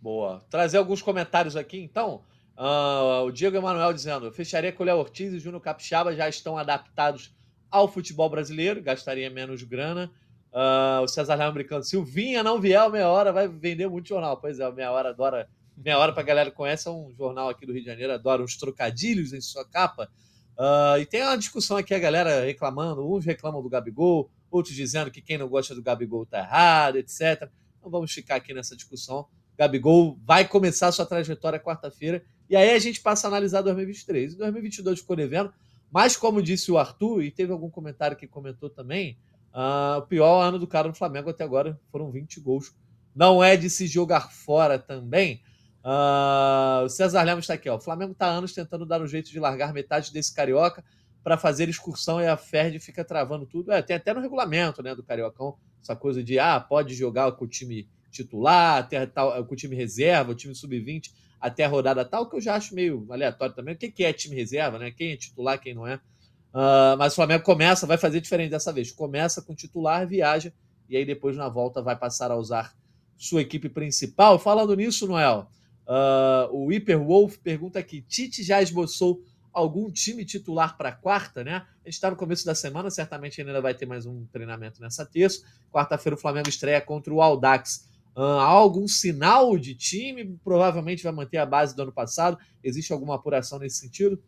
Boa. 0.00 0.44
Trazer 0.50 0.76
alguns 0.76 1.02
comentários 1.02 1.56
aqui, 1.56 1.78
então. 1.78 2.20
Uh, 2.58 3.22
o 3.24 3.30
Diego 3.30 3.56
Emanuel 3.56 3.92
dizendo: 3.92 4.32
fecharia 4.32 4.72
com 4.72 4.82
o 4.82 4.86
Léo 4.86 4.98
Ortiz 4.98 5.32
e 5.32 5.38
Júnior 5.38 5.62
Capixaba 5.62 6.14
já 6.14 6.28
estão 6.28 6.58
adaptados 6.58 7.32
ao 7.70 7.86
futebol 7.86 8.28
brasileiro, 8.28 8.82
gastaria 8.82 9.30
menos 9.30 9.62
grana. 9.62 10.10
Uh, 10.52 11.02
o 11.02 11.06
César 11.08 11.36
Leão 11.36 11.52
brincando: 11.52 11.84
se 11.84 11.96
o 11.96 12.04
Vinha 12.04 12.42
não 12.42 12.60
vier, 12.60 12.90
meia 12.90 13.08
hora 13.08 13.32
vai 13.32 13.46
vender 13.46 13.88
muito 13.88 14.08
jornal. 14.08 14.40
Pois 14.40 14.58
é, 14.58 14.70
meia 14.72 14.90
hora 14.90 15.10
adora 15.10 15.48
Meia 15.84 15.96
Hora 15.98 16.12
para 16.12 16.24
galera 16.24 16.50
que 16.50 16.56
conhece, 16.56 16.88
é 16.88 16.90
um 16.90 17.14
jornal 17.16 17.48
aqui 17.48 17.64
do 17.64 17.72
Rio 17.72 17.82
de 17.82 17.86
Janeiro, 17.86 18.12
adora 18.12 18.42
uns 18.42 18.56
trocadilhos 18.56 19.32
em 19.32 19.40
sua 19.40 19.64
capa. 19.64 20.10
Uh, 20.58 20.98
e 20.98 21.06
tem 21.06 21.22
uma 21.22 21.38
discussão 21.38 21.76
aqui, 21.76 21.94
a 21.94 21.98
galera 22.00 22.44
reclamando, 22.44 23.08
uns 23.08 23.24
reclamam 23.24 23.62
do 23.62 23.68
Gabigol, 23.68 24.28
outros 24.50 24.74
dizendo 24.74 25.08
que 25.08 25.22
quem 25.22 25.38
não 25.38 25.48
gosta 25.48 25.76
do 25.76 25.82
Gabigol 25.82 26.26
tá 26.26 26.40
errado, 26.40 26.96
etc. 26.96 27.48
Não 27.80 27.88
vamos 27.88 28.10
ficar 28.10 28.36
aqui 28.36 28.52
nessa 28.52 28.74
discussão. 28.74 29.28
Gabigol 29.56 30.18
vai 30.24 30.48
começar 30.48 30.90
sua 30.90 31.06
trajetória 31.06 31.60
quarta-feira 31.60 32.24
e 32.48 32.56
aí 32.56 32.70
a 32.70 32.78
gente 32.78 33.00
passa 33.00 33.26
a 33.26 33.28
analisar 33.28 33.62
2023. 33.62 34.34
Em 34.34 34.36
2022 34.38 35.00
ficou 35.00 35.16
devendo, 35.16 35.52
mas 35.90 36.16
como 36.16 36.42
disse 36.42 36.70
o 36.70 36.78
Arthur, 36.78 37.22
e 37.22 37.30
teve 37.30 37.52
algum 37.52 37.70
comentário 37.70 38.16
que 38.16 38.26
comentou 38.26 38.70
também, 38.70 39.18
uh, 39.54 39.98
o 39.98 40.02
pior 40.02 40.40
ano 40.42 40.58
do 40.58 40.66
cara 40.66 40.88
no 40.88 40.94
Flamengo 40.94 41.30
até 41.30 41.44
agora 41.44 41.78
foram 41.90 42.10
20 42.10 42.40
gols. 42.40 42.74
Não 43.14 43.42
é 43.42 43.56
de 43.56 43.68
se 43.68 43.86
jogar 43.86 44.30
fora 44.30 44.78
também, 44.78 45.40
Uh, 45.84 46.84
o 46.84 46.88
César 46.88 47.22
Lemos 47.22 47.44
está 47.44 47.54
aqui, 47.54 47.68
ó. 47.68 47.76
O 47.76 47.80
Flamengo 47.80 48.12
está 48.12 48.26
há 48.26 48.30
anos 48.30 48.52
tentando 48.52 48.84
dar 48.84 49.00
um 49.00 49.06
jeito 49.06 49.30
de 49.30 49.38
largar 49.38 49.72
metade 49.72 50.12
desse 50.12 50.34
carioca 50.34 50.84
para 51.22 51.38
fazer 51.38 51.68
excursão 51.68 52.20
e 52.20 52.26
a 52.26 52.36
Ferd 52.36 52.78
fica 52.78 53.04
travando 53.04 53.46
tudo. 53.46 53.72
É, 53.72 53.80
tem 53.80 53.96
até 53.96 54.12
no 54.12 54.20
regulamento 54.20 54.82
né, 54.82 54.94
do 54.94 55.02
Cariocão 55.02 55.56
essa 55.82 55.96
coisa 55.96 56.22
de 56.22 56.38
ah, 56.38 56.60
pode 56.60 56.94
jogar 56.94 57.30
com 57.32 57.44
o 57.44 57.48
time 57.48 57.88
titular, 58.10 58.88
tal, 59.14 59.44
com 59.46 59.54
o 59.54 59.56
time 59.56 59.76
reserva, 59.76 60.32
o 60.32 60.34
time 60.34 60.54
sub-20, 60.54 61.10
até 61.40 61.64
a 61.64 61.68
rodada 61.68 62.04
tal, 62.04 62.28
que 62.28 62.36
eu 62.36 62.40
já 62.40 62.54
acho 62.54 62.74
meio 62.74 63.06
aleatório 63.10 63.54
também. 63.54 63.74
O 63.74 63.78
que 63.78 64.04
é 64.04 64.12
time 64.12 64.36
reserva, 64.36 64.78
né? 64.78 64.90
Quem 64.90 65.12
é 65.12 65.16
titular, 65.16 65.60
quem 65.60 65.74
não 65.74 65.86
é. 65.86 65.96
Uh, 65.96 66.96
mas 66.98 67.12
o 67.12 67.16
Flamengo 67.16 67.44
começa, 67.44 67.86
vai 67.86 67.98
fazer 67.98 68.20
diferente 68.20 68.50
dessa 68.50 68.72
vez. 68.72 68.90
Começa 68.90 69.42
com 69.42 69.54
titular, 69.54 70.06
viaja, 70.06 70.52
e 70.88 70.96
aí 70.96 71.04
depois 71.04 71.36
na 71.36 71.48
volta 71.48 71.82
vai 71.82 71.96
passar 71.96 72.30
a 72.30 72.36
usar 72.36 72.74
sua 73.16 73.42
equipe 73.42 73.68
principal. 73.68 74.38
Falando 74.38 74.74
nisso, 74.74 75.06
Noel, 75.06 75.48
Uh, 75.88 76.52
o 76.54 76.68
Hyperwolf 76.68 77.38
pergunta 77.38 77.78
aqui: 77.78 78.02
Tite 78.02 78.42
já 78.42 78.60
esboçou 78.60 79.22
algum 79.50 79.90
time 79.90 80.22
titular 80.22 80.76
para 80.76 80.92
quarta, 80.92 81.42
né? 81.42 81.66
A 81.82 81.88
gente 81.88 81.94
está 81.94 82.10
no 82.10 82.16
começo 82.16 82.44
da 82.44 82.54
semana, 82.54 82.90
certamente 82.90 83.40
ainda 83.40 83.58
vai 83.62 83.72
ter 83.72 83.86
mais 83.86 84.04
um 84.04 84.26
treinamento 84.26 84.82
nessa 84.82 85.06
terça. 85.06 85.42
Quarta-feira 85.72 86.14
o 86.14 86.18
Flamengo 86.18 86.50
estreia 86.50 86.80
contra 86.82 87.12
o 87.12 87.22
Aldax. 87.22 87.88
Algum 88.22 88.88
sinal 88.88 89.56
de 89.56 89.74
time? 89.74 90.36
Provavelmente 90.42 91.02
vai 91.04 91.12
manter 91.12 91.38
a 91.38 91.46
base 91.46 91.76
do 91.76 91.82
ano 91.82 91.92
passado. 91.92 92.36
Existe 92.62 92.92
alguma 92.92 93.14
apuração 93.14 93.58
nesse 93.58 93.78
sentido? 93.78 94.20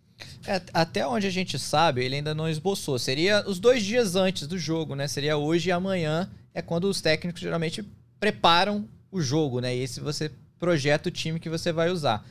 É, 0.47 0.61
até 0.73 1.07
onde 1.07 1.27
a 1.27 1.31
gente 1.31 1.59
sabe, 1.59 2.05
ele 2.05 2.17
ainda 2.17 2.35
não 2.35 2.49
esboçou. 2.49 2.99
Seria 2.99 3.45
os 3.49 3.59
dois 3.59 3.83
dias 3.83 4.17
antes 4.17 4.47
do 4.47 4.59
jogo, 4.59 4.95
né? 4.95 5.09
Seria 5.09 5.37
hoje 5.37 5.71
e 5.71 5.73
amanhã. 5.73 6.31
É 6.55 6.61
quando 6.61 6.85
os 6.85 7.01
técnicos 7.01 7.41
geralmente 7.41 7.85
preparam 8.19 8.89
o 9.11 9.21
jogo, 9.21 9.61
né? 9.61 9.75
E 9.75 9.87
se 9.89 10.01
você 10.01 10.31
projeta 10.59 11.09
o 11.09 11.13
time 11.13 11.41
que 11.41 11.49
você 11.49 11.73
vai 11.73 11.91
usar. 11.91 12.25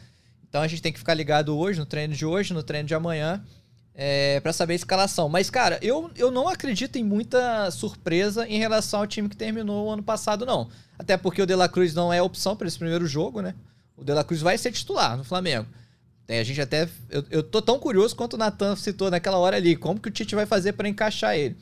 Então 0.47 0.61
a 0.61 0.67
gente 0.67 0.81
tem 0.81 0.93
que 0.93 0.99
ficar 0.99 1.13
ligado 1.13 1.57
hoje, 1.57 1.79
no 1.79 1.85
treino 1.85 2.13
de 2.13 2.25
hoje, 2.25 2.53
no 2.53 2.63
treino 2.63 2.87
de 2.87 2.95
amanhã, 2.95 3.43
é, 4.01 4.39
para 4.39 4.53
saber 4.53 4.73
a 4.73 4.75
escalação. 4.77 5.27
Mas, 5.27 5.49
cara, 5.49 5.77
eu, 5.81 6.09
eu 6.15 6.31
não 6.31 6.47
acredito 6.47 6.95
em 6.95 7.03
muita 7.03 7.69
surpresa 7.69 8.47
em 8.47 8.57
relação 8.57 9.01
ao 9.01 9.07
time 9.07 9.27
que 9.27 9.35
terminou 9.35 9.87
o 9.87 9.91
ano 9.91 10.01
passado, 10.01 10.45
não. 10.45 10.69
Até 10.97 11.17
porque 11.17 11.41
o 11.41 11.45
De 11.45 11.53
La 11.53 11.67
Cruz 11.67 11.93
não 11.93 12.13
é 12.13 12.21
opção 12.21 12.55
para 12.55 12.67
esse 12.67 12.79
primeiro 12.79 13.05
jogo, 13.05 13.41
né? 13.41 13.53
o 13.99 14.03
De 14.03 14.13
La 14.13 14.23
Cruz 14.23 14.41
vai 14.41 14.57
ser 14.57 14.71
titular 14.71 15.17
no 15.17 15.23
Flamengo. 15.23 15.67
Tem, 16.25 16.39
a 16.39 16.43
gente 16.43 16.61
até. 16.61 16.87
Eu, 17.09 17.25
eu 17.29 17.43
tô 17.43 17.61
tão 17.61 17.77
curioso 17.77 18.15
quanto 18.15 18.35
o 18.35 18.37
Natan 18.37 18.75
citou 18.75 19.11
naquela 19.11 19.37
hora 19.37 19.57
ali. 19.57 19.75
Como 19.75 19.99
que 19.99 20.07
o 20.07 20.11
Tite 20.11 20.35
vai 20.35 20.45
fazer 20.45 20.73
para 20.73 20.87
encaixar 20.87 21.35
ele? 21.35 21.57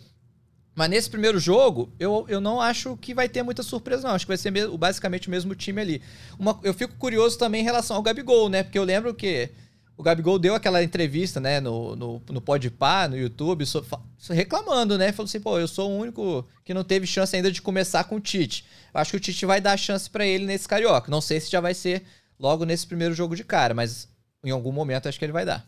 Mas 0.75 0.89
nesse 0.91 1.09
primeiro 1.09 1.39
jogo, 1.39 1.91
eu, 1.99 2.25
eu 2.29 2.39
não 2.39 2.61
acho 2.61 2.95
que 2.97 3.15
vai 3.15 3.27
ter 3.27 3.41
muita 3.41 3.63
surpresa, 3.63 4.07
não. 4.07 4.13
Acho 4.13 4.25
que 4.25 4.29
vai 4.29 4.37
ser 4.37 4.51
basicamente 4.77 5.27
o 5.27 5.31
mesmo 5.31 5.55
time 5.55 5.81
ali. 5.81 6.01
Uma, 6.37 6.59
eu 6.63 6.73
fico 6.73 6.93
curioso 6.97 7.37
também 7.37 7.61
em 7.61 7.63
relação 7.63 7.95
ao 7.95 8.03
Gabigol, 8.03 8.49
né? 8.49 8.61
Porque 8.61 8.77
eu 8.77 8.83
lembro 8.83 9.13
que 9.15 9.49
o 9.97 10.03
Gabigol 10.03 10.37
deu 10.37 10.53
aquela 10.53 10.83
entrevista, 10.83 11.39
né, 11.39 11.59
no, 11.59 11.95
no, 11.95 12.21
no 12.29 12.39
Podpah, 12.39 13.07
no 13.07 13.17
YouTube, 13.17 13.65
so, 13.65 13.83
reclamando, 14.29 14.95
né? 14.95 15.11
Falou 15.11 15.25
assim, 15.25 15.41
pô, 15.41 15.57
eu 15.57 15.67
sou 15.67 15.89
o 15.89 15.97
único 15.97 16.47
que 16.63 16.73
não 16.73 16.83
teve 16.83 17.07
chance 17.07 17.35
ainda 17.35 17.51
de 17.51 17.63
começar 17.63 18.03
com 18.03 18.17
o 18.17 18.19
Tite. 18.19 18.63
Eu 18.93 19.01
acho 19.01 19.11
que 19.11 19.17
o 19.17 19.19
Tite 19.19 19.43
vai 19.47 19.59
dar 19.59 19.75
chance 19.75 20.07
para 20.07 20.25
ele 20.25 20.45
nesse 20.45 20.67
Carioca. 20.67 21.09
Não 21.09 21.19
sei 21.19 21.39
se 21.39 21.49
já 21.49 21.59
vai 21.59 21.73
ser 21.73 22.03
logo 22.39 22.63
nesse 22.63 22.85
primeiro 22.85 23.15
jogo 23.15 23.35
de 23.35 23.43
cara, 23.43 23.73
mas 23.73 24.07
em 24.43 24.51
algum 24.51 24.71
momento 24.71 25.09
acho 25.09 25.17
que 25.17 25.25
ele 25.25 25.31
vai 25.31 25.45
dar. 25.45 25.67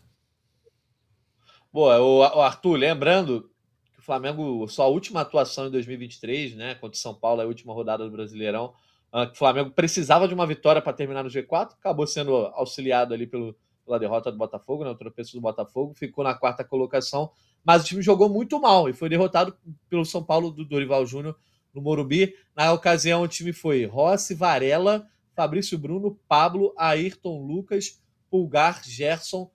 Boa, 1.72 2.00
o 2.00 2.40
Arthur, 2.40 2.76
lembrando 2.76 3.50
que 3.92 3.98
o 3.98 4.02
Flamengo, 4.02 4.68
sua 4.68 4.86
última 4.86 5.22
atuação 5.22 5.66
em 5.66 5.70
2023, 5.72 6.54
né, 6.54 6.74
contra 6.76 6.96
o 6.96 7.00
São 7.00 7.14
Paulo, 7.14 7.42
a 7.42 7.46
última 7.46 7.74
rodada 7.74 8.04
do 8.04 8.10
Brasileirão, 8.12 8.74
ah, 9.12 9.24
o 9.24 9.36
Flamengo 9.36 9.70
precisava 9.72 10.28
de 10.28 10.34
uma 10.34 10.46
vitória 10.46 10.80
para 10.80 10.92
terminar 10.92 11.24
no 11.24 11.30
G4, 11.30 11.72
acabou 11.72 12.06
sendo 12.06 12.34
auxiliado 12.54 13.12
ali 13.12 13.26
pelo 13.26 13.56
pela 13.90 13.98
derrota 13.98 14.30
do 14.30 14.38
Botafogo, 14.38 14.84
né, 14.84 14.90
o 14.90 14.94
tropeço 14.94 15.32
do 15.32 15.40
Botafogo, 15.40 15.92
ficou 15.94 16.22
na 16.22 16.32
quarta 16.32 16.62
colocação, 16.62 17.32
mas 17.64 17.82
o 17.82 17.84
time 17.84 18.00
jogou 18.00 18.28
muito 18.28 18.60
mal 18.60 18.88
e 18.88 18.92
foi 18.92 19.08
derrotado 19.08 19.56
pelo 19.88 20.04
São 20.04 20.22
Paulo 20.22 20.52
do 20.52 20.64
Dorival 20.64 21.04
Júnior 21.04 21.36
no 21.74 21.82
Morumbi. 21.82 22.32
Na 22.54 22.72
ocasião, 22.72 23.22
o 23.22 23.28
time 23.28 23.52
foi 23.52 23.84
Rossi, 23.84 24.32
Varela, 24.32 25.04
Fabrício 25.34 25.76
Bruno, 25.76 26.16
Pablo, 26.28 26.72
Ayrton 26.78 27.44
Lucas, 27.44 28.00
Pulgar, 28.30 28.80
Gerson, 28.84 29.50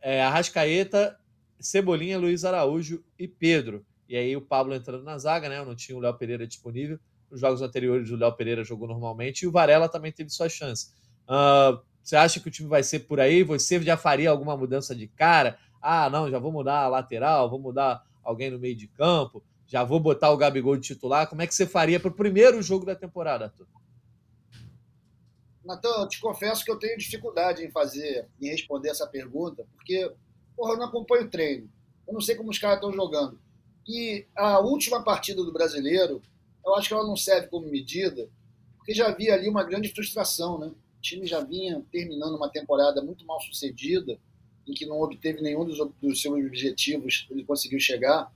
é, 0.00 0.22
Arrascaeta, 0.22 1.18
Cebolinha, 1.58 2.16
Luiz 2.16 2.44
Araújo 2.44 3.02
e 3.18 3.26
Pedro. 3.26 3.84
E 4.08 4.16
aí 4.16 4.36
o 4.36 4.40
Pablo 4.40 4.72
entrando 4.72 5.02
na 5.02 5.18
zaga, 5.18 5.48
né? 5.48 5.64
Não 5.64 5.74
tinha 5.74 5.96
o 5.98 6.00
Léo 6.00 6.14
Pereira 6.14 6.46
disponível. 6.46 6.98
Nos 7.30 7.40
jogos 7.40 7.60
anteriores, 7.60 8.10
o 8.10 8.16
Léo 8.16 8.32
Pereira 8.34 8.64
jogou 8.64 8.88
normalmente 8.88 9.42
e 9.42 9.46
o 9.46 9.52
Varela 9.52 9.88
também 9.88 10.12
teve 10.12 10.30
sua 10.30 10.48
chance. 10.48 10.92
Uh, 11.28 11.80
você 12.02 12.16
acha 12.16 12.40
que 12.40 12.48
o 12.48 12.50
time 12.50 12.68
vai 12.68 12.82
ser 12.82 13.00
por 13.00 13.20
aí? 13.20 13.42
Você 13.42 13.80
já 13.82 13.96
faria 13.96 14.30
alguma 14.30 14.56
mudança 14.56 14.94
de 14.94 15.06
cara? 15.06 15.58
Ah, 15.80 16.10
não, 16.10 16.30
já 16.30 16.38
vou 16.38 16.52
mudar 16.52 16.80
a 16.80 16.88
lateral, 16.88 17.48
vou 17.48 17.58
mudar 17.58 18.04
alguém 18.22 18.50
no 18.50 18.58
meio 18.58 18.76
de 18.76 18.86
campo, 18.86 19.42
já 19.66 19.84
vou 19.84 20.00
botar 20.00 20.30
o 20.30 20.36
Gabigol 20.36 20.76
de 20.76 20.86
titular. 20.88 21.28
Como 21.28 21.42
é 21.42 21.46
que 21.46 21.54
você 21.54 21.66
faria 21.66 22.00
para 22.00 22.10
o 22.10 22.14
primeiro 22.14 22.60
jogo 22.62 22.84
da 22.84 22.94
temporada, 22.94 23.46
Arthur? 23.46 23.66
Natan, 25.64 26.00
eu 26.00 26.08
te 26.08 26.20
confesso 26.20 26.64
que 26.64 26.70
eu 26.70 26.78
tenho 26.78 26.98
dificuldade 26.98 27.64
em 27.64 27.70
fazer, 27.70 28.28
em 28.40 28.48
responder 28.48 28.88
essa 28.90 29.06
pergunta, 29.06 29.66
porque 29.76 30.12
porra, 30.56 30.72
eu 30.72 30.78
não 30.78 30.86
acompanho 30.86 31.26
o 31.26 31.30
treino. 31.30 31.70
Eu 32.06 32.14
não 32.14 32.20
sei 32.20 32.34
como 32.34 32.50
os 32.50 32.58
caras 32.58 32.76
estão 32.76 32.92
jogando. 32.92 33.40
E 33.86 34.26
a 34.36 34.58
última 34.58 35.02
partida 35.02 35.42
do 35.42 35.52
brasileiro, 35.52 36.20
eu 36.64 36.74
acho 36.74 36.88
que 36.88 36.94
ela 36.94 37.06
não 37.06 37.16
serve 37.16 37.48
como 37.48 37.70
medida, 37.70 38.28
porque 38.76 38.92
já 38.92 39.08
havia 39.08 39.34
ali 39.34 39.48
uma 39.48 39.64
grande 39.64 39.88
frustração, 39.88 40.58
né? 40.58 40.72
O 41.00 41.02
time 41.02 41.26
já 41.26 41.40
vinha 41.40 41.82
terminando 41.90 42.36
uma 42.36 42.50
temporada 42.50 43.00
muito 43.00 43.24
mal 43.24 43.40
sucedida, 43.40 44.18
em 44.68 44.74
que 44.74 44.84
não 44.84 45.00
obteve 45.00 45.40
nenhum 45.40 45.64
dos, 45.64 45.78
dos 45.98 46.20
seus 46.20 46.44
objetivos, 46.44 47.26
ele 47.30 47.42
conseguiu 47.42 47.80
chegar. 47.80 48.30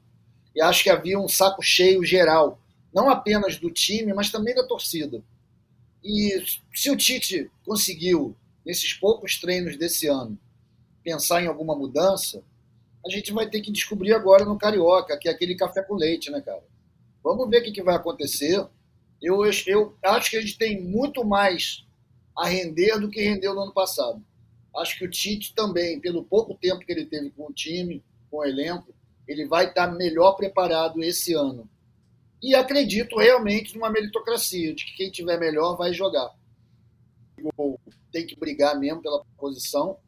E 0.57 0.63
acho 0.63 0.83
que 0.83 0.89
havia 0.89 1.21
um 1.21 1.29
saco 1.29 1.61
cheio 1.61 2.03
geral, 2.03 2.59
não 2.91 3.11
apenas 3.11 3.59
do 3.59 3.71
time, 3.71 4.15
mas 4.15 4.31
também 4.31 4.55
da 4.55 4.67
torcida. 4.67 5.23
E 6.03 6.43
se 6.73 6.91
o 6.91 6.97
Tite 6.97 7.51
conseguiu, 7.67 8.35
nesses 8.65 8.95
poucos 8.95 9.39
treinos 9.39 9.77
desse 9.77 10.07
ano, 10.07 10.39
pensar 11.03 11.43
em 11.43 11.47
alguma 11.47 11.77
mudança, 11.77 12.43
a 13.05 13.11
gente 13.11 13.31
vai 13.31 13.47
ter 13.47 13.61
que 13.61 13.71
descobrir 13.71 14.15
agora 14.15 14.47
no 14.47 14.57
Carioca, 14.57 15.19
que 15.19 15.29
é 15.29 15.33
aquele 15.33 15.55
café 15.55 15.83
com 15.83 15.97
leite, 15.97 16.31
né, 16.31 16.41
cara? 16.41 16.65
Vamos 17.23 17.47
ver 17.51 17.61
o 17.61 17.73
que, 17.73 17.83
vai 17.83 17.95
acontecer. 17.95 18.67
Eu, 19.21 19.45
eu 19.67 19.95
acho 20.03 20.31
que 20.31 20.39
a 20.39 20.41
gente 20.41 20.57
tem 20.57 20.83
muito 20.83 21.23
mais 21.23 21.84
a 22.37 22.49
render 22.49 22.99
do 22.99 23.09
que 23.09 23.23
rendeu 23.23 23.55
no 23.55 23.63
ano 23.63 23.73
passado. 23.73 24.23
Acho 24.77 24.99
que 24.99 25.05
o 25.05 25.11
Tite 25.11 25.55
também, 25.55 26.01
pelo 26.01 26.25
pouco 26.25 26.55
tempo 26.55 26.85
que 26.85 26.91
ele 26.91 27.07
teve 27.07 27.31
com 27.31 27.47
o 27.49 27.53
time, 27.53 28.03
com 28.31 28.39
o 28.39 28.45
elenco, 28.45 28.93
ele 29.27 29.47
vai 29.47 29.67
estar 29.67 29.87
melhor 29.89 30.33
preparado 30.33 31.03
esse 31.03 31.33
ano. 31.33 31.69
E 32.43 32.55
acredito 32.55 33.17
realmente 33.17 33.75
numa 33.75 33.89
meritocracia, 33.89 34.75
de 34.75 34.85
que 34.85 34.97
quem 34.97 35.11
tiver 35.11 35.39
melhor 35.39 35.77
vai 35.77 35.95
jogar. 35.95 36.35
Tem 38.13 38.27
que 38.27 38.39
brigar 38.39 38.79
mesmo 38.79 39.01
pela 39.01 39.25
posição, 39.39 39.99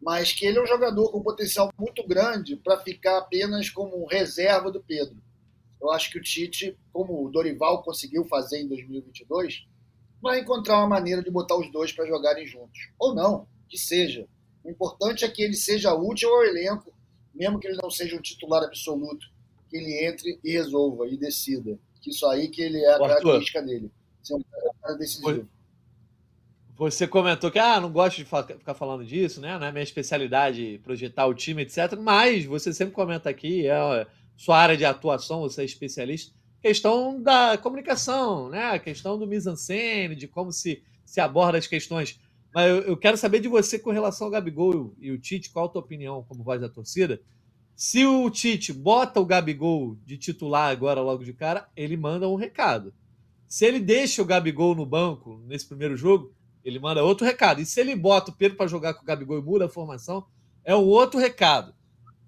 mas 0.00 0.32
que 0.32 0.44
ele 0.44 0.58
é 0.58 0.62
um 0.62 0.66
jogador 0.66 1.10
com 1.10 1.22
potencial 1.22 1.72
muito 1.78 2.06
grande 2.06 2.56
para 2.56 2.78
ficar 2.80 3.18
apenas 3.18 3.70
como 3.70 4.04
reserva 4.06 4.70
do 4.70 4.82
Pedro. 4.82 5.16
Eu 5.80 5.90
acho 5.92 6.10
que 6.10 6.18
o 6.18 6.22
Tite, 6.22 6.76
como 6.92 7.24
o 7.24 7.30
Dorival 7.30 7.82
conseguiu 7.82 8.24
fazer 8.24 8.60
em 8.60 8.68
2022, 8.68 9.66
vai 10.22 10.38
encontrar 10.38 10.78
uma 10.78 10.86
maneira 10.86 11.20
de 11.20 11.30
botar 11.30 11.56
os 11.56 11.70
dois 11.72 11.92
para 11.92 12.06
jogarem 12.06 12.46
juntos. 12.46 12.88
Ou 12.98 13.12
não, 13.12 13.46
que 13.68 13.76
seja. 13.76 14.26
O 14.64 14.70
importante 14.70 15.24
é 15.24 15.28
que 15.28 15.42
ele 15.42 15.54
seja 15.54 15.92
útil 15.92 16.30
ao 16.30 16.44
elenco, 16.44 16.94
mesmo 17.34 17.58
que 17.58 17.66
ele 17.66 17.80
não 17.82 17.90
seja 17.90 18.16
um 18.16 18.20
titular 18.20 18.62
absoluto, 18.62 19.26
que 19.68 19.76
ele 19.76 20.06
entre 20.06 20.38
e 20.44 20.52
resolva 20.52 21.08
e 21.08 21.16
decida. 21.16 21.76
Que 22.00 22.10
isso 22.10 22.24
aí 22.26 22.48
que 22.48 22.62
ele 22.62 22.78
é 22.78 22.94
a 22.94 22.98
característica 22.98 23.60
dele. 23.60 23.90
Ser 24.22 24.34
um 24.36 24.42
cara 24.80 24.94
decisivo. 24.94 25.48
Você 26.76 27.06
comentou 27.06 27.50
que 27.50 27.58
ah, 27.58 27.80
não 27.80 27.92
gosto 27.92 28.16
de 28.16 28.24
ficar 28.24 28.74
falando 28.74 29.04
disso, 29.04 29.40
né? 29.40 29.58
Não 29.58 29.66
é 29.66 29.72
minha 29.72 29.82
especialidade 29.82 30.80
projetar 30.82 31.26
o 31.26 31.34
time, 31.34 31.62
etc. 31.62 31.96
Mas 32.00 32.44
você 32.44 32.72
sempre 32.72 32.94
comenta 32.94 33.28
aqui, 33.28 33.66
é 33.66 34.06
sua 34.36 34.58
área 34.58 34.76
de 34.76 34.84
atuação, 34.84 35.40
você 35.40 35.62
é 35.62 35.64
especialista 35.64 36.32
questão 36.62 37.20
da 37.20 37.58
comunicação, 37.58 38.48
né? 38.48 38.70
A 38.70 38.78
questão 38.78 39.18
do 39.18 39.26
mise-en-scène, 39.26 40.14
de 40.14 40.28
como 40.28 40.52
se, 40.52 40.82
se 41.04 41.20
aborda 41.20 41.58
as 41.58 41.66
questões. 41.66 42.20
Mas 42.54 42.70
eu, 42.70 42.82
eu, 42.82 42.96
quero 42.96 43.16
saber 43.16 43.40
de 43.40 43.48
você 43.48 43.78
com 43.78 43.90
relação 43.90 44.28
ao 44.28 44.30
Gabigol 44.30 44.94
e 45.00 45.10
o 45.10 45.18
Tite, 45.18 45.50
qual 45.50 45.66
a 45.66 45.68
tua 45.68 45.82
opinião 45.82 46.22
como 46.22 46.44
voz 46.44 46.60
da 46.60 46.68
torcida? 46.68 47.20
Se 47.74 48.06
o 48.06 48.30
Tite 48.30 48.72
bota 48.72 49.18
o 49.18 49.26
Gabigol 49.26 49.96
de 50.06 50.16
titular 50.16 50.70
agora 50.70 51.00
logo 51.00 51.24
de 51.24 51.32
cara, 51.32 51.68
ele 51.74 51.96
manda 51.96 52.28
um 52.28 52.36
recado. 52.36 52.94
Se 53.48 53.66
ele 53.66 53.80
deixa 53.80 54.22
o 54.22 54.24
Gabigol 54.24 54.74
no 54.74 54.86
banco 54.86 55.42
nesse 55.46 55.66
primeiro 55.66 55.96
jogo, 55.96 56.32
ele 56.64 56.78
manda 56.78 57.02
outro 57.02 57.26
recado. 57.26 57.60
E 57.60 57.66
se 57.66 57.80
ele 57.80 57.96
bota 57.96 58.30
o 58.30 58.34
Pedro 58.34 58.56
para 58.56 58.68
jogar 58.68 58.94
com 58.94 59.02
o 59.02 59.06
Gabigol 59.06 59.38
e 59.38 59.42
muda 59.42 59.64
a 59.66 59.68
formação, 59.68 60.24
é 60.64 60.76
um 60.76 60.84
outro 60.84 61.18
recado. 61.18 61.74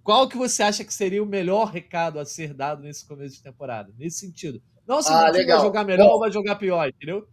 Qual 0.04 0.28
que 0.28 0.36
você 0.36 0.62
acha 0.62 0.84
que 0.84 0.92
seria 0.92 1.22
o 1.22 1.26
melhor 1.26 1.72
recado 1.72 2.18
a 2.18 2.26
ser 2.26 2.52
dado 2.52 2.82
nesse 2.82 3.06
começo 3.06 3.36
de 3.36 3.42
temporada? 3.42 3.90
Nesse 3.98 4.18
sentido. 4.18 4.62
Não 4.86 5.00
se 5.00 5.10
ah, 5.10 5.32
vai 5.32 5.46
jogar 5.46 5.82
melhor 5.82 6.06
Bom, 6.06 6.12
ou 6.12 6.20
vai 6.20 6.30
jogar 6.30 6.56
pior, 6.56 6.86
entendeu? 6.86 7.26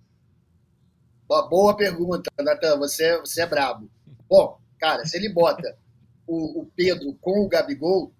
Boa 1.27 1.75
pergunta, 1.75 2.31
Natan. 2.39 2.77
Você, 2.79 3.19
você 3.19 3.41
é 3.41 3.45
brabo. 3.45 3.91
Bom, 4.25 4.57
cara, 4.79 5.05
se 5.05 5.17
ele 5.17 5.27
bota 5.27 5.77
o, 6.25 6.61
o 6.61 6.65
Pedro 6.73 7.13
com 7.19 7.45
o 7.45 7.49
Gabigol, 7.49 8.13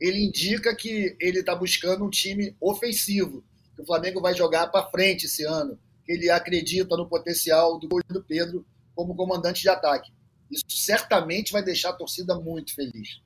ele 0.00 0.24
indica 0.24 0.74
que 0.74 1.14
ele 1.20 1.40
está 1.40 1.54
buscando 1.54 2.02
um 2.02 2.10
time 2.10 2.56
ofensivo, 2.58 3.44
que 3.76 3.82
o 3.82 3.86
Flamengo 3.86 4.22
vai 4.22 4.34
jogar 4.34 4.68
para 4.68 4.88
frente 4.88 5.26
esse 5.26 5.44
ano, 5.44 5.78
que 6.06 6.12
ele 6.12 6.30
acredita 6.30 6.96
no 6.96 7.06
potencial 7.06 7.78
do 7.78 7.88
do 8.08 8.24
Pedro 8.24 8.64
como 8.94 9.14
comandante 9.14 9.60
de 9.60 9.68
ataque. 9.68 10.10
Isso 10.50 10.64
certamente 10.70 11.52
vai 11.52 11.62
deixar 11.62 11.90
a 11.90 11.96
torcida 11.96 12.34
muito 12.40 12.74
feliz. 12.74 13.20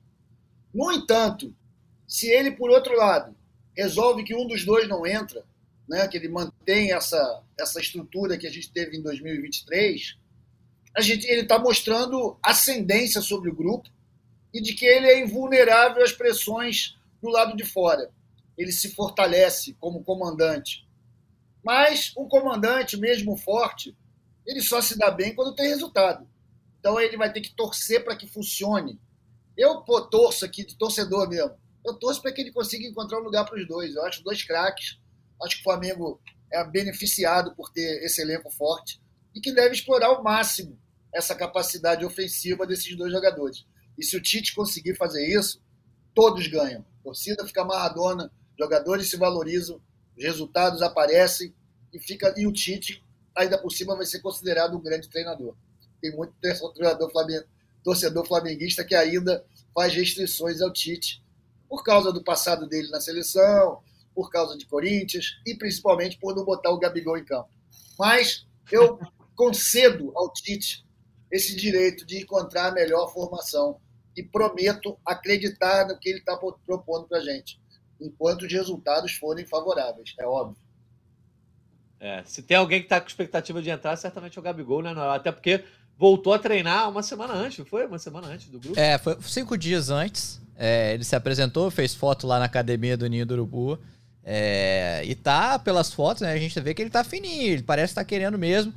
No 0.73 0.91
entanto, 0.91 1.55
se 2.07 2.29
ele, 2.29 2.51
por 2.51 2.69
outro 2.69 2.95
lado, 2.95 3.35
resolve 3.75 4.23
que 4.23 4.35
um 4.35 4.47
dos 4.47 4.65
dois 4.65 4.87
não 4.87 5.05
entra, 5.05 5.45
né, 5.87 6.07
que 6.07 6.17
ele 6.17 6.29
mantém 6.29 6.91
essa, 6.93 7.43
essa 7.59 7.79
estrutura 7.79 8.37
que 8.37 8.47
a 8.47 8.51
gente 8.51 8.71
teve 8.71 8.97
em 8.97 9.01
2023, 9.01 10.17
a 10.95 11.01
gente, 11.01 11.25
ele 11.27 11.41
está 11.41 11.59
mostrando 11.59 12.37
ascendência 12.41 13.21
sobre 13.21 13.49
o 13.49 13.55
grupo 13.55 13.89
e 14.53 14.61
de 14.61 14.73
que 14.73 14.85
ele 14.85 15.07
é 15.07 15.19
invulnerável 15.19 16.03
às 16.03 16.11
pressões 16.11 16.95
do 17.21 17.29
lado 17.29 17.55
de 17.55 17.65
fora. 17.65 18.11
Ele 18.57 18.71
se 18.71 18.89
fortalece 18.93 19.75
como 19.79 20.03
comandante. 20.03 20.87
Mas 21.63 22.11
o 22.15 22.27
comandante, 22.27 22.97
mesmo 22.97 23.35
forte, 23.35 23.95
ele 24.45 24.61
só 24.61 24.81
se 24.81 24.97
dá 24.97 25.09
bem 25.09 25.33
quando 25.33 25.55
tem 25.55 25.67
resultado. 25.67 26.27
Então 26.79 26.99
ele 26.99 27.17
vai 27.17 27.31
ter 27.31 27.41
que 27.41 27.55
torcer 27.55 28.03
para 28.03 28.15
que 28.15 28.27
funcione 28.27 28.99
eu 29.57 29.81
pô, 29.81 30.01
torço 30.01 30.45
aqui, 30.45 30.65
de 30.65 30.77
torcedor 30.77 31.29
mesmo. 31.29 31.55
Eu 31.85 31.93
torço 31.95 32.21
para 32.21 32.31
que 32.31 32.41
ele 32.41 32.51
consiga 32.51 32.87
encontrar 32.87 33.19
um 33.19 33.23
lugar 33.23 33.45
para 33.45 33.59
os 33.59 33.67
dois. 33.67 33.95
Eu 33.95 34.05
acho 34.05 34.23
dois 34.23 34.43
craques. 34.43 34.97
Acho 35.41 35.55
que 35.55 35.61
o 35.61 35.63
Flamengo 35.63 36.21
é 36.51 36.63
beneficiado 36.63 37.53
por 37.55 37.71
ter 37.71 38.03
esse 38.03 38.21
elenco 38.21 38.49
forte 38.49 39.01
e 39.35 39.41
que 39.41 39.51
deve 39.51 39.75
explorar 39.75 40.07
ao 40.07 40.23
máximo 40.23 40.79
essa 41.13 41.35
capacidade 41.35 42.05
ofensiva 42.05 42.65
desses 42.65 42.95
dois 42.95 43.11
jogadores. 43.11 43.65
E 43.97 44.03
se 44.03 44.15
o 44.15 44.21
Tite 44.21 44.55
conseguir 44.55 44.95
fazer 44.95 45.27
isso, 45.27 45.61
todos 46.13 46.47
ganham. 46.47 46.81
A 46.81 47.03
torcida 47.03 47.45
fica 47.45 47.61
amarradona, 47.61 48.31
jogadores 48.57 49.09
se 49.09 49.17
valorizam, 49.17 49.81
os 50.17 50.23
resultados 50.23 50.81
aparecem 50.81 51.53
e 51.91 51.99
fica 51.99 52.33
e 52.37 52.47
o 52.47 52.53
Tite 52.53 53.03
ainda 53.35 53.57
por 53.57 53.71
cima 53.71 53.95
vai 53.95 54.05
ser 54.05 54.19
considerado 54.19 54.77
um 54.77 54.81
grande 54.81 55.09
treinador. 55.09 55.55
tem 56.01 56.15
muito 56.15 56.33
torcedor, 56.41 57.11
flamengo, 57.11 57.45
torcedor 57.83 58.25
flamenguista 58.25 58.83
que 58.83 58.95
ainda 58.95 59.45
faz 59.73 59.93
restrições 59.93 60.61
ao 60.61 60.71
Tite 60.71 61.23
por 61.67 61.83
causa 61.83 62.11
do 62.11 62.23
passado 62.23 62.67
dele 62.67 62.89
na 62.89 63.01
seleção, 63.01 63.81
por 64.13 64.29
causa 64.29 64.57
de 64.57 64.65
Corinthians 64.65 65.39
e 65.45 65.55
principalmente 65.55 66.17
por 66.17 66.35
não 66.35 66.45
botar 66.45 66.69
o 66.69 66.79
Gabigol 66.79 67.17
em 67.17 67.25
campo. 67.25 67.49
Mas 67.97 68.45
eu 68.71 68.99
concedo 69.35 70.11
ao 70.15 70.31
Tite 70.31 70.85
esse 71.31 71.55
direito 71.55 72.05
de 72.05 72.21
encontrar 72.21 72.67
a 72.67 72.71
melhor 72.71 73.11
formação 73.11 73.79
e 74.15 74.21
prometo 74.21 74.97
acreditar 75.03 75.87
no 75.87 75.97
que 75.97 76.09
ele 76.09 76.19
está 76.19 76.37
propondo 76.37 77.07
para 77.07 77.17
a 77.17 77.23
gente, 77.23 77.59
enquanto 77.99 78.43
os 78.43 78.53
resultados 78.53 79.13
forem 79.13 79.45
favoráveis, 79.45 80.13
é 80.19 80.27
óbvio. 80.27 80.61
É, 81.99 82.21
se 82.25 82.43
tem 82.43 82.57
alguém 82.57 82.81
que 82.81 82.85
está 82.85 82.99
com 82.99 83.07
expectativa 83.07 83.61
de 83.61 83.69
entrar, 83.69 83.95
certamente 83.95 84.37
é 84.37 84.41
o 84.41 84.43
Gabigol, 84.43 84.83
né? 84.83 84.93
Até 85.15 85.31
porque 85.31 85.63
voltou 85.97 86.33
a 86.33 86.39
treinar 86.39 86.89
uma 86.89 87.03
semana 87.03 87.33
antes, 87.33 87.67
foi? 87.67 87.85
Uma 87.85 87.99
semana 87.99 88.27
antes 88.27 88.47
do 88.47 88.59
grupo? 88.59 88.79
É, 88.79 88.97
foi 88.97 89.17
cinco 89.21 89.57
dias 89.57 89.89
antes. 89.89 90.41
É, 90.55 90.93
ele 90.93 91.03
se 91.03 91.15
apresentou, 91.15 91.69
fez 91.71 91.93
foto 91.95 92.27
lá 92.27 92.39
na 92.39 92.45
academia 92.45 92.95
do 92.95 93.07
Ninho 93.07 93.25
do 93.25 93.33
Urubu. 93.33 93.79
É, 94.23 95.01
e 95.05 95.15
tá, 95.15 95.59
pelas 95.59 95.91
fotos, 95.91 96.21
né, 96.21 96.31
a 96.31 96.37
gente 96.37 96.57
vê 96.59 96.73
que 96.73 96.81
ele 96.81 96.89
tá 96.89 97.03
fininho, 97.03 97.53
ele 97.53 97.63
parece 97.63 97.91
estar 97.91 98.01
tá 98.01 98.05
querendo 98.05 98.37
mesmo. 98.37 98.73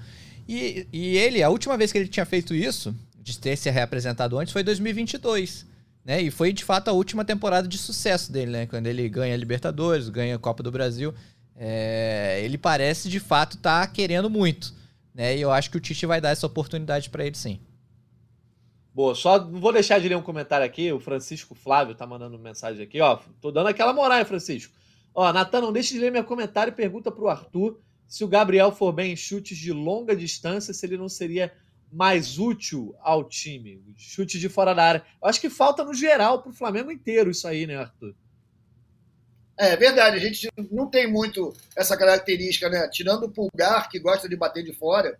E, 0.48 0.86
e 0.92 1.16
ele, 1.16 1.42
a 1.42 1.48
última 1.48 1.76
vez 1.76 1.92
que 1.92 1.98
ele 1.98 2.08
tinha 2.08 2.26
feito 2.26 2.54
isso, 2.54 2.94
de 3.20 3.38
ter 3.38 3.56
se 3.56 3.68
reapresentado 3.70 4.38
antes, 4.38 4.52
foi 4.52 4.62
2022. 4.62 5.66
Né? 6.04 6.22
E 6.22 6.30
foi 6.30 6.52
de 6.52 6.64
fato 6.64 6.88
a 6.88 6.92
última 6.92 7.24
temporada 7.24 7.66
de 7.66 7.76
sucesso 7.76 8.30
dele, 8.30 8.52
né? 8.52 8.66
Quando 8.66 8.86
ele 8.86 9.08
ganha 9.08 9.34
a 9.34 9.36
Libertadores, 9.36 10.08
ganha 10.08 10.36
a 10.36 10.38
Copa 10.38 10.62
do 10.62 10.70
Brasil. 10.70 11.12
É, 11.56 12.40
ele 12.44 12.56
parece 12.56 13.08
de 13.08 13.18
fato 13.18 13.56
estar 13.56 13.84
tá 13.84 13.92
querendo 13.92 14.30
muito. 14.30 14.72
Né? 15.16 15.38
E 15.38 15.40
eu 15.40 15.50
acho 15.50 15.70
que 15.70 15.78
o 15.78 15.80
Tite 15.80 16.04
vai 16.04 16.20
dar 16.20 16.28
essa 16.28 16.46
oportunidade 16.46 17.08
para 17.08 17.24
ele 17.24 17.34
sim. 17.34 17.58
Boa, 18.94 19.14
só 19.14 19.42
não 19.42 19.60
vou 19.60 19.72
deixar 19.72 19.98
de 19.98 20.08
ler 20.08 20.14
um 20.14 20.22
comentário 20.22 20.64
aqui. 20.64 20.92
O 20.92 21.00
Francisco 21.00 21.54
Flávio 21.54 21.94
tá 21.94 22.06
mandando 22.06 22.38
mensagem 22.38 22.84
aqui, 22.84 23.00
ó. 23.00 23.18
Tô 23.40 23.50
dando 23.50 23.68
aquela 23.68 23.94
moral, 23.94 24.18
hein, 24.18 24.26
Francisco. 24.26 24.74
Ó, 25.14 25.32
Natan, 25.32 25.62
não 25.62 25.72
deixe 25.72 25.94
de 25.94 26.00
ler 26.00 26.12
meu 26.12 26.22
comentário 26.22 26.70
e 26.70 26.74
pergunta 26.74 27.10
pro 27.10 27.28
Arthur 27.28 27.80
se 28.06 28.24
o 28.24 28.28
Gabriel 28.28 28.70
for 28.70 28.92
bem 28.92 29.12
em 29.12 29.16
chutes 29.16 29.56
de 29.56 29.72
longa 29.72 30.14
distância, 30.14 30.74
se 30.74 30.84
ele 30.84 30.98
não 30.98 31.08
seria 31.08 31.52
mais 31.90 32.38
útil 32.38 32.94
ao 33.00 33.24
time. 33.24 33.82
Chute 33.96 34.38
de 34.38 34.50
fora 34.50 34.74
da 34.74 34.84
área. 34.84 35.04
Eu 35.22 35.28
acho 35.28 35.40
que 35.40 35.48
falta 35.48 35.82
no 35.82 35.94
geral 35.94 36.42
pro 36.42 36.52
Flamengo 36.52 36.90
inteiro 36.92 37.30
isso 37.30 37.48
aí, 37.48 37.66
né, 37.66 37.76
Arthur? 37.76 38.14
É 39.58 39.74
verdade, 39.76 40.16
a 40.16 40.20
gente 40.20 40.48
não 40.70 40.88
tem 40.88 41.10
muito 41.10 41.54
essa 41.74 41.96
característica, 41.96 42.68
né? 42.68 42.88
Tirando 42.88 43.24
o 43.24 43.30
Pulgar, 43.30 43.88
que 43.88 43.98
gosta 43.98 44.28
de 44.28 44.36
bater 44.36 44.62
de 44.62 44.74
fora, 44.74 45.18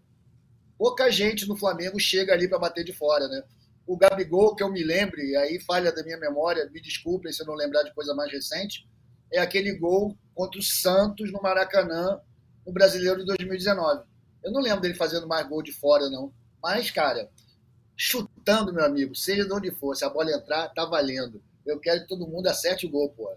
pouca 0.76 1.10
gente 1.10 1.48
no 1.48 1.56
Flamengo 1.56 1.98
chega 1.98 2.34
ali 2.34 2.46
para 2.46 2.58
bater 2.58 2.84
de 2.84 2.92
fora, 2.92 3.26
né? 3.28 3.42
o 3.86 3.96
Gabigol, 3.96 4.56
que 4.56 4.62
eu 4.62 4.70
me 4.70 4.82
lembre, 4.82 5.36
aí 5.36 5.60
falha 5.60 5.92
da 5.92 6.02
minha 6.02 6.18
memória, 6.18 6.68
me 6.72 6.80
desculpem 6.80 7.32
se 7.32 7.42
eu 7.42 7.46
não 7.46 7.54
lembrar 7.54 7.84
de 7.84 7.94
coisa 7.94 8.14
mais 8.14 8.32
recente, 8.32 8.86
é 9.32 9.38
aquele 9.38 9.72
gol 9.74 10.16
contra 10.34 10.58
o 10.58 10.62
Santos 10.62 11.32
no 11.32 11.40
Maracanã, 11.40 12.20
no 12.66 12.72
Brasileiro 12.72 13.20
de 13.20 13.26
2019. 13.26 14.02
Eu 14.42 14.50
não 14.50 14.60
lembro 14.60 14.80
dele 14.80 14.94
fazendo 14.94 15.28
mais 15.28 15.48
gol 15.48 15.62
de 15.62 15.72
fora, 15.72 16.10
não. 16.10 16.32
Mas, 16.60 16.90
cara, 16.90 17.30
chutando, 17.96 18.72
meu 18.72 18.84
amigo, 18.84 19.14
seja 19.14 19.44
de 19.44 19.52
onde 19.52 19.70
for, 19.70 19.94
se 19.94 20.04
a 20.04 20.10
bola 20.10 20.32
entrar, 20.32 20.68
tá 20.74 20.84
valendo. 20.84 21.40
Eu 21.64 21.78
quero 21.78 22.00
que 22.00 22.08
todo 22.08 22.26
mundo 22.26 22.48
acerte 22.48 22.86
o 22.86 22.90
gol, 22.90 23.10
pô. 23.10 23.32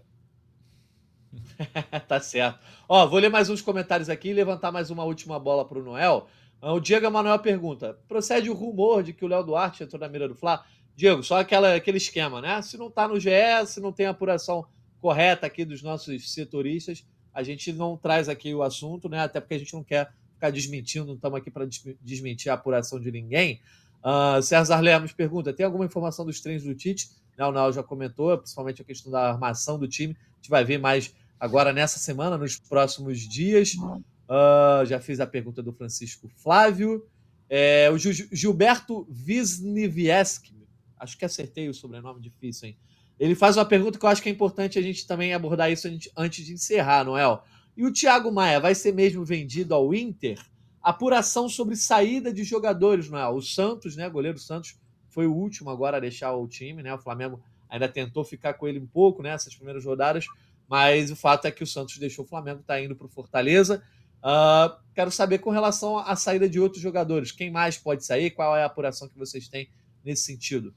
tá 2.08 2.20
certo. 2.20 2.58
Ó, 2.88 3.06
vou 3.06 3.18
ler 3.18 3.30
mais 3.30 3.48
uns 3.48 3.60
comentários 3.60 4.08
aqui 4.08 4.28
e 4.28 4.34
levantar 4.34 4.72
mais 4.72 4.90
uma 4.90 5.04
última 5.04 5.38
bola 5.38 5.64
para 5.64 5.78
o 5.78 5.82
Noel. 5.82 6.26
O 6.62 6.80
Diego 6.80 7.06
Emanuel 7.06 7.38
pergunta: 7.38 7.98
procede 8.08 8.50
o 8.50 8.54
rumor 8.54 9.02
de 9.02 9.12
que 9.12 9.24
o 9.24 9.28
Léo 9.28 9.44
Duarte 9.44 9.82
entrou 9.82 10.00
na 10.00 10.08
mira 10.08 10.28
do 10.28 10.34
Fla? 10.34 10.64
Diego, 10.96 11.22
só 11.22 11.40
aquela, 11.40 11.74
aquele 11.74 11.96
esquema, 11.96 12.40
né? 12.40 12.60
Se 12.62 12.76
não 12.76 12.88
está 12.88 13.08
no 13.08 13.18
GE, 13.18 13.30
se 13.66 13.80
não 13.80 13.92
tem 13.92 14.06
apuração 14.06 14.66
correta 15.00 15.46
aqui 15.46 15.64
dos 15.64 15.82
nossos 15.82 16.32
setoristas, 16.32 17.06
a 17.32 17.42
gente 17.42 17.72
não 17.72 17.96
traz 17.96 18.28
aqui 18.28 18.54
o 18.54 18.62
assunto, 18.62 19.08
né? 19.08 19.20
Até 19.20 19.40
porque 19.40 19.54
a 19.54 19.58
gente 19.58 19.72
não 19.72 19.82
quer 19.82 20.12
ficar 20.34 20.50
desmentindo, 20.50 21.06
não 21.06 21.14
estamos 21.14 21.38
aqui 21.38 21.50
para 21.50 21.66
desmentir 22.00 22.50
a 22.50 22.54
apuração 22.54 23.00
de 23.00 23.10
ninguém. 23.10 23.60
Uh, 24.04 24.42
César 24.42 24.80
Lemos 24.80 25.12
pergunta: 25.12 25.52
tem 25.52 25.64
alguma 25.64 25.84
informação 25.84 26.24
dos 26.24 26.40
treinos 26.40 26.64
do 26.64 26.74
Tite? 26.74 27.10
Não, 27.38 27.50
não, 27.50 27.72
já 27.72 27.82
comentou, 27.82 28.36
principalmente 28.36 28.82
a 28.82 28.84
questão 28.84 29.10
da 29.10 29.30
armação 29.30 29.78
do 29.78 29.88
time. 29.88 30.14
A 30.14 30.36
gente 30.36 30.50
vai 30.50 30.64
ver 30.64 30.78
mais 30.78 31.14
agora 31.40 31.72
nessa 31.72 31.98
semana, 31.98 32.36
nos 32.36 32.58
próximos 32.58 33.20
dias. 33.20 33.74
Uh, 33.74 34.84
já 34.84 35.00
fiz 35.00 35.18
a 35.18 35.26
pergunta 35.26 35.62
do 35.62 35.72
Francisco 35.72 36.28
Flávio. 36.36 37.04
É, 37.48 37.90
o 37.90 37.98
Gilberto 37.98 39.08
Wisniewski, 39.26 40.54
acho 40.96 41.18
que 41.18 41.24
acertei 41.24 41.68
o 41.68 41.74
sobrenome 41.74 42.20
difícil, 42.20 42.68
hein? 42.68 42.76
Ele 43.18 43.34
faz 43.34 43.56
uma 43.56 43.64
pergunta 43.64 43.98
que 43.98 44.04
eu 44.04 44.08
acho 44.08 44.22
que 44.22 44.28
é 44.28 44.32
importante 44.32 44.78
a 44.78 44.82
gente 44.82 45.06
também 45.06 45.34
abordar 45.34 45.70
isso 45.70 45.88
antes 46.16 46.46
de 46.46 46.52
encerrar, 46.52 47.04
Noel. 47.04 47.42
E 47.76 47.84
o 47.84 47.92
Thiago 47.92 48.30
Maia 48.30 48.60
vai 48.60 48.74
ser 48.74 48.94
mesmo 48.94 49.24
vendido 49.24 49.74
ao 49.74 49.92
Inter? 49.92 50.38
Apuração 50.80 51.48
sobre 51.48 51.76
saída 51.76 52.32
de 52.32 52.44
jogadores, 52.44 53.10
Noel. 53.10 53.34
O 53.34 53.42
Santos, 53.42 53.96
né? 53.96 54.08
Goleiro 54.08 54.38
Santos 54.38 54.78
foi 55.10 55.26
o 55.26 55.34
último 55.34 55.70
agora 55.70 55.96
a 55.96 56.00
deixar 56.00 56.32
o 56.34 56.46
time, 56.46 56.82
né? 56.82 56.94
O 56.94 56.98
Flamengo 56.98 57.42
ainda 57.68 57.88
tentou 57.88 58.24
ficar 58.24 58.54
com 58.54 58.66
ele 58.66 58.78
um 58.78 58.86
pouco 58.86 59.22
nessas 59.22 59.52
né, 59.52 59.56
primeiras 59.56 59.84
rodadas, 59.84 60.26
mas 60.70 61.10
o 61.10 61.16
fato 61.16 61.46
é 61.46 61.50
que 61.50 61.64
o 61.64 61.66
Santos 61.66 61.98
deixou 61.98 62.24
o 62.24 62.28
Flamengo, 62.28 62.60
está 62.60 62.80
indo 62.80 62.94
para 62.94 63.06
o 63.06 63.10
Fortaleza. 63.10 63.82
Uh, 64.18 64.72
quero 64.94 65.10
saber 65.10 65.38
com 65.38 65.50
relação 65.50 65.98
à 65.98 66.14
saída 66.14 66.48
de 66.48 66.60
outros 66.60 66.80
jogadores. 66.80 67.32
Quem 67.32 67.50
mais 67.50 67.76
pode 67.76 68.04
sair? 68.04 68.30
Qual 68.30 68.56
é 68.56 68.62
a 68.62 68.66
apuração 68.66 69.08
que 69.08 69.18
vocês 69.18 69.48
têm 69.48 69.68
nesse 70.04 70.22
sentido? 70.22 70.72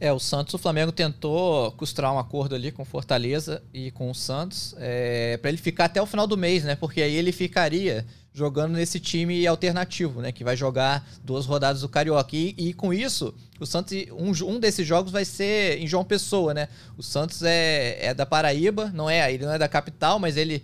É, 0.00 0.12
o 0.12 0.18
Santos, 0.18 0.54
o 0.54 0.58
Flamengo 0.58 0.90
tentou 0.90 1.70
costurar 1.72 2.12
um 2.12 2.18
acordo 2.18 2.56
ali 2.56 2.72
com 2.72 2.84
Fortaleza 2.84 3.62
e 3.72 3.92
com 3.92 4.10
o 4.10 4.14
Santos 4.14 4.74
é, 4.78 5.36
para 5.36 5.50
ele 5.50 5.58
ficar 5.58 5.84
até 5.84 6.02
o 6.02 6.06
final 6.06 6.26
do 6.26 6.36
mês, 6.36 6.64
né? 6.64 6.74
Porque 6.74 7.00
aí 7.00 7.14
ele 7.14 7.30
ficaria 7.30 8.04
jogando 8.36 8.74
nesse 8.74 9.00
time 9.00 9.46
alternativo, 9.46 10.20
né? 10.20 10.30
Que 10.30 10.44
vai 10.44 10.54
jogar 10.54 11.08
duas 11.24 11.46
rodadas 11.46 11.80
do 11.80 11.88
Carioca. 11.88 12.36
E, 12.36 12.54
e 12.58 12.74
com 12.74 12.92
isso, 12.92 13.34
o 13.58 13.64
Santos, 13.64 13.96
um, 14.12 14.30
um 14.46 14.60
desses 14.60 14.86
jogos 14.86 15.10
vai 15.10 15.24
ser 15.24 15.78
em 15.80 15.86
João 15.86 16.04
Pessoa, 16.04 16.52
né? 16.52 16.68
O 16.98 17.02
Santos 17.02 17.42
é, 17.42 17.96
é 18.04 18.12
da 18.12 18.26
Paraíba, 18.26 18.90
não 18.92 19.08
é? 19.08 19.32
Ele 19.32 19.46
não 19.46 19.54
é 19.54 19.58
da 19.58 19.66
capital, 19.66 20.18
mas 20.18 20.36
ele 20.36 20.62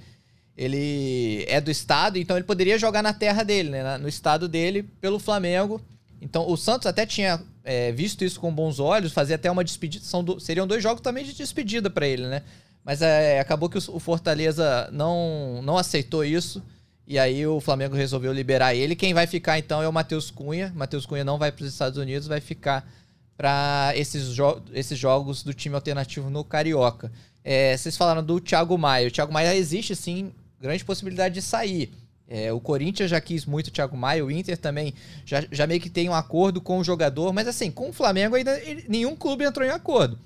ele 0.54 1.46
é 1.48 1.62
do 1.62 1.70
estado, 1.70 2.18
então 2.18 2.36
ele 2.36 2.44
poderia 2.44 2.78
jogar 2.78 3.02
na 3.02 3.14
terra 3.14 3.42
dele, 3.42 3.70
né? 3.70 3.96
No 3.96 4.06
estado 4.06 4.46
dele, 4.46 4.82
pelo 5.00 5.18
Flamengo. 5.18 5.80
Então 6.20 6.46
o 6.46 6.58
Santos 6.58 6.86
até 6.86 7.06
tinha 7.06 7.40
é, 7.64 7.90
visto 7.90 8.22
isso 8.22 8.38
com 8.38 8.52
bons 8.52 8.78
olhos, 8.78 9.14
fazia 9.14 9.36
até 9.36 9.50
uma 9.50 9.64
despedida. 9.64 10.04
São 10.04 10.22
do, 10.22 10.38
seriam 10.38 10.66
dois 10.66 10.82
jogos 10.82 11.00
também 11.00 11.24
de 11.24 11.32
despedida 11.32 11.88
para 11.88 12.06
ele, 12.06 12.26
né? 12.26 12.42
Mas 12.84 13.00
é, 13.00 13.40
acabou 13.40 13.70
que 13.70 13.78
o, 13.78 13.82
o, 13.94 13.98
Fortaleza 13.98 14.90
não, 14.92 15.62
não 15.62 15.78
aceitou 15.78 16.22
isso. 16.22 16.62
E 17.06 17.18
aí 17.18 17.46
o 17.46 17.60
Flamengo 17.60 17.96
resolveu 17.96 18.32
liberar 18.32 18.74
ele. 18.74 18.94
Quem 18.94 19.12
vai 19.12 19.26
ficar 19.26 19.58
então 19.58 19.82
é 19.82 19.88
o 19.88 19.92
Matheus 19.92 20.30
Cunha. 20.30 20.72
Matheus 20.74 21.04
Cunha 21.04 21.24
não 21.24 21.38
vai 21.38 21.50
para 21.50 21.64
os 21.64 21.72
Estados 21.72 21.98
Unidos, 21.98 22.28
vai 22.28 22.40
ficar 22.40 22.88
para 23.36 23.92
esses, 23.96 24.28
jo 24.28 24.62
esses 24.72 24.98
jogos 24.98 25.42
do 25.42 25.52
time 25.52 25.74
alternativo 25.74 26.30
no 26.30 26.44
Carioca. 26.44 27.10
É, 27.44 27.76
vocês 27.76 27.96
falaram 27.96 28.22
do 28.22 28.40
Thiago 28.40 28.78
Maia. 28.78 29.08
O 29.08 29.10
Thiago 29.10 29.32
Maia 29.32 29.54
existe 29.56 29.96
sim 29.96 30.32
grande 30.60 30.84
possibilidade 30.84 31.34
de 31.34 31.42
sair. 31.42 31.92
É, 32.28 32.52
o 32.52 32.60
Corinthians 32.60 33.10
já 33.10 33.20
quis 33.20 33.44
muito 33.44 33.66
o 33.66 33.70
Thiago 33.70 33.96
Maia, 33.96 34.24
o 34.24 34.30
Inter 34.30 34.56
também 34.56 34.94
já, 35.26 35.44
já 35.50 35.66
meio 35.66 35.80
que 35.80 35.90
tem 35.90 36.08
um 36.08 36.14
acordo 36.14 36.60
com 36.60 36.78
o 36.78 36.84
jogador, 36.84 37.32
mas 37.32 37.46
assim, 37.46 37.70
com 37.70 37.90
o 37.90 37.92
Flamengo 37.92 38.36
ainda 38.36 38.58
nenhum 38.88 39.14
clube 39.14 39.44
entrou 39.44 39.66
em 39.66 39.70
acordo. 39.70 40.18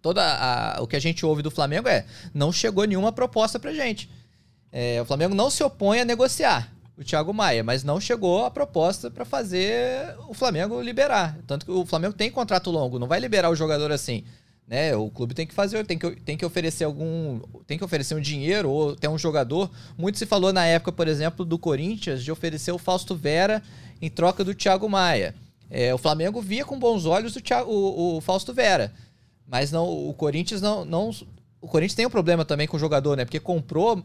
Toda 0.00 0.22
a, 0.22 0.80
o 0.80 0.86
que 0.86 0.96
a 0.96 1.00
gente 1.00 1.26
ouve 1.26 1.42
do 1.42 1.50
Flamengo 1.50 1.88
é 1.88 2.06
não 2.32 2.52
chegou 2.52 2.84
nenhuma 2.84 3.12
proposta 3.12 3.58
pra 3.58 3.74
gente. 3.74 4.08
É, 4.70 5.00
o 5.00 5.04
Flamengo 5.04 5.34
não 5.34 5.50
se 5.50 5.62
opõe 5.62 6.00
a 6.00 6.04
negociar 6.04 6.72
o 6.96 7.04
Thiago 7.04 7.32
Maia, 7.32 7.62
mas 7.62 7.84
não 7.84 8.00
chegou 8.00 8.44
a 8.44 8.50
proposta 8.50 9.10
para 9.10 9.24
fazer 9.24 10.16
o 10.28 10.34
Flamengo 10.34 10.80
liberar. 10.80 11.38
Tanto 11.46 11.64
que 11.64 11.72
o 11.72 11.86
Flamengo 11.86 12.14
tem 12.14 12.30
contrato 12.30 12.70
longo, 12.70 12.98
não 12.98 13.06
vai 13.06 13.20
liberar 13.20 13.50
o 13.50 13.56
jogador 13.56 13.92
assim 13.92 14.24
né? 14.68 14.94
O 14.94 15.10
clube 15.10 15.34
tem 15.34 15.46
que 15.46 15.54
fazer, 15.54 15.84
tem 15.86 15.98
que, 15.98 16.10
tem 16.16 16.36
que 16.36 16.44
oferecer 16.44 16.84
algum, 16.84 17.40
tem 17.66 17.78
que 17.78 17.84
oferecer 17.84 18.14
um 18.14 18.20
dinheiro 18.20 18.70
ou 18.70 18.94
ter 18.94 19.08
um 19.08 19.16
jogador. 19.16 19.70
Muito 19.96 20.18
se 20.18 20.26
falou 20.26 20.52
na 20.52 20.66
época, 20.66 20.92
por 20.92 21.08
exemplo, 21.08 21.44
do 21.44 21.58
Corinthians 21.58 22.22
de 22.22 22.30
oferecer 22.30 22.70
o 22.70 22.78
Fausto 22.78 23.16
Vera 23.16 23.62
em 24.00 24.10
troca 24.10 24.44
do 24.44 24.54
Thiago 24.54 24.86
Maia. 24.88 25.34
É, 25.70 25.94
o 25.94 25.98
Flamengo 25.98 26.42
via 26.42 26.66
com 26.66 26.78
bons 26.78 27.06
olhos 27.06 27.34
o, 27.34 27.40
Thiago, 27.40 27.70
o, 27.70 28.18
o 28.18 28.20
Fausto 28.20 28.52
Vera, 28.52 28.92
mas 29.46 29.72
não, 29.72 29.88
o 29.88 30.12
Corinthians 30.12 30.60
não, 30.60 30.84
não, 30.84 31.10
o 31.60 31.66
Corinthians 31.66 31.96
tem 31.96 32.06
um 32.06 32.10
problema 32.10 32.44
também 32.44 32.66
com 32.66 32.76
o 32.76 32.80
jogador, 32.80 33.16
né? 33.16 33.24
Porque 33.24 33.40
comprou 33.40 34.02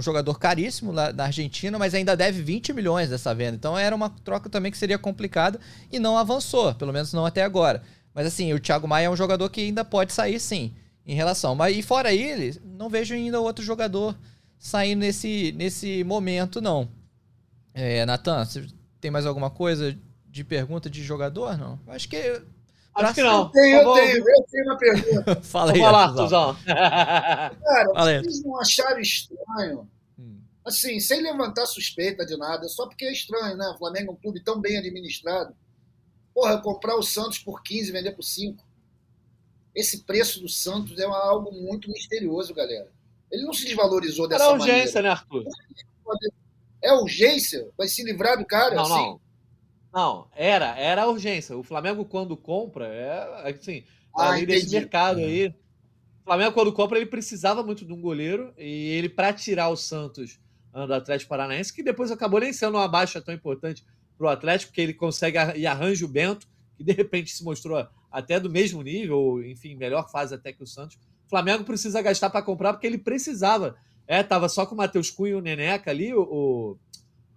um 0.00 0.02
jogador 0.02 0.38
caríssimo 0.38 0.90
lá 0.90 1.12
na 1.12 1.24
Argentina, 1.24 1.78
mas 1.78 1.94
ainda 1.94 2.16
deve 2.16 2.42
20 2.42 2.72
milhões 2.72 3.10
dessa 3.10 3.34
venda. 3.34 3.56
Então 3.56 3.78
era 3.78 3.94
uma 3.94 4.10
troca 4.10 4.48
também 4.48 4.72
que 4.72 4.78
seria 4.78 4.98
complicada 4.98 5.60
e 5.92 5.98
não 5.98 6.18
avançou, 6.18 6.74
pelo 6.74 6.92
menos 6.92 7.12
não 7.12 7.24
até 7.24 7.44
agora. 7.44 7.82
Mas 8.14 8.26
assim, 8.26 8.52
o 8.52 8.58
Thiago 8.58 8.88
Maia 8.88 9.06
é 9.06 9.10
um 9.10 9.16
jogador 9.16 9.48
que 9.50 9.60
ainda 9.60 9.84
pode 9.84 10.12
sair 10.12 10.40
sim, 10.40 10.74
em 11.06 11.14
relação. 11.14 11.54
Mas 11.54 11.76
e 11.76 11.82
fora 11.82 12.12
ele, 12.12 12.60
não 12.64 12.88
vejo 12.88 13.14
ainda 13.14 13.40
outro 13.40 13.64
jogador 13.64 14.16
saindo 14.58 15.00
nesse, 15.00 15.52
nesse 15.52 16.02
momento, 16.02 16.60
não. 16.60 16.88
É, 17.72 18.04
Natan, 18.04 18.44
você 18.44 18.66
tem 19.00 19.10
mais 19.10 19.26
alguma 19.26 19.50
coisa 19.50 19.96
de 20.28 20.44
pergunta 20.44 20.90
de 20.90 21.02
jogador, 21.02 21.56
não? 21.56 21.78
Acho 21.88 22.08
que. 22.08 22.42
Acho 22.94 23.14
que 23.14 23.22
não. 23.22 23.42
Eu 23.42 23.48
tenho, 23.50 23.76
eu 23.78 23.94
tenho, 23.94 24.16
eu 24.18 24.46
tenho 24.50 24.64
uma 24.64 24.78
pergunta. 24.78 25.40
Fala 25.42 25.72
aí, 25.72 25.78
Vamos 25.78 25.92
lá, 25.92 26.04
Artuzão. 26.04 26.54
Tuzão. 26.54 26.64
Cara, 26.66 28.20
vocês 28.20 28.44
não 28.44 28.60
acharam 28.60 29.00
estranho? 29.00 29.88
Hum. 30.18 30.40
Assim, 30.64 31.00
sem 31.00 31.22
levantar 31.22 31.66
suspeita 31.66 32.26
de 32.26 32.36
nada, 32.36 32.68
só 32.68 32.86
porque 32.86 33.04
é 33.04 33.12
estranho, 33.12 33.56
né? 33.56 33.68
O 33.68 33.78
Flamengo 33.78 34.10
é 34.10 34.14
um 34.14 34.16
clube 34.16 34.42
tão 34.42 34.60
bem 34.60 34.76
administrado. 34.76 35.54
Porra, 36.34 36.60
comprar 36.60 36.96
o 36.96 37.02
Santos 37.02 37.38
por 37.38 37.62
15 37.62 37.88
e 37.88 37.92
vender 37.92 38.12
por 38.12 38.22
5. 38.22 38.62
Esse 39.74 40.02
preço 40.04 40.40
do 40.40 40.48
Santos 40.48 40.98
é 40.98 41.04
algo 41.04 41.52
muito 41.52 41.90
misterioso, 41.90 42.52
galera. 42.54 42.90
Ele 43.30 43.44
não 43.44 43.52
se 43.52 43.64
desvalorizou 43.64 44.28
dessa 44.28 44.44
Era 44.44 44.52
urgência, 44.52 45.00
maneira. 45.00 45.02
né, 45.02 45.08
Arthur? 45.10 45.44
É 46.82 46.92
urgência? 46.92 47.68
Vai 47.78 47.86
se 47.86 48.02
livrar 48.02 48.36
do 48.36 48.44
cara? 48.44 48.74
Não, 48.74 48.82
assim? 48.82 48.94
não. 48.94 49.20
Não, 49.92 50.28
era, 50.34 50.78
era 50.78 51.08
urgência. 51.08 51.56
O 51.56 51.62
Flamengo, 51.62 52.04
quando 52.04 52.36
compra, 52.36 52.86
é 52.86 53.50
assim, 53.50 53.84
Ah, 54.14 54.28
além 54.28 54.46
desse 54.46 54.70
mercado 54.70 55.18
aí. 55.18 55.48
O 55.48 56.24
Flamengo, 56.24 56.52
quando 56.52 56.72
compra, 56.72 56.98
ele 56.98 57.06
precisava 57.06 57.62
muito 57.62 57.84
de 57.84 57.92
um 57.92 58.00
goleiro. 58.00 58.52
E 58.56 58.90
ele, 58.90 59.08
para 59.08 59.32
tirar 59.32 59.68
o 59.68 59.76
Santos 59.76 60.38
ah, 60.72 60.86
do 60.86 60.94
Atlético 60.94 61.28
Paranaense, 61.28 61.72
que 61.72 61.82
depois 61.82 62.10
acabou 62.10 62.40
nem 62.40 62.52
sendo 62.52 62.76
uma 62.76 62.86
baixa 62.86 63.20
tão 63.20 63.34
importante 63.34 63.84
para 64.16 64.26
o 64.26 64.30
Atlético, 64.30 64.70
porque 64.70 64.80
ele 64.80 64.94
consegue 64.94 65.38
e 65.56 65.66
arranja 65.66 66.04
o 66.04 66.08
Bento, 66.08 66.46
que 66.76 66.84
de 66.84 66.92
repente 66.92 67.32
se 67.32 67.42
mostrou 67.42 67.84
até 68.10 68.38
do 68.38 68.50
mesmo 68.50 68.82
nível, 68.82 69.18
ou, 69.18 69.44
enfim, 69.44 69.74
melhor 69.74 70.08
fase 70.10 70.34
até 70.34 70.52
que 70.52 70.62
o 70.62 70.66
Santos. 70.66 70.96
O 71.26 71.30
Flamengo 71.30 71.64
precisa 71.64 72.02
gastar 72.02 72.30
para 72.30 72.42
comprar 72.42 72.72
porque 72.72 72.86
ele 72.86 72.98
precisava. 72.98 73.76
É, 74.06 74.22
tava 74.22 74.48
só 74.48 74.66
com 74.66 74.74
o 74.74 74.78
Matheus 74.78 75.10
Cunha 75.10 75.32
e 75.32 75.34
o 75.34 75.40
Neneca 75.40 75.90
ali, 75.90 76.12
o, 76.12 76.76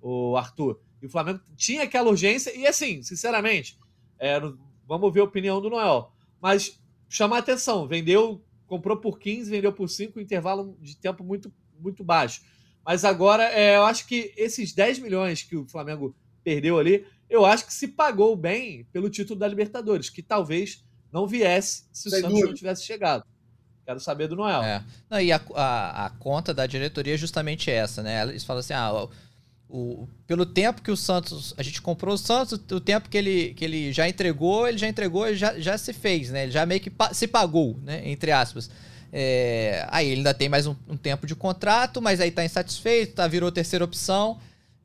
o, 0.01 0.31
o 0.31 0.37
Arthur. 0.37 0.79
E 1.03 1.05
o 1.05 1.09
Flamengo 1.09 1.41
tinha 1.57 1.83
aquela 1.83 2.09
urgência. 2.09 2.57
E 2.57 2.65
assim, 2.65 3.03
sinceramente, 3.03 3.77
é, 4.17 4.39
vamos 4.87 5.13
ver 5.13 5.19
a 5.19 5.25
opinião 5.25 5.59
do 5.59 5.69
Noel. 5.69 6.13
Mas 6.41 6.81
chamar 7.09 7.39
atenção, 7.39 7.85
vendeu, 7.85 8.41
comprou 8.65 8.95
por 8.95 9.19
15, 9.19 9.51
vendeu 9.51 9.73
por 9.73 9.89
5, 9.89 10.17
intervalo 10.17 10.77
de 10.79 10.95
tempo 10.95 11.21
muito, 11.21 11.53
muito 11.77 12.05
baixo. 12.05 12.41
Mas 12.85 13.03
agora, 13.03 13.43
é, 13.43 13.75
eu 13.75 13.83
acho 13.83 14.07
que 14.07 14.33
esses 14.37 14.71
10 14.71 14.99
milhões 14.99 15.43
que 15.43 15.57
o 15.57 15.67
Flamengo 15.67 16.15
perdeu 16.41 16.79
ali, 16.79 17.05
eu 17.29 17.45
acho 17.45 17.65
que 17.65 17.73
se 17.73 17.89
pagou 17.89 18.33
bem 18.37 18.85
pelo 18.93 19.09
título 19.09 19.37
da 19.37 19.47
Libertadores, 19.47 20.09
que 20.09 20.23
talvez 20.23 20.85
não 21.11 21.27
viesse 21.27 21.83
se 21.91 22.07
o 22.07 22.11
Santos 22.11 22.39
não 22.39 22.53
tivesse 22.53 22.85
chegado. 22.85 23.25
Quero 23.85 23.99
saber 23.99 24.29
do 24.29 24.37
Noel. 24.37 24.63
É. 24.63 24.81
Não, 25.09 25.19
e 25.19 25.33
a, 25.33 25.41
a, 25.53 26.05
a 26.05 26.09
conta 26.11 26.53
da 26.53 26.65
diretoria 26.65 27.15
é 27.15 27.17
justamente 27.17 27.69
essa, 27.69 28.01
né? 28.01 28.21
Eles 28.21 28.45
falam 28.45 28.61
assim: 28.61 28.73
ah, 28.73 29.07
o, 29.73 30.07
pelo 30.27 30.45
tempo 30.45 30.83
que 30.83 30.91
o 30.91 30.95
Santos. 30.95 31.51
A 31.57 31.63
gente 31.63 31.81
comprou 31.81 32.13
o 32.13 32.17
Santos, 32.17 32.59
o 32.71 32.79
tempo 32.79 33.09
que 33.09 33.17
ele, 33.17 33.55
que 33.55 33.65
ele 33.65 33.91
já 33.91 34.07
entregou, 34.07 34.67
ele 34.67 34.77
já 34.77 34.87
entregou, 34.87 35.27
ele 35.27 35.35
já, 35.35 35.59
já 35.59 35.75
se 35.79 35.91
fez, 35.91 36.29
né? 36.29 36.43
Ele 36.43 36.51
já 36.51 36.63
meio 36.63 36.79
que 36.79 36.91
pa- 36.91 37.11
se 37.11 37.27
pagou, 37.27 37.75
né? 37.83 38.03
Entre 38.05 38.31
aspas. 38.31 38.69
É, 39.11 39.85
aí 39.89 40.07
ele 40.07 40.17
ainda 40.17 40.33
tem 40.33 40.47
mais 40.47 40.67
um, 40.67 40.75
um 40.87 40.95
tempo 40.95 41.25
de 41.25 41.35
contrato, 41.35 41.99
mas 42.01 42.21
aí 42.21 42.29
tá 42.29 42.45
insatisfeito, 42.45 43.15
tá, 43.15 43.27
virou 43.27 43.51
terceira 43.51 43.83
opção. 43.83 44.37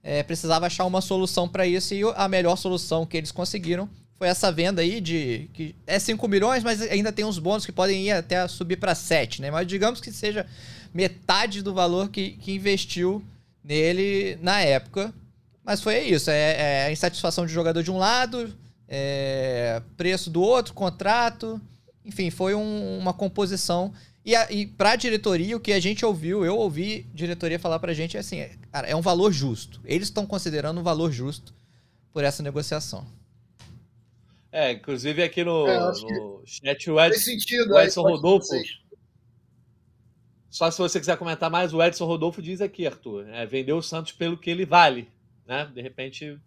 É, 0.03 0.23
precisava 0.23 0.67
achar 0.67 0.87
uma 0.87 1.03
solução 1.03 1.47
para 1.47 1.67
isso 1.67 1.93
e 1.93 2.01
a 2.17 2.27
melhor 2.29 2.57
solução 2.57 3.05
que 3.05 3.17
eles 3.17 3.31
conseguiram 3.31 3.91
foi 4.17 4.29
essa 4.29 4.51
venda 4.51 4.81
aí 4.81 5.01
de 5.01 5.51
que 5.53 5.75
é 5.87 5.99
5 5.99 6.27
milhões, 6.27 6.65
mas 6.65 6.81
ainda 6.81 7.13
tem 7.13 7.25
uns 7.25 7.39
bônus 7.39 7.67
que 7.67 7.73
podem 7.73 8.07
ir 8.07 8.13
até 8.13 8.49
subir 8.49 8.77
para 8.77 8.95
7, 8.95 9.43
né? 9.43 9.51
Mas 9.51 9.67
digamos 9.67 10.01
que 10.01 10.11
seja 10.11 10.47
metade 10.95 11.63
do 11.63 11.75
valor 11.75 12.09
que, 12.09 12.31
que 12.33 12.53
investiu 12.53 13.23
nele 13.69 14.39
na 14.41 14.61
época. 14.63 15.13
Mas 15.63 15.83
foi 15.83 15.99
isso, 16.01 16.31
é, 16.31 16.57
é 16.57 16.87
a 16.87 16.91
insatisfação 16.93 17.45
de 17.45 17.53
jogador 17.53 17.83
de 17.83 17.91
um 17.91 17.99
lado, 17.99 18.53
é, 18.89 19.83
preço 19.99 20.31
do 20.31 20.41
outro, 20.41 20.73
contrato, 20.73 21.61
enfim, 22.03 22.31
foi 22.31 22.55
um- 22.55 22.99
uma 22.99 23.13
composição. 23.13 23.93
E, 24.25 24.35
a, 24.35 24.51
e 24.51 24.67
pra 24.67 24.97
diretoria, 24.97 25.55
o 25.57 25.61
que 25.61 25.73
a 25.75 25.81
gente 25.81 26.05
ouviu, 26.07 26.43
eu 26.45 26.57
ouvi 26.57 27.07
diretoria 27.13 27.59
falar 27.59 27.79
pra 27.79 27.93
gente, 27.93 28.17
é 28.17 28.21
assim, 28.21 28.39
é, 28.39 28.53
cara, 28.73 28.87
é 28.89 28.97
um 28.97 29.03
valor 29.03 29.31
justo. 29.31 29.79
Eles 29.85 30.09
estão 30.09 30.25
considerando 30.25 30.81
um 30.81 30.83
valor 30.83 31.13
justo 31.13 31.53
por 32.15 32.25
essa 32.25 32.43
negociação. 32.43 33.07
É, 34.51 34.73
inclusive 34.73 35.23
aqui 35.23 35.45
no, 35.45 35.67
É, 35.69 35.79
no 35.79 36.43
chat 36.47 36.91
o 36.91 36.99
Edson, 36.99 37.21
sentido. 37.21 37.75
o 37.75 37.77
aí, 37.77 37.87
Edson 37.87 38.01
Rodolfo. 38.03 38.49
Só 40.51 40.71
se 40.71 40.79
você 40.79 40.99
quiser 40.99 41.19
comentar 41.19 41.51
mais, 41.51 41.75
o 41.75 41.83
Edson 41.83 42.07
Rodolfo 42.07 42.41
diz 42.41 42.61
aqui, 42.61 42.87
Arthur. 42.87 43.29
É, 43.29 43.45
vendeu 43.45 43.77
o 43.77 43.83
Santos 43.83 44.13
pelo 44.13 44.39
que 44.39 44.51
ele 44.51 44.65
vale. 44.65 45.11
Né? 45.47 45.71
De 45.75 45.83
repente. 45.83 46.41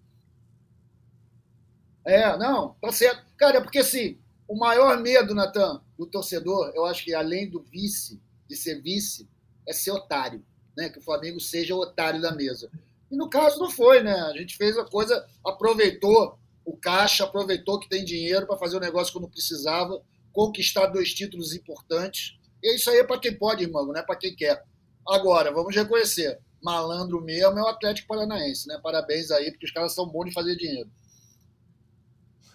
É, 2.03 2.35
não, 2.37 2.75
tá 2.81 2.91
certo. 2.91 3.23
Cara, 3.37 3.57
é 3.57 3.61
porque 3.61 3.79
assim, 3.79 4.17
o 4.47 4.57
maior 4.57 4.99
medo, 4.99 5.35
Natan, 5.35 5.81
do 5.97 6.05
torcedor, 6.05 6.71
eu 6.75 6.85
acho 6.85 7.03
que 7.03 7.13
além 7.13 7.49
do 7.49 7.61
vice, 7.61 8.19
de 8.49 8.55
ser 8.55 8.81
vice, 8.81 9.29
é 9.67 9.73
ser 9.73 9.91
otário. 9.91 10.43
Né? 10.75 10.89
Que 10.89 10.99
o 10.99 11.03
Flamengo 11.03 11.39
seja 11.39 11.75
o 11.75 11.79
otário 11.79 12.21
da 12.21 12.33
mesa. 12.33 12.71
E 13.11 13.15
no 13.15 13.29
caso 13.29 13.59
não 13.59 13.69
foi, 13.69 14.01
né? 14.01 14.13
A 14.13 14.37
gente 14.37 14.55
fez 14.55 14.77
a 14.77 14.85
coisa, 14.85 15.27
aproveitou 15.45 16.39
o 16.63 16.77
caixa, 16.77 17.25
aproveitou 17.25 17.79
que 17.79 17.89
tem 17.89 18.05
dinheiro 18.05 18.47
para 18.47 18.57
fazer 18.57 18.77
o 18.77 18.79
negócio 18.79 19.11
quando 19.11 19.27
precisava, 19.27 20.01
conquistar 20.31 20.87
dois 20.87 21.13
títulos 21.13 21.53
importantes. 21.53 22.39
E 22.64 22.76
isso 22.76 22.89
aí 22.89 22.97
é 22.99 23.03
para 23.03 23.20
quem 23.20 23.36
pode, 23.38 23.64
irmão, 23.64 23.86
não 23.86 23.95
é 23.97 24.03
para 24.03 24.16
quem 24.16 24.36
quer. 24.36 24.64
Agora, 25.07 25.51
vamos 25.51 25.76
reconhecer, 25.76 26.39
malandro 26.62 27.22
mesmo 27.22 27.57
é 27.57 27.62
o 27.64 27.68
Atlético 27.68 28.07
Paranaense, 28.07 28.68
né? 28.68 28.80
Parabéns 28.84 29.32
aí, 29.32 29.51
porque 29.51 29.66
os 29.66 29.72
caras 29.72 29.93
são 29.95 30.07
bons 30.07 30.26
de 30.26 30.34
fazer 30.34 30.55
dinheiro. 30.55 30.89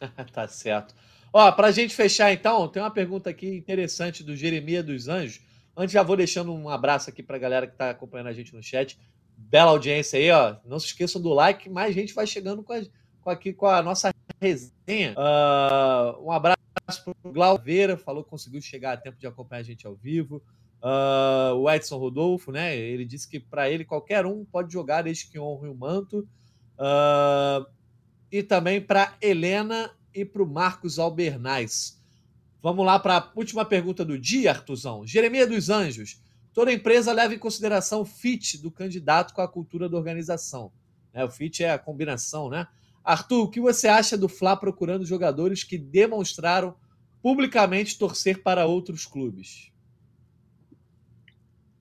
tá 0.33 0.47
certo. 0.49 0.95
Ó, 1.33 1.51
pra 1.53 1.71
gente 1.71 1.95
fechar 1.95 2.33
então, 2.33 2.69
tem 2.69 2.83
uma 2.83 2.91
pergunta 2.91 3.29
aqui 3.31 3.49
interessante 3.57 4.23
do 4.23 4.37
Jeremias 4.37 4.85
dos 4.85 5.09
Anjos. 5.09 5.41
Antes 5.77 5.93
já 5.93 6.03
vou 6.03 6.17
deixando 6.17 6.53
um 6.55 6.69
abraço 6.71 7.11
aqui 7.11 7.23
pra 7.23 7.37
galera 7.39 7.67
que 7.67 7.77
tá 7.77 7.91
acompanhando 7.91 8.29
a 8.29 8.33
gente 8.33 8.55
no 8.55 8.63
chat. 8.63 8.99
Bela 9.37 9.71
audiência 9.73 10.19
aí, 10.19 10.31
ó. 10.31 10.57
Não 10.65 10.79
se 10.79 10.87
esqueçam 10.87 11.21
do 11.21 11.33
like, 11.35 11.69
mais 11.69 11.95
gente 11.95 12.15
vai 12.15 12.27
chegando 12.27 12.63
com, 12.63 12.73
a- 12.73 12.83
com 13.21 13.29
aqui 13.31 13.53
com 13.53 13.67
a 13.67 13.83
nossa 13.83 14.11
resenha. 14.41 15.15
Ah, 15.19 16.17
um 16.21 16.33
abraço 16.33 16.57
pro 17.05 17.33
Glauveira, 17.33 17.97
falou 17.97 18.24
que 18.24 18.31
conseguiu 18.31 18.61
chegar 18.61 18.93
a 18.93 18.97
tempo 18.97 19.18
de 19.18 19.27
acompanhar 19.27 19.61
a 19.61 19.64
gente 19.64 19.87
ao 19.87 19.95
vivo. 19.95 20.43
Ah, 20.83 21.53
o 21.57 21.70
Edson 21.70 21.97
Rodolfo, 21.97 22.53
né? 22.53 22.77
Ele 22.77 23.05
disse 23.05 23.29
que 23.29 23.41
para 23.41 23.70
ele 23.70 23.85
qualquer 23.85 24.27
um 24.27 24.45
pode 24.45 24.72
jogar 24.72 25.03
desde 25.03 25.27
que 25.27 25.39
honre 25.39 25.68
o 25.68 25.74
manto. 25.74 26.29
Ah, 26.79 27.66
e 28.31 28.43
também 28.43 28.81
para 28.81 29.16
Helena 29.20 29.91
e 30.14 30.24
para 30.24 30.43
o 30.43 30.47
Marcos 30.47 30.99
Albernaz. 30.99 32.03
Vamos 32.62 32.85
lá 32.85 32.99
para 32.99 33.18
a 33.18 33.33
última 33.37 33.64
pergunta 33.64 34.05
do 34.05 34.18
dia, 34.18 34.51
Artuzão. 34.51 35.07
Jeremias 35.07 35.49
dos 35.49 35.70
Anjos. 35.70 36.20
Toda 36.53 36.72
empresa 36.72 37.12
leva 37.12 37.35
em 37.35 37.39
consideração 37.39 38.01
o 38.01 38.05
fit 38.05 38.59
do 38.59 38.70
candidato 38.70 39.35
com 39.35 39.43
a 39.43 39.49
cultura 39.49 39.89
da 39.89 39.97
organização. 39.97 40.72
Né, 41.12 41.24
o 41.24 41.31
fit 41.31 41.62
é 41.62 41.70
a 41.70 41.79
combinação, 41.79 42.49
né? 42.49 42.66
Arthur, 43.07 43.45
o 43.45 43.49
que 43.49 43.61
você 43.61 43.87
acha 43.87 44.19
do 44.19 44.29
Fla 44.29 44.57
procurando 44.57 45.07
jogadores 45.07 45.63
que 45.63 45.79
demonstraram 45.79 46.75
publicamente 47.23 47.97
torcer 47.97 48.43
para 48.43 48.67
outros 48.67 49.07
clubes? 49.07 49.71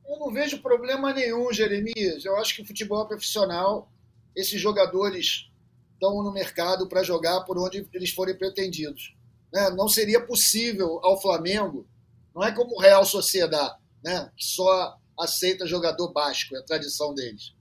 Eu 0.08 0.20
não 0.20 0.32
vejo 0.32 0.62
problema 0.62 1.12
nenhum, 1.12 1.52
Jeremias. 1.52 2.24
Eu 2.24 2.38
acho 2.38 2.56
que 2.56 2.62
o 2.62 2.66
futebol 2.66 3.04
é 3.04 3.08
profissional. 3.08 3.92
Esses 4.36 4.62
jogadores 4.62 5.50
estão 5.96 6.22
no 6.22 6.32
mercado 6.32 6.88
para 6.88 7.02
jogar 7.02 7.42
por 7.42 7.58
onde 7.58 7.90
eles 7.92 8.12
forem 8.12 8.38
pretendidos. 8.38 9.16
Né? 9.52 9.72
Não 9.72 9.90
seria 9.90 10.24
possível 10.24 11.00
ao 11.04 11.20
Flamengo, 11.20 11.88
não 12.36 12.44
é 12.44 12.52
como 12.52 12.76
o 12.76 12.80
Real 12.80 13.04
Sociedade, 13.04 13.80
né? 14.04 14.32
que 14.38 14.46
só 14.46 14.96
aceita 15.20 15.66
jogador 15.66 16.14
básico, 16.14 16.56
é 16.56 16.60
a 16.60 16.64
tradição 16.64 17.16
deles. 17.16 17.55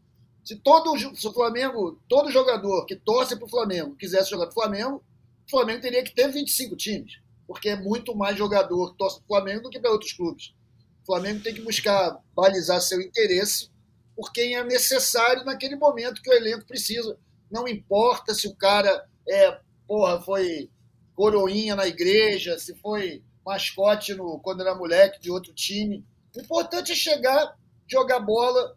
Se 0.45 0.57
todo 0.57 0.97
se 0.99 1.27
o 1.27 1.33
Flamengo, 1.33 1.99
todo 2.09 2.31
jogador 2.31 2.85
que 2.85 2.95
torce 2.95 3.35
para 3.35 3.47
o 3.47 3.51
Flamengo 3.51 3.97
quisesse 3.97 4.31
jogar 4.31 4.47
para 4.47 4.53
o 4.53 4.63
Flamengo, 4.63 5.03
o 5.47 5.51
Flamengo 5.51 5.81
teria 5.81 6.05
que 6.05 6.15
ter 6.15 6.29
25 6.29 6.77
times, 6.77 7.19
porque 7.47 7.71
é 7.71 7.77
muito 7.77 8.15
mais 8.15 8.37
jogador 8.37 8.93
que 8.93 8.99
torce 8.99 9.17
para 9.17 9.25
o 9.25 9.29
Flamengo 9.29 9.63
do 9.63 9.71
que 9.71 9.81
para 9.81 9.91
outros 9.91 10.13
clubes. 10.13 10.55
O 11.03 11.07
Flamengo 11.07 11.43
tem 11.43 11.55
que 11.55 11.63
buscar 11.63 12.19
balizar 12.35 12.81
seu 12.81 13.01
interesse 13.01 13.71
por 14.15 14.33
quem 14.33 14.57
é 14.57 14.63
necessário 14.63 15.45
naquele 15.45 15.77
momento 15.77 16.23
que 16.23 16.31
o 16.31 16.35
elenco 16.35 16.67
precisa. 16.67 17.19
Não 17.51 17.67
importa 17.67 18.35
se 18.35 18.47
o 18.47 18.55
cara 18.55 19.07
é, 19.29 19.59
porra, 19.87 20.21
foi 20.21 20.71
coroinha 21.15 21.75
na 21.75 21.87
igreja, 21.87 22.59
se 22.59 22.75
foi 22.77 23.23
mascote 23.45 24.15
no, 24.15 24.39
quando 24.41 24.61
era 24.61 24.75
moleque 24.75 25.21
de 25.21 25.31
outro 25.31 25.53
time. 25.53 26.05
O 26.37 26.41
importante 26.41 26.93
é 26.93 26.95
chegar, 26.95 27.57
jogar 27.87 28.21
bola, 28.21 28.77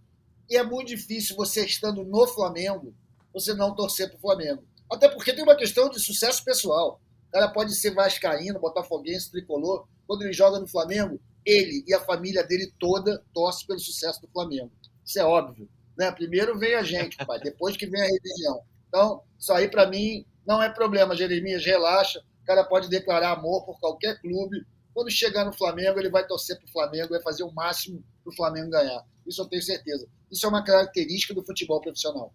e 0.50 0.58
é 0.58 0.64
muito 0.64 0.88
difícil 0.88 1.36
você 1.36 1.66
estando 1.66 2.04
no 2.04 2.28
Flamengo, 2.28 2.94
você 3.34 3.54
não 3.54 3.76
torcer 3.76 4.10
para 4.10 4.18
o 4.18 4.22
Flamengo. 4.22 4.64
Até 4.92 5.10
porque 5.10 5.34
tem 5.34 5.44
uma 5.44 5.56
questão 5.56 5.90
de 5.90 6.00
sucesso 6.00 6.44
pessoal. 6.44 7.02
O 7.28 7.32
cara 7.32 7.50
pode 7.50 7.76
ser 7.76 7.94
vascaíno, 7.94 8.60
botafoguense, 8.60 9.30
tricolor. 9.30 9.86
Quando 10.08 10.24
ele 10.24 10.34
joga 10.34 10.60
no 10.60 10.68
Flamengo, 10.68 11.20
ele 11.46 11.84
e 11.86 11.94
a 11.94 12.00
família 12.00 12.44
dele 12.44 12.72
toda 12.80 13.24
torce 13.34 13.66
pelo 13.68 13.80
sucesso 13.80 14.22
do 14.22 14.28
Flamengo. 14.30 14.72
Isso 15.06 15.20
é 15.20 15.24
óbvio. 15.24 15.70
Né? 15.98 16.12
Primeiro 16.12 16.58
vem 16.58 16.76
a 16.76 16.84
gente, 16.84 17.18
pai, 17.26 17.40
depois 17.40 17.76
que 17.76 17.88
vem 17.88 18.02
a 18.02 18.06
religião. 18.06 18.62
Então, 18.88 19.22
isso 19.38 19.52
aí 19.52 19.68
para 19.68 19.88
mim 19.88 20.26
não 20.46 20.62
é 20.62 20.70
problema. 20.70 21.16
Jeremias, 21.16 21.66
relaxa. 21.66 22.20
O 22.42 22.46
cara 22.46 22.64
pode 22.64 22.90
declarar 22.90 23.32
amor 23.32 23.66
por 23.66 23.80
qualquer 23.80 24.20
clube. 24.22 24.66
Quando 24.98 25.12
chegar 25.12 25.46
no 25.46 25.54
Flamengo, 25.54 26.00
ele 26.00 26.10
vai 26.10 26.26
torcer 26.26 26.58
para 26.58 26.66
o 26.66 26.72
Flamengo, 26.72 27.10
vai 27.10 27.22
fazer 27.22 27.44
o 27.44 27.52
máximo 27.52 28.04
para 28.24 28.34
o 28.34 28.36
Flamengo 28.36 28.72
ganhar. 28.72 29.06
Isso 29.28 29.40
eu 29.40 29.46
tenho 29.46 29.62
certeza. 29.62 30.08
Isso 30.32 30.44
é 30.44 30.50
uma 30.50 30.64
característica 30.64 31.36
do 31.36 31.46
futebol 31.46 31.80
profissional. 31.80 32.34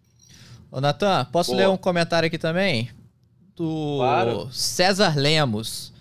Ô, 0.71 0.79
Natan, 0.79 1.25
posso 1.25 1.51
Boa. 1.51 1.59
ler 1.59 1.67
um 1.67 1.75
comentário 1.75 2.25
aqui 2.25 2.37
também? 2.37 2.89
Do 3.53 3.97
claro. 3.97 4.49
César 4.53 5.13
Lemos. 5.17 5.91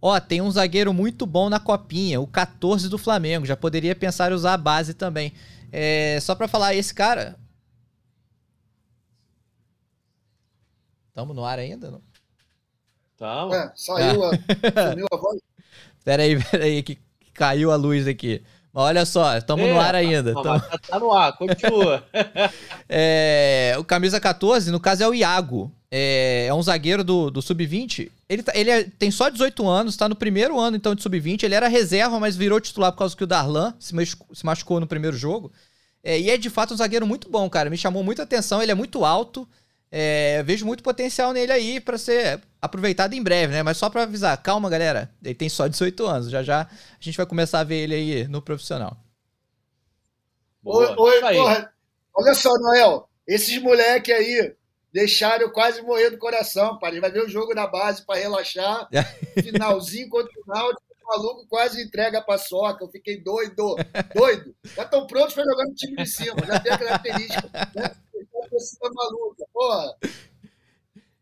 Ó, 0.00 0.18
tem 0.18 0.40
um 0.40 0.50
zagueiro 0.50 0.94
muito 0.94 1.26
bom 1.26 1.50
na 1.50 1.60
copinha, 1.60 2.18
o 2.18 2.26
14 2.26 2.88
do 2.88 2.96
Flamengo. 2.96 3.44
Já 3.44 3.54
poderia 3.54 3.94
pensar 3.94 4.32
em 4.32 4.34
usar 4.34 4.54
a 4.54 4.56
base 4.56 4.94
também. 4.94 5.34
É, 5.70 6.18
só 6.22 6.34
para 6.34 6.48
falar, 6.48 6.74
esse 6.74 6.94
cara. 6.94 7.38
Tamo 11.12 11.34
no 11.34 11.44
ar 11.44 11.58
ainda? 11.58 11.90
Não? 11.90 12.02
Tamo. 13.18 13.52
É, 13.52 13.70
saiu 13.76 14.24
a, 14.24 14.30
sumiu 14.90 15.06
a 15.12 15.16
voz. 15.18 15.45
Peraí, 16.06 16.38
peraí, 16.50 16.82
que 16.84 16.96
caiu 17.34 17.72
a 17.72 17.76
luz 17.76 18.06
aqui. 18.06 18.40
Mas 18.72 18.84
olha 18.84 19.04
só, 19.04 19.36
estamos 19.36 19.66
é, 19.66 19.72
no 19.72 19.80
ar 19.80 19.94
ainda. 19.96 20.32
Tá, 20.34 20.42
tamo... 20.42 20.60
tá, 20.60 20.78
tá 20.78 20.98
no 21.00 21.12
ar, 21.12 21.32
continua. 21.36 22.04
é, 22.88 23.74
o 23.76 23.82
camisa 23.82 24.20
14, 24.20 24.70
no 24.70 24.78
caso, 24.78 25.02
é 25.02 25.08
o 25.08 25.14
Iago. 25.14 25.72
É, 25.90 26.46
é 26.48 26.54
um 26.54 26.62
zagueiro 26.62 27.02
do, 27.02 27.28
do 27.28 27.42
Sub-20. 27.42 28.10
Ele, 28.28 28.42
tá, 28.42 28.52
ele 28.54 28.70
é, 28.70 28.84
tem 28.84 29.10
só 29.10 29.28
18 29.28 29.66
anos, 29.68 29.94
está 29.94 30.08
no 30.08 30.14
primeiro 30.14 30.60
ano 30.60 30.76
então 30.76 30.94
de 30.94 31.02
Sub-20. 31.02 31.42
Ele 31.42 31.54
era 31.54 31.66
reserva, 31.66 32.20
mas 32.20 32.36
virou 32.36 32.60
titular 32.60 32.92
por 32.92 32.98
causa 32.98 33.16
que 33.16 33.24
o 33.24 33.26
Darlan 33.26 33.74
se, 33.80 33.92
machucou, 33.92 34.28
se 34.32 34.46
machucou 34.46 34.78
no 34.78 34.86
primeiro 34.86 35.16
jogo. 35.16 35.50
É, 36.04 36.20
e 36.20 36.30
é 36.30 36.36
de 36.36 36.50
fato 36.50 36.72
um 36.72 36.76
zagueiro 36.76 37.06
muito 37.06 37.28
bom, 37.28 37.50
cara. 37.50 37.68
Me 37.68 37.76
chamou 37.76 38.04
muita 38.04 38.22
atenção. 38.22 38.62
Ele 38.62 38.70
é 38.70 38.76
muito 38.76 39.04
alto. 39.04 39.48
É, 39.90 40.42
vejo 40.42 40.66
muito 40.66 40.82
potencial 40.82 41.32
nele 41.32 41.52
aí 41.52 41.80
para 41.80 41.96
ser 41.96 42.40
aproveitado 42.60 43.14
em 43.14 43.22
breve, 43.22 43.52
né? 43.52 43.62
Mas 43.62 43.76
só 43.76 43.88
para 43.88 44.02
avisar, 44.02 44.36
calma, 44.42 44.68
galera. 44.68 45.10
Ele 45.22 45.34
tem 45.34 45.48
só 45.48 45.68
18 45.68 46.06
anos. 46.06 46.30
Já 46.30 46.42
já 46.42 46.62
a 46.62 46.68
gente 47.00 47.16
vai 47.16 47.26
começar 47.26 47.60
a 47.60 47.64
ver 47.64 47.76
ele 47.76 47.94
aí 47.94 48.28
no 48.28 48.42
profissional. 48.42 48.96
Oi, 50.64 50.94
oi 50.96 51.20
porra. 51.20 51.72
Olha 52.14 52.34
só, 52.34 52.52
Noel. 52.58 53.08
Esses 53.26 53.60
moleque 53.62 54.12
aí 54.12 54.54
deixaram 54.92 55.42
eu 55.42 55.52
quase 55.52 55.82
morrer 55.82 56.10
do 56.10 56.18
coração, 56.18 56.78
pai. 56.78 56.90
Ele 56.90 57.00
vai 57.00 57.10
ver 57.10 57.22
o 57.22 57.28
jogo 57.28 57.54
da 57.54 57.66
base 57.66 58.04
para 58.04 58.18
relaxar. 58.18 58.88
Finalzinho 59.42 60.08
contra 60.08 60.30
o 60.30 60.42
final, 60.42 60.70
o 60.70 61.06
maluco 61.06 61.46
quase 61.48 61.82
entrega 61.82 62.18
a 62.18 62.22
paçoca. 62.22 62.84
Eu 62.84 62.88
fiquei 62.88 63.20
doido, 63.22 63.76
doido. 64.14 64.54
Já 64.74 64.82
estão 64.82 65.06
prontos 65.06 65.34
para 65.34 65.44
jogar 65.44 65.64
no 65.64 65.74
time 65.74 65.96
de 65.96 66.08
cima. 66.08 66.36
Já 66.44 66.58
tem 66.60 66.72
a 66.72 66.78
característica. 66.78 67.50
Né? 67.74 67.94
Torcida 68.46 68.90
maluca, 68.92 69.44
porra. 69.52 69.96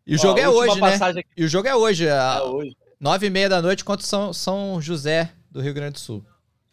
E 0.06 0.14
o 0.14 0.18
jogo 0.18 0.38
Ó, 0.38 0.42
é 0.42 0.48
hoje, 0.48 0.80
né? 0.80 0.94
Aqui. 0.94 1.24
E 1.36 1.44
o 1.44 1.48
jogo 1.48 1.68
é 1.68 1.74
hoje, 1.74 2.08
a... 2.08 2.40
é 2.40 2.42
hoje. 2.42 2.76
Nove 3.00 3.26
e 3.26 3.30
meia 3.30 3.48
da 3.48 3.60
noite 3.60 3.84
contra 3.84 4.06
São, 4.06 4.32
São 4.32 4.80
José 4.80 5.32
do 5.50 5.60
Rio 5.60 5.74
Grande 5.74 5.94
do 5.94 5.98
Sul. 5.98 6.24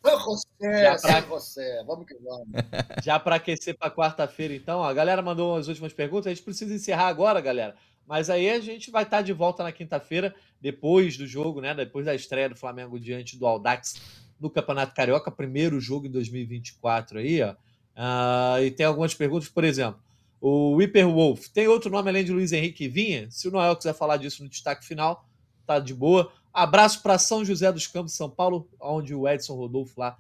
São 0.04 0.20
José, 0.20 0.98
São 0.98 1.22
José, 1.30 1.84
vamos 1.86 2.06
que 2.06 2.16
vamos. 2.16 2.48
Já 3.04 3.20
para 3.20 3.36
aquecer 3.36 3.78
para 3.78 3.92
quarta-feira, 3.92 4.54
então, 4.54 4.84
a 4.84 4.94
galera 4.94 5.22
mandou 5.22 5.56
as 5.56 5.68
últimas 5.68 5.94
perguntas. 5.94 6.28
A 6.28 6.34
gente 6.34 6.44
precisa 6.44 6.74
encerrar 6.74 7.08
agora, 7.08 7.40
galera. 7.40 7.76
Mas 8.08 8.30
aí 8.30 8.50
a 8.50 8.60
gente 8.60 8.92
vai 8.92 9.04
estar 9.04 9.22
de 9.22 9.32
volta 9.32 9.64
na 9.64 9.72
quinta-feira, 9.72 10.34
depois 10.60 11.18
do 11.18 11.26
jogo, 11.26 11.62
né? 11.62 11.74
Depois 11.74 12.06
da 12.06 12.16
estreia 12.16 12.50
do 12.50 12.56
Flamengo 12.56 13.00
diante 13.00 13.38
do 13.38 13.46
Aldax 13.46 14.02
no 14.40 14.50
Campeonato 14.50 14.96
Carioca, 14.96 15.30
primeiro 15.30 15.80
jogo 15.80 16.08
em 16.08 16.12
2024 16.12 17.20
aí, 17.20 17.42
ó. 17.42 17.52
Uh, 17.96 18.64
e 18.64 18.72
tem 18.72 18.86
algumas 18.86 19.14
perguntas, 19.14 19.48
por 19.48 19.64
exemplo. 19.64 20.02
O 20.42 20.76
Whipper 20.76 21.08
Wolf. 21.08 21.48
Tem 21.50 21.68
outro 21.68 21.92
nome 21.92 22.10
além 22.10 22.26
de 22.26 22.34
Luiz 22.34 22.52
Henrique 22.52 22.88
Vinha? 22.88 23.30
Se 23.30 23.48
o 23.48 23.52
Noel 23.52 23.76
quiser 23.76 23.94
falar 23.94 24.18
disso 24.18 24.44
no 24.44 24.50
destaque 24.50 24.84
final, 24.84 25.26
tá 25.68 25.78
de 25.78 25.94
boa. 25.94 26.32
Abraço 26.52 27.02
para 27.04 27.18
São 27.20 27.46
José 27.46 27.72
dos 27.72 27.86
Campos, 27.86 28.14
São 28.14 28.30
Paulo, 28.30 28.68
onde 28.80 29.14
o 29.14 29.30
Edson 29.30 29.54
Rodolfo 29.54 30.00
lá 30.00 30.18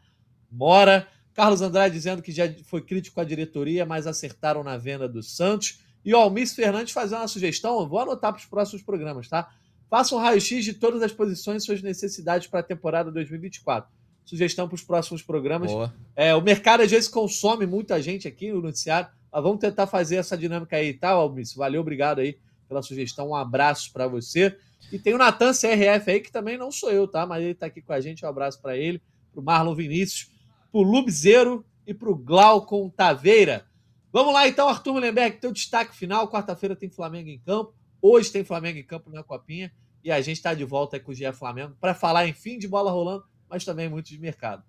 mora. 0.49 1.07
Carlos 1.33 1.61
Andrade 1.61 1.95
dizendo 1.95 2.21
que 2.21 2.31
já 2.31 2.43
foi 2.65 2.81
crítico 2.81 3.19
à 3.19 3.23
diretoria, 3.23 3.85
mas 3.85 4.05
acertaram 4.05 4.63
na 4.63 4.77
venda 4.77 5.09
do 5.09 5.23
Santos. 5.23 5.79
E 6.03 6.13
o 6.13 6.17
Almis 6.17 6.53
Fernandes 6.53 6.93
fazendo 6.93 7.19
uma 7.19 7.27
sugestão, 7.27 7.87
vou 7.87 7.99
anotar 7.99 8.31
para 8.31 8.39
os 8.39 8.45
próximos 8.45 8.81
programas, 8.81 9.27
tá? 9.27 9.49
Faça 9.89 10.15
um 10.15 10.19
raio-x 10.19 10.63
de 10.63 10.73
todas 10.73 11.01
as 11.01 11.11
posições 11.11 11.63
e 11.63 11.65
suas 11.65 11.81
necessidades 11.81 12.47
para 12.47 12.61
a 12.61 12.63
temporada 12.63 13.11
2024. 13.11 13.89
Sugestão 14.23 14.67
para 14.67 14.75
os 14.75 14.83
próximos 14.83 15.21
programas. 15.21 15.71
É, 16.15 16.33
o 16.33 16.41
mercado 16.41 16.81
às 16.81 16.89
vezes 16.89 17.09
consome 17.09 17.65
muita 17.65 18.01
gente 18.01 18.27
aqui 18.27 18.51
no 18.51 18.61
noticiário. 18.61 19.09
Mas 19.31 19.43
vamos 19.43 19.59
tentar 19.59 19.87
fazer 19.87 20.17
essa 20.17 20.37
dinâmica 20.37 20.75
aí, 20.75 20.93
tá, 20.93 21.11
Almice? 21.11 21.55
Valeu, 21.55 21.81
obrigado 21.81 22.19
aí 22.19 22.37
pela 22.67 22.81
sugestão. 22.81 23.29
Um 23.29 23.35
abraço 23.35 23.91
para 23.93 24.07
você. 24.07 24.57
E 24.91 24.99
tem 24.99 25.13
o 25.13 25.17
Natan 25.17 25.51
CRF 25.51 26.11
aí, 26.11 26.19
que 26.19 26.31
também 26.31 26.57
não 26.57 26.71
sou 26.71 26.91
eu, 26.91 27.07
tá? 27.07 27.25
Mas 27.25 27.43
ele 27.43 27.55
tá 27.55 27.67
aqui 27.67 27.81
com 27.81 27.93
a 27.93 28.01
gente. 28.01 28.25
Um 28.25 28.29
abraço 28.29 28.61
para 28.61 28.75
ele, 28.77 29.01
pro 29.31 29.41
Marlon 29.41 29.73
Vinícius, 29.73 30.29
pro 30.71 30.81
Lubzeiro 30.81 31.65
e 31.87 31.93
pro 31.93 32.15
Glaucon 32.15 32.89
Taveira. 32.89 33.65
Vamos 34.11 34.33
lá 34.33 34.47
então, 34.47 34.67
Arthur 34.67 34.93
Mullenberg, 34.93 35.37
teu 35.37 35.53
destaque 35.53 35.95
final. 35.95 36.29
Quarta-feira 36.29 36.75
tem 36.75 36.89
Flamengo 36.89 37.29
em 37.29 37.39
campo. 37.39 37.73
Hoje 38.01 38.31
tem 38.31 38.43
Flamengo 38.43 38.79
em 38.79 38.83
campo 38.83 39.09
na 39.09 39.23
Copinha. 39.23 39.71
E 40.03 40.11
a 40.11 40.19
gente 40.19 40.37
está 40.37 40.53
de 40.53 40.65
volta 40.65 40.99
com 40.99 41.11
o 41.11 41.13
GE 41.13 41.31
Flamengo 41.31 41.75
para 41.79 41.93
falar, 41.93 42.27
enfim, 42.27 42.57
de 42.57 42.67
bola 42.67 42.91
rolando, 42.91 43.23
mas 43.47 43.63
também 43.63 43.87
muito 43.87 44.07
de 44.07 44.17
mercado. 44.19 44.63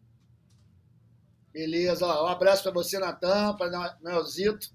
Beleza, 1.52 2.06
um 2.06 2.26
abraço 2.26 2.62
para 2.62 2.72
você, 2.72 2.98
Natan, 2.98 3.54
para 3.56 3.98
o 4.00 4.04
Nelzito, 4.04 4.68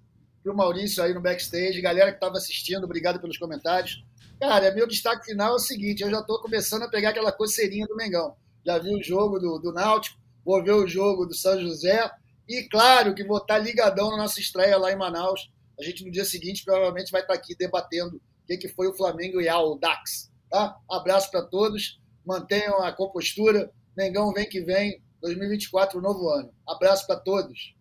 para 0.44 0.54
o 0.54 0.56
Maurício 0.56 1.04
aí 1.04 1.12
no 1.12 1.22
backstage, 1.22 1.82
galera 1.82 2.12
que 2.12 2.18
estava 2.18 2.38
assistindo, 2.38 2.84
obrigado 2.84 3.20
pelos 3.20 3.38
comentários. 3.38 4.06
Cara, 4.40 4.72
meu 4.72 4.86
destaque 4.86 5.26
final 5.26 5.54
é 5.54 5.56
o 5.56 5.60
seguinte: 5.60 6.04
eu 6.04 6.12
já 6.12 6.20
estou 6.20 6.40
começando 6.40 6.84
a 6.84 6.88
pegar 6.88 7.10
aquela 7.10 7.32
coceirinha 7.32 7.88
do 7.88 7.96
Mengão. 7.96 8.36
Já 8.64 8.78
vi 8.78 8.94
o 8.94 9.02
jogo 9.02 9.40
do, 9.40 9.58
do 9.58 9.74
Náutico, 9.74 10.20
vou 10.46 10.64
ver 10.64 10.74
o 10.74 10.88
jogo 10.88 11.26
do 11.26 11.34
São 11.34 11.60
José, 11.60 12.12
e 12.48 12.64
claro 12.70 13.16
que 13.16 13.24
vou 13.24 13.38
estar 13.38 13.56
tá 13.56 13.60
ligadão 13.60 14.12
na 14.12 14.18
nossa 14.18 14.40
estreia 14.40 14.78
lá 14.78 14.92
em 14.92 14.96
Manaus. 14.96 15.52
A 15.80 15.84
gente 15.84 16.06
no 16.06 16.12
dia 16.12 16.26
seguinte 16.26 16.64
provavelmente 16.64 17.12
vai 17.12 17.22
estar 17.22 17.34
tá 17.34 17.40
aqui 17.40 17.56
debatendo 17.56 18.18
o 18.18 18.22
que, 18.46 18.58
que 18.58 18.70
foi 18.70 18.88
o 18.88 18.94
Flamengo 18.94 19.42
e 19.42 19.50
o 19.50 19.76
Dax. 19.76 20.32
Tá? 20.48 20.78
Abraço 20.90 21.32
para 21.32 21.42
todos, 21.42 22.00
mantenham 22.24 22.84
a 22.84 22.92
compostura. 22.92 23.72
Mengão 23.96 24.32
vem 24.32 24.48
que 24.48 24.62
vem, 24.62 25.02
2024, 25.22 26.02
novo 26.02 26.30
ano. 26.30 26.52
Abraço 26.68 27.06
para 27.08 27.20
todos. 27.20 27.76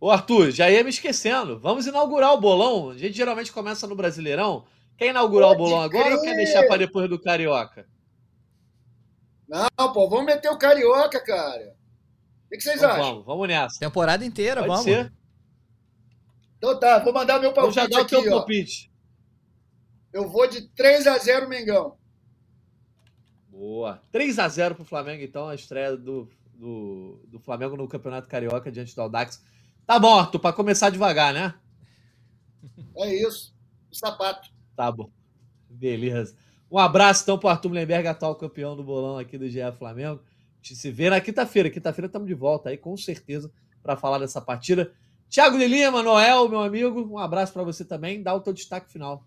Ô 0.00 0.10
Arthur, 0.10 0.50
já 0.50 0.70
ia 0.70 0.84
me 0.84 0.90
esquecendo. 0.90 1.58
Vamos 1.58 1.86
inaugurar 1.86 2.32
o 2.32 2.40
bolão. 2.40 2.90
A 2.90 2.98
gente 2.98 3.16
geralmente 3.16 3.52
começa 3.52 3.86
no 3.86 3.96
Brasileirão. 3.96 4.64
Quer 4.96 5.10
inaugurar 5.10 5.50
Pode 5.50 5.60
o 5.60 5.64
bolão 5.64 5.80
agora 5.80 6.14
ou 6.14 6.22
quer 6.22 6.34
deixar 6.36 6.66
para 6.66 6.78
depois 6.78 7.08
do 7.08 7.20
Carioca? 7.20 7.88
Não, 9.48 9.92
pô, 9.92 10.08
vamos 10.08 10.26
meter 10.26 10.50
o 10.50 10.58
Carioca, 10.58 11.20
cara. 11.24 11.74
O 12.46 12.50
que, 12.50 12.60
vocês 12.60 12.76
então, 12.76 12.90
acham? 12.90 13.04
Vamos, 13.04 13.26
vamos 13.26 13.48
nessa. 13.48 13.78
Temporada 13.78 14.24
inteira, 14.24 14.60
Pode 14.60 14.68
vamos. 14.68 14.84
Ser. 14.84 15.12
Então 16.56 16.78
tá, 16.78 16.98
vou 16.98 17.12
mandar 17.12 17.40
meu 17.40 17.52
palpite. 17.52 17.74
Vou 17.74 17.84
já 17.84 17.88
dar 17.88 18.02
aqui, 18.02 18.16
o 18.16 18.22
teu 18.22 18.30
palpite. 18.30 18.90
Eu 20.12 20.28
vou 20.28 20.46
de 20.46 20.68
3 20.70 21.06
a 21.06 21.18
0 21.18 21.48
Mengão. 21.48 21.96
Boa. 23.48 24.00
3 24.12 24.38
a 24.38 24.48
0 24.48 24.74
pro 24.74 24.84
Flamengo, 24.84 25.22
então, 25.22 25.48
a 25.48 25.54
estreia 25.54 25.96
do 25.96 26.28
do, 26.58 27.24
do 27.28 27.38
Flamengo 27.38 27.76
no 27.76 27.88
Campeonato 27.88 28.28
Carioca 28.28 28.70
diante 28.70 28.94
do 28.94 29.00
Aldax. 29.00 29.42
Tá 29.86 29.98
morto, 29.98 30.38
para 30.38 30.52
começar 30.54 30.90
devagar, 30.90 31.32
né? 31.32 31.54
É 32.96 33.14
isso. 33.14 33.54
O 33.90 33.94
sapato. 33.94 34.50
Tá 34.76 34.90
bom. 34.90 35.10
Beleza. 35.70 36.36
Um 36.70 36.78
abraço 36.78 37.22
então 37.22 37.38
pro 37.38 37.48
Arthur 37.48 37.70
Lemberg, 37.70 38.06
atual 38.08 38.34
campeão 38.34 38.76
do 38.76 38.82
bolão 38.82 39.16
aqui 39.16 39.38
do 39.38 39.48
GE 39.48 39.60
Flamengo. 39.78 40.20
A 40.20 40.56
gente 40.60 40.76
se 40.76 40.90
vê 40.90 41.08
na 41.08 41.20
quinta-feira. 41.20 41.70
Quinta-feira 41.70 42.06
estamos 42.06 42.28
de 42.28 42.34
volta 42.34 42.68
aí, 42.68 42.76
com 42.76 42.96
certeza, 42.96 43.50
para 43.82 43.96
falar 43.96 44.18
dessa 44.18 44.40
partida. 44.40 44.92
Thiago 45.30 45.56
de 45.56 45.66
Lima, 45.66 46.02
Noel, 46.02 46.48
meu 46.48 46.60
amigo, 46.60 47.00
um 47.00 47.18
abraço 47.18 47.52
para 47.52 47.62
você 47.62 47.84
também. 47.84 48.22
Dá 48.22 48.34
o 48.34 48.40
teu 48.40 48.52
destaque 48.52 48.90
final. 48.90 49.24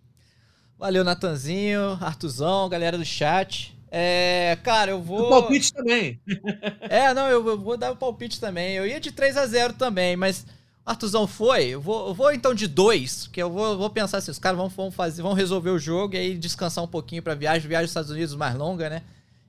Valeu, 0.78 1.04
Natanzinho, 1.04 1.98
Artuzão, 2.02 2.68
galera 2.68 2.98
do 2.98 3.06
chat. 3.06 3.80
É, 3.94 4.58
cara, 4.64 4.92
eu 4.92 5.02
vou. 5.02 5.28
O 5.28 5.30
palpite 5.30 5.74
também. 5.74 6.18
é, 6.90 7.14
não, 7.14 7.28
eu, 7.28 7.44
vou 7.60 7.76
dar 7.76 7.92
o 7.92 7.98
palpite 7.98 8.40
também. 8.40 8.74
Eu 8.76 8.88
ia 8.88 9.02
de 9.02 9.12
3 9.12 9.36
a 9.36 9.46
0 9.46 9.74
também, 9.74 10.16
mas 10.16 10.46
Artuzão 10.86 11.28
foi. 11.28 11.68
Eu 11.68 11.82
vou, 11.82 12.08
eu 12.08 12.14
vou 12.14 12.32
então 12.32 12.54
de 12.54 12.70
2, 12.70 13.28
que 13.28 13.44
eu 13.44 13.50
vou, 13.50 13.78
vou 13.78 13.90
pensar 13.90 14.20
assim: 14.20 14.32
os 14.32 14.40
caras 14.40 14.58
vão, 14.58 14.70
vão, 14.70 14.90
fazer, 14.90 15.22
vão 15.22 15.34
resolver 15.34 15.72
o 15.72 15.78
jogo 15.78 16.16
e 16.16 16.18
aí 16.18 16.38
descansar 16.38 16.82
um 16.82 16.88
pouquinho 16.88 17.22
pra 17.22 17.36
viagem. 17.36 17.68
Viagem 17.68 17.84
aos 17.84 17.90
Estados 17.90 18.12
Unidos 18.12 18.34
mais 18.34 18.56
longa, 18.56 18.90
né? 18.90 19.02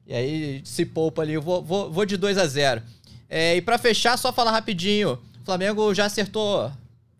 E 0.08 0.12
aí 0.12 0.60
se 0.64 0.84
poupa 0.84 1.22
ali. 1.22 1.34
Eu 1.34 1.42
vou, 1.42 1.62
vou, 1.62 1.88
vou 1.88 2.04
de 2.04 2.16
2 2.16 2.36
a 2.36 2.46
0 2.46 2.82
é, 3.30 3.56
E 3.56 3.62
para 3.62 3.78
fechar, 3.78 4.18
só 4.18 4.32
falar 4.32 4.50
rapidinho: 4.50 5.20
o 5.40 5.44
Flamengo 5.44 5.94
já 5.94 6.06
acertou, 6.06 6.72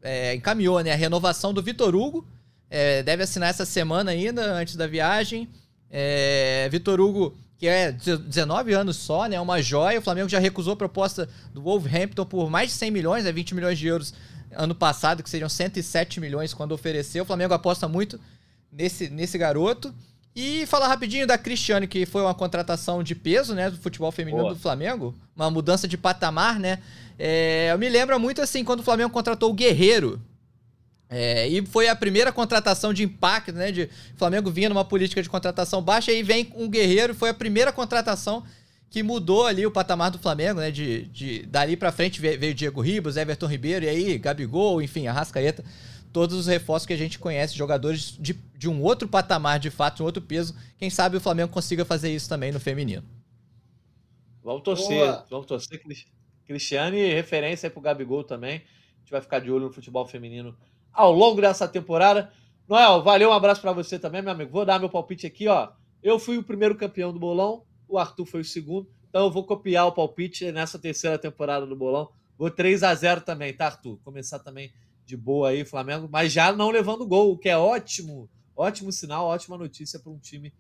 é, 0.03 0.35
encaminhou 0.35 0.81
né, 0.81 0.93
a 0.93 0.97
renovação 0.97 1.55
do 1.55 1.63
Vitor 1.63 1.95
Hugo. 1.95 2.27
É, 2.69 3.03
deve 3.03 3.23
assinar 3.23 3.51
essa 3.51 3.65
semana 3.65 4.11
ainda, 4.11 4.55
antes 4.55 4.75
da 4.75 4.89
viagem. 4.89 5.49
É, 5.93 6.67
Vitor 6.73 6.99
Hugo, 6.99 7.37
que 7.59 7.69
é 7.69 7.93
19 7.93 8.73
anos 8.73 8.97
só, 8.97 9.27
né? 9.27 9.39
Uma 9.39 9.61
joia. 9.61 9.99
O 9.99 10.03
Flamengo 10.03 10.29
já 10.29 10.39
recusou 10.39 10.73
a 10.73 10.77
proposta 10.77 11.29
do 11.53 11.61
Wolverhampton 11.61 12.25
por 12.25 12.51
mais 12.51 12.71
de 12.71 12.77
100 12.77 12.91
milhões, 12.91 13.25
né, 13.25 13.31
20 13.31 13.55
milhões 13.55 13.79
de 13.79 13.87
euros 13.87 14.15
ano 14.57 14.75
passado, 14.75 15.23
que 15.23 15.31
seriam 15.31 15.49
107 15.49 16.19
milhões 16.19 16.55
quando 16.55 16.73
ofereceu. 16.73 17.23
O 17.23 17.27
Flamengo 17.27 17.55
aposta 17.55 17.87
muito 17.87 18.19
nesse, 18.73 19.11
nesse 19.11 19.37
garoto. 19.37 19.95
E 20.35 20.65
falar 20.65 20.89
rapidinho 20.89 21.27
da 21.27 21.37
Cristiane, 21.37 21.87
que 21.87 22.07
foi 22.07 22.23
uma 22.23 22.35
contratação 22.35 23.03
de 23.03 23.15
peso, 23.15 23.55
né, 23.55 23.69
do 23.69 23.77
futebol 23.77 24.11
feminino 24.11 24.45
Boa. 24.45 24.55
do 24.55 24.61
Flamengo, 24.61 25.15
uma 25.37 25.51
mudança 25.51 25.87
de 25.87 25.99
patamar, 25.99 26.59
né? 26.59 26.79
É, 27.19 27.77
me 27.77 27.89
lembro 27.89 28.19
muito 28.19 28.41
assim, 28.41 28.65
quando 28.65 28.81
o 28.81 28.83
Flamengo 28.83 29.11
contratou 29.11 29.51
o 29.51 29.55
Guerreiro. 29.55 30.19
É, 31.13 31.47
e 31.47 31.65
foi 31.67 31.89
a 31.89 31.95
primeira 31.95 32.33
contratação 32.33 32.93
de 32.95 33.03
impacto, 33.03 33.53
né? 33.53 33.71
De 33.71 33.89
Flamengo 34.17 34.51
vinha 34.51 34.71
numa 34.71 34.85
política 34.85 35.23
de 35.23 35.29
contratação 35.29 35.83
baixa, 35.83 36.11
e 36.11 36.17
aí 36.17 36.23
vem 36.23 36.51
um 36.57 36.69
Guerreiro, 36.69 37.15
foi 37.15 37.29
a 37.29 37.35
primeira 37.35 37.71
contratação 37.71 38.43
que 38.89 39.03
mudou 39.03 39.47
ali 39.47 39.67
o 39.67 39.71
patamar 39.71 40.11
do 40.11 40.19
Flamengo, 40.19 40.61
né? 40.61 40.71
De, 40.71 41.03
de 41.05 41.43
dali 41.47 41.77
para 41.77 41.93
frente 41.93 42.19
veio 42.19 42.55
Diego 42.55 42.81
Ribas, 42.81 43.19
Everton 43.19 43.47
Ribeiro, 43.47 43.85
e 43.85 43.89
aí 43.89 44.19
Gabigol, 44.19 44.81
enfim, 44.81 45.07
Arrascaeta 45.07 45.63
todos 46.13 46.37
os 46.37 46.47
reforços 46.47 46.87
que 46.87 46.93
a 46.93 46.97
gente 46.97 47.19
conhece, 47.19 47.57
jogadores 47.57 48.17
de, 48.19 48.35
de 48.57 48.69
um 48.69 48.83
outro 48.83 49.09
patamar, 49.09 49.59
de 49.59 49.71
fato, 49.71 49.97
de 49.97 50.03
um 50.03 50.07
outro 50.07 50.23
peso. 50.23 50.55
Quem 50.77 50.91
sabe 50.91 51.17
o 51.17 51.21
Flamengo 51.21 51.51
consiga 51.51 51.85
fazer 51.85 52.15
isso 52.15 52.29
também 52.29 52.53
no 52.53 52.61
feminino. 52.61 53.03
Vamos 54.45 54.63
torcer, 54.63 54.99
Boa. 54.99 55.27
vamos 55.31 55.47
torcer. 55.47 55.81
Cristiane, 56.45 57.15
referência 57.15 57.67
aí 57.67 57.71
pro 57.71 57.81
Gabigol 57.81 58.25
também. 58.25 58.57
A 58.57 59.01
gente 59.01 59.11
vai 59.11 59.21
ficar 59.21 59.39
de 59.39 59.51
olho 59.51 59.67
no 59.67 59.73
futebol 59.73 60.07
feminino 60.07 60.55
ao 60.93 61.13
longo 61.13 61.41
dessa 61.41 61.67
temporada. 61.67 62.33
Noel, 62.69 63.03
valeu, 63.03 63.31
um 63.31 63.33
abraço 63.33 63.61
para 63.61 63.73
você 63.73 63.99
também, 63.99 64.23
meu 64.23 64.33
amigo. 64.33 64.53
Vou 64.53 64.65
dar 64.65 64.79
meu 64.79 64.89
palpite 64.89 65.27
aqui, 65.27 65.49
ó. 65.49 65.71
Eu 66.03 66.19
fui 66.19 66.37
o 66.37 66.43
primeiro 66.43 66.77
campeão 66.77 67.13
do 67.13 67.19
bolão, 67.19 67.65
o 67.89 67.99
Arthur 67.99 68.27
foi 68.27 68.41
o 68.41 68.45
segundo. 68.45 68.89
Então 69.09 69.25
eu 69.25 69.31
vou 69.31 69.45
copiar 69.45 69.87
o 69.87 69.93
palpite 69.93 70.51
nessa 70.51 70.79
terceira 70.79 71.19
temporada 71.19 71.67
do 71.67 71.77
bolão. 71.77 72.11
Vou 72.39 72.51
3 72.51 72.83
a 72.83 72.95
0 72.95 73.21
também, 73.21 73.53
tá, 73.53 73.67
Arthur? 73.67 73.99
Começar 74.03 74.39
também 74.39 74.73
de 75.05 75.17
boa 75.17 75.51
aí, 75.51 75.65
Flamengo, 75.65 76.09
mas 76.11 76.33
já 76.33 76.53
não 76.53 76.71
levando 76.71 77.07
gol, 77.07 77.33
o 77.33 77.39
que 77.39 77.49
é 77.49 77.57
ótimo, 77.57 78.31
ótimo 78.57 78.91
sinal, 78.91 79.27
ótima 79.27 79.59
notícia 79.59 79.99
para 79.99 80.11
um 80.11 80.19
time 80.19 80.53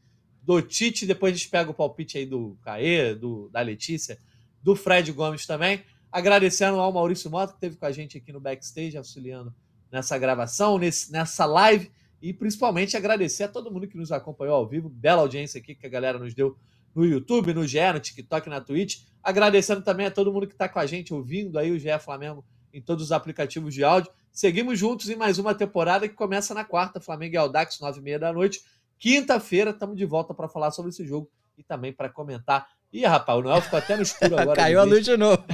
do 0.43 0.61
Tite. 0.61 1.07
Depois 1.07 1.33
a 1.33 1.37
gente 1.37 1.49
pega 1.49 1.70
o 1.70 1.74
palpite 1.74 2.18
aí 2.18 2.26
do 2.26 2.59
Caê, 2.62 3.14
do, 3.14 3.49
da 3.49 3.61
Letícia, 3.61 4.18
do 4.62 4.76
Fred 4.76 5.11
Gomes 5.12 5.47
também. 5.47 5.83
Agradecendo 6.11 6.78
ao 6.78 6.93
Maurício 6.93 7.30
Mota, 7.30 7.53
que 7.53 7.57
esteve 7.57 7.76
com 7.76 7.87
a 7.87 7.93
gente 7.93 8.18
aqui 8.18 8.33
no 8.33 8.41
backstage, 8.41 8.99
auxiliando 8.99 9.55
nessa 9.93 10.18
gravação, 10.18 10.78
nesse, 10.78 11.12
nessa 11.12 11.45
live. 11.45 11.93
E 12.20 12.32
principalmente 12.32 12.97
agradecer 12.97 13.45
a 13.45 13.49
todo 13.49 13.70
mundo 13.70 13.86
que 13.86 13.97
nos 13.97 14.11
acompanhou 14.11 14.55
ao 14.55 14.66
vivo. 14.66 14.88
Bela 14.88 15.20
audiência 15.22 15.61
aqui 15.61 15.74
que 15.74 15.86
a 15.86 15.90
galera 15.90 16.18
nos 16.18 16.34
deu 16.34 16.57
no 16.95 17.05
YouTube, 17.05 17.53
no 17.53 17.66
GE, 17.66 17.93
no 17.93 18.01
TikTok, 18.01 18.49
na 18.49 18.61
Twitch. 18.61 19.03
Agradecendo 19.22 19.82
também 19.82 20.07
a 20.07 20.11
todo 20.11 20.32
mundo 20.32 20.47
que 20.47 20.55
está 20.55 20.68
com 20.68 20.78
a 20.78 20.86
gente 20.86 21.12
ouvindo 21.12 21.59
aí 21.59 21.70
o 21.70 21.78
GE 21.78 21.99
Flamengo 22.01 22.45
em 22.72 22.80
todos 22.80 23.05
os 23.05 23.12
aplicativos 23.12 23.74
de 23.74 23.84
áudio. 23.84 24.11
Seguimos 24.32 24.78
juntos 24.78 25.11
em 25.11 25.16
mais 25.16 25.38
uma 25.38 25.55
temporada 25.55 26.09
que 26.09 26.14
começa 26.14 26.55
na 26.55 26.64
quarta, 26.64 27.01
Flamengo 27.01 27.34
e 27.34 27.36
Aldax, 27.36 27.78
nove 27.80 28.01
e 28.01 28.03
meia 28.03 28.18
da 28.18 28.32
noite. 28.32 28.62
Quinta-feira, 28.99 29.70
estamos 29.70 29.97
de 29.97 30.07
volta 30.07 30.32
para 30.32 30.49
falar 30.49 30.70
sobre 30.70 30.90
esse 30.90 31.05
jogo 31.05 31.28
e 31.59 31.62
também 31.62 31.93
para 31.93 32.09
comentar. 32.09 32.66
Ih, 32.93 33.05
rapaz, 33.05 33.38
o 33.38 33.43
Noel 33.43 33.61
ficou 33.61 33.78
até 33.78 33.97
no 33.97 34.03
escuro 34.03 34.36
agora. 34.38 34.57
Caiu 34.62 34.80
a 34.80 34.84
luz 34.84 35.05
de 35.05 35.16
novo. 35.16 35.45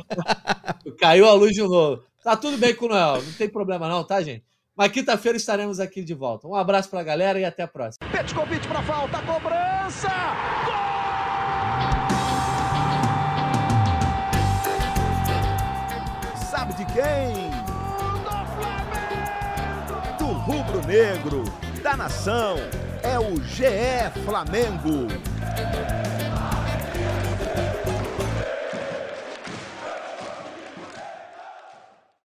Caiu 0.99 1.26
a 1.26 1.32
luz 1.32 1.53
de 1.53 1.62
novo. 1.62 2.07
Tá 2.23 2.37
tudo 2.37 2.59
bem 2.59 2.75
com 2.75 2.87
o 2.87 2.89
Noel, 2.89 3.23
não 3.23 3.33
tem 3.33 3.49
problema 3.49 3.89
não, 3.89 4.05
tá, 4.05 4.21
gente? 4.21 4.45
Mas 4.77 4.93
quinta-feira 4.93 5.37
estaremos 5.37 5.81
aqui 5.81 6.03
de 6.05 6.14
volta. 6.14 6.47
Um 6.47 6.55
abraço 6.55 6.89
para 6.89 7.01
a 7.01 7.05
galera 7.05 7.41
e 7.41 7.45
até 7.45 7.64
a 7.64 7.69
próxima. 7.69 8.09
convite 8.35 8.69
para 8.69 8.83
falta, 8.83 9.19
cobrança! 9.23 10.09
Gol! 10.64 10.75
Sabe 16.51 16.75
de 16.75 16.85
quem? 16.87 17.49
rubro-negro, 20.49 21.45
da 21.83 21.95
nação, 21.95 22.57
é 23.03 23.19
o 23.19 23.37
GE 23.43 24.23
Flamengo. 24.25 25.07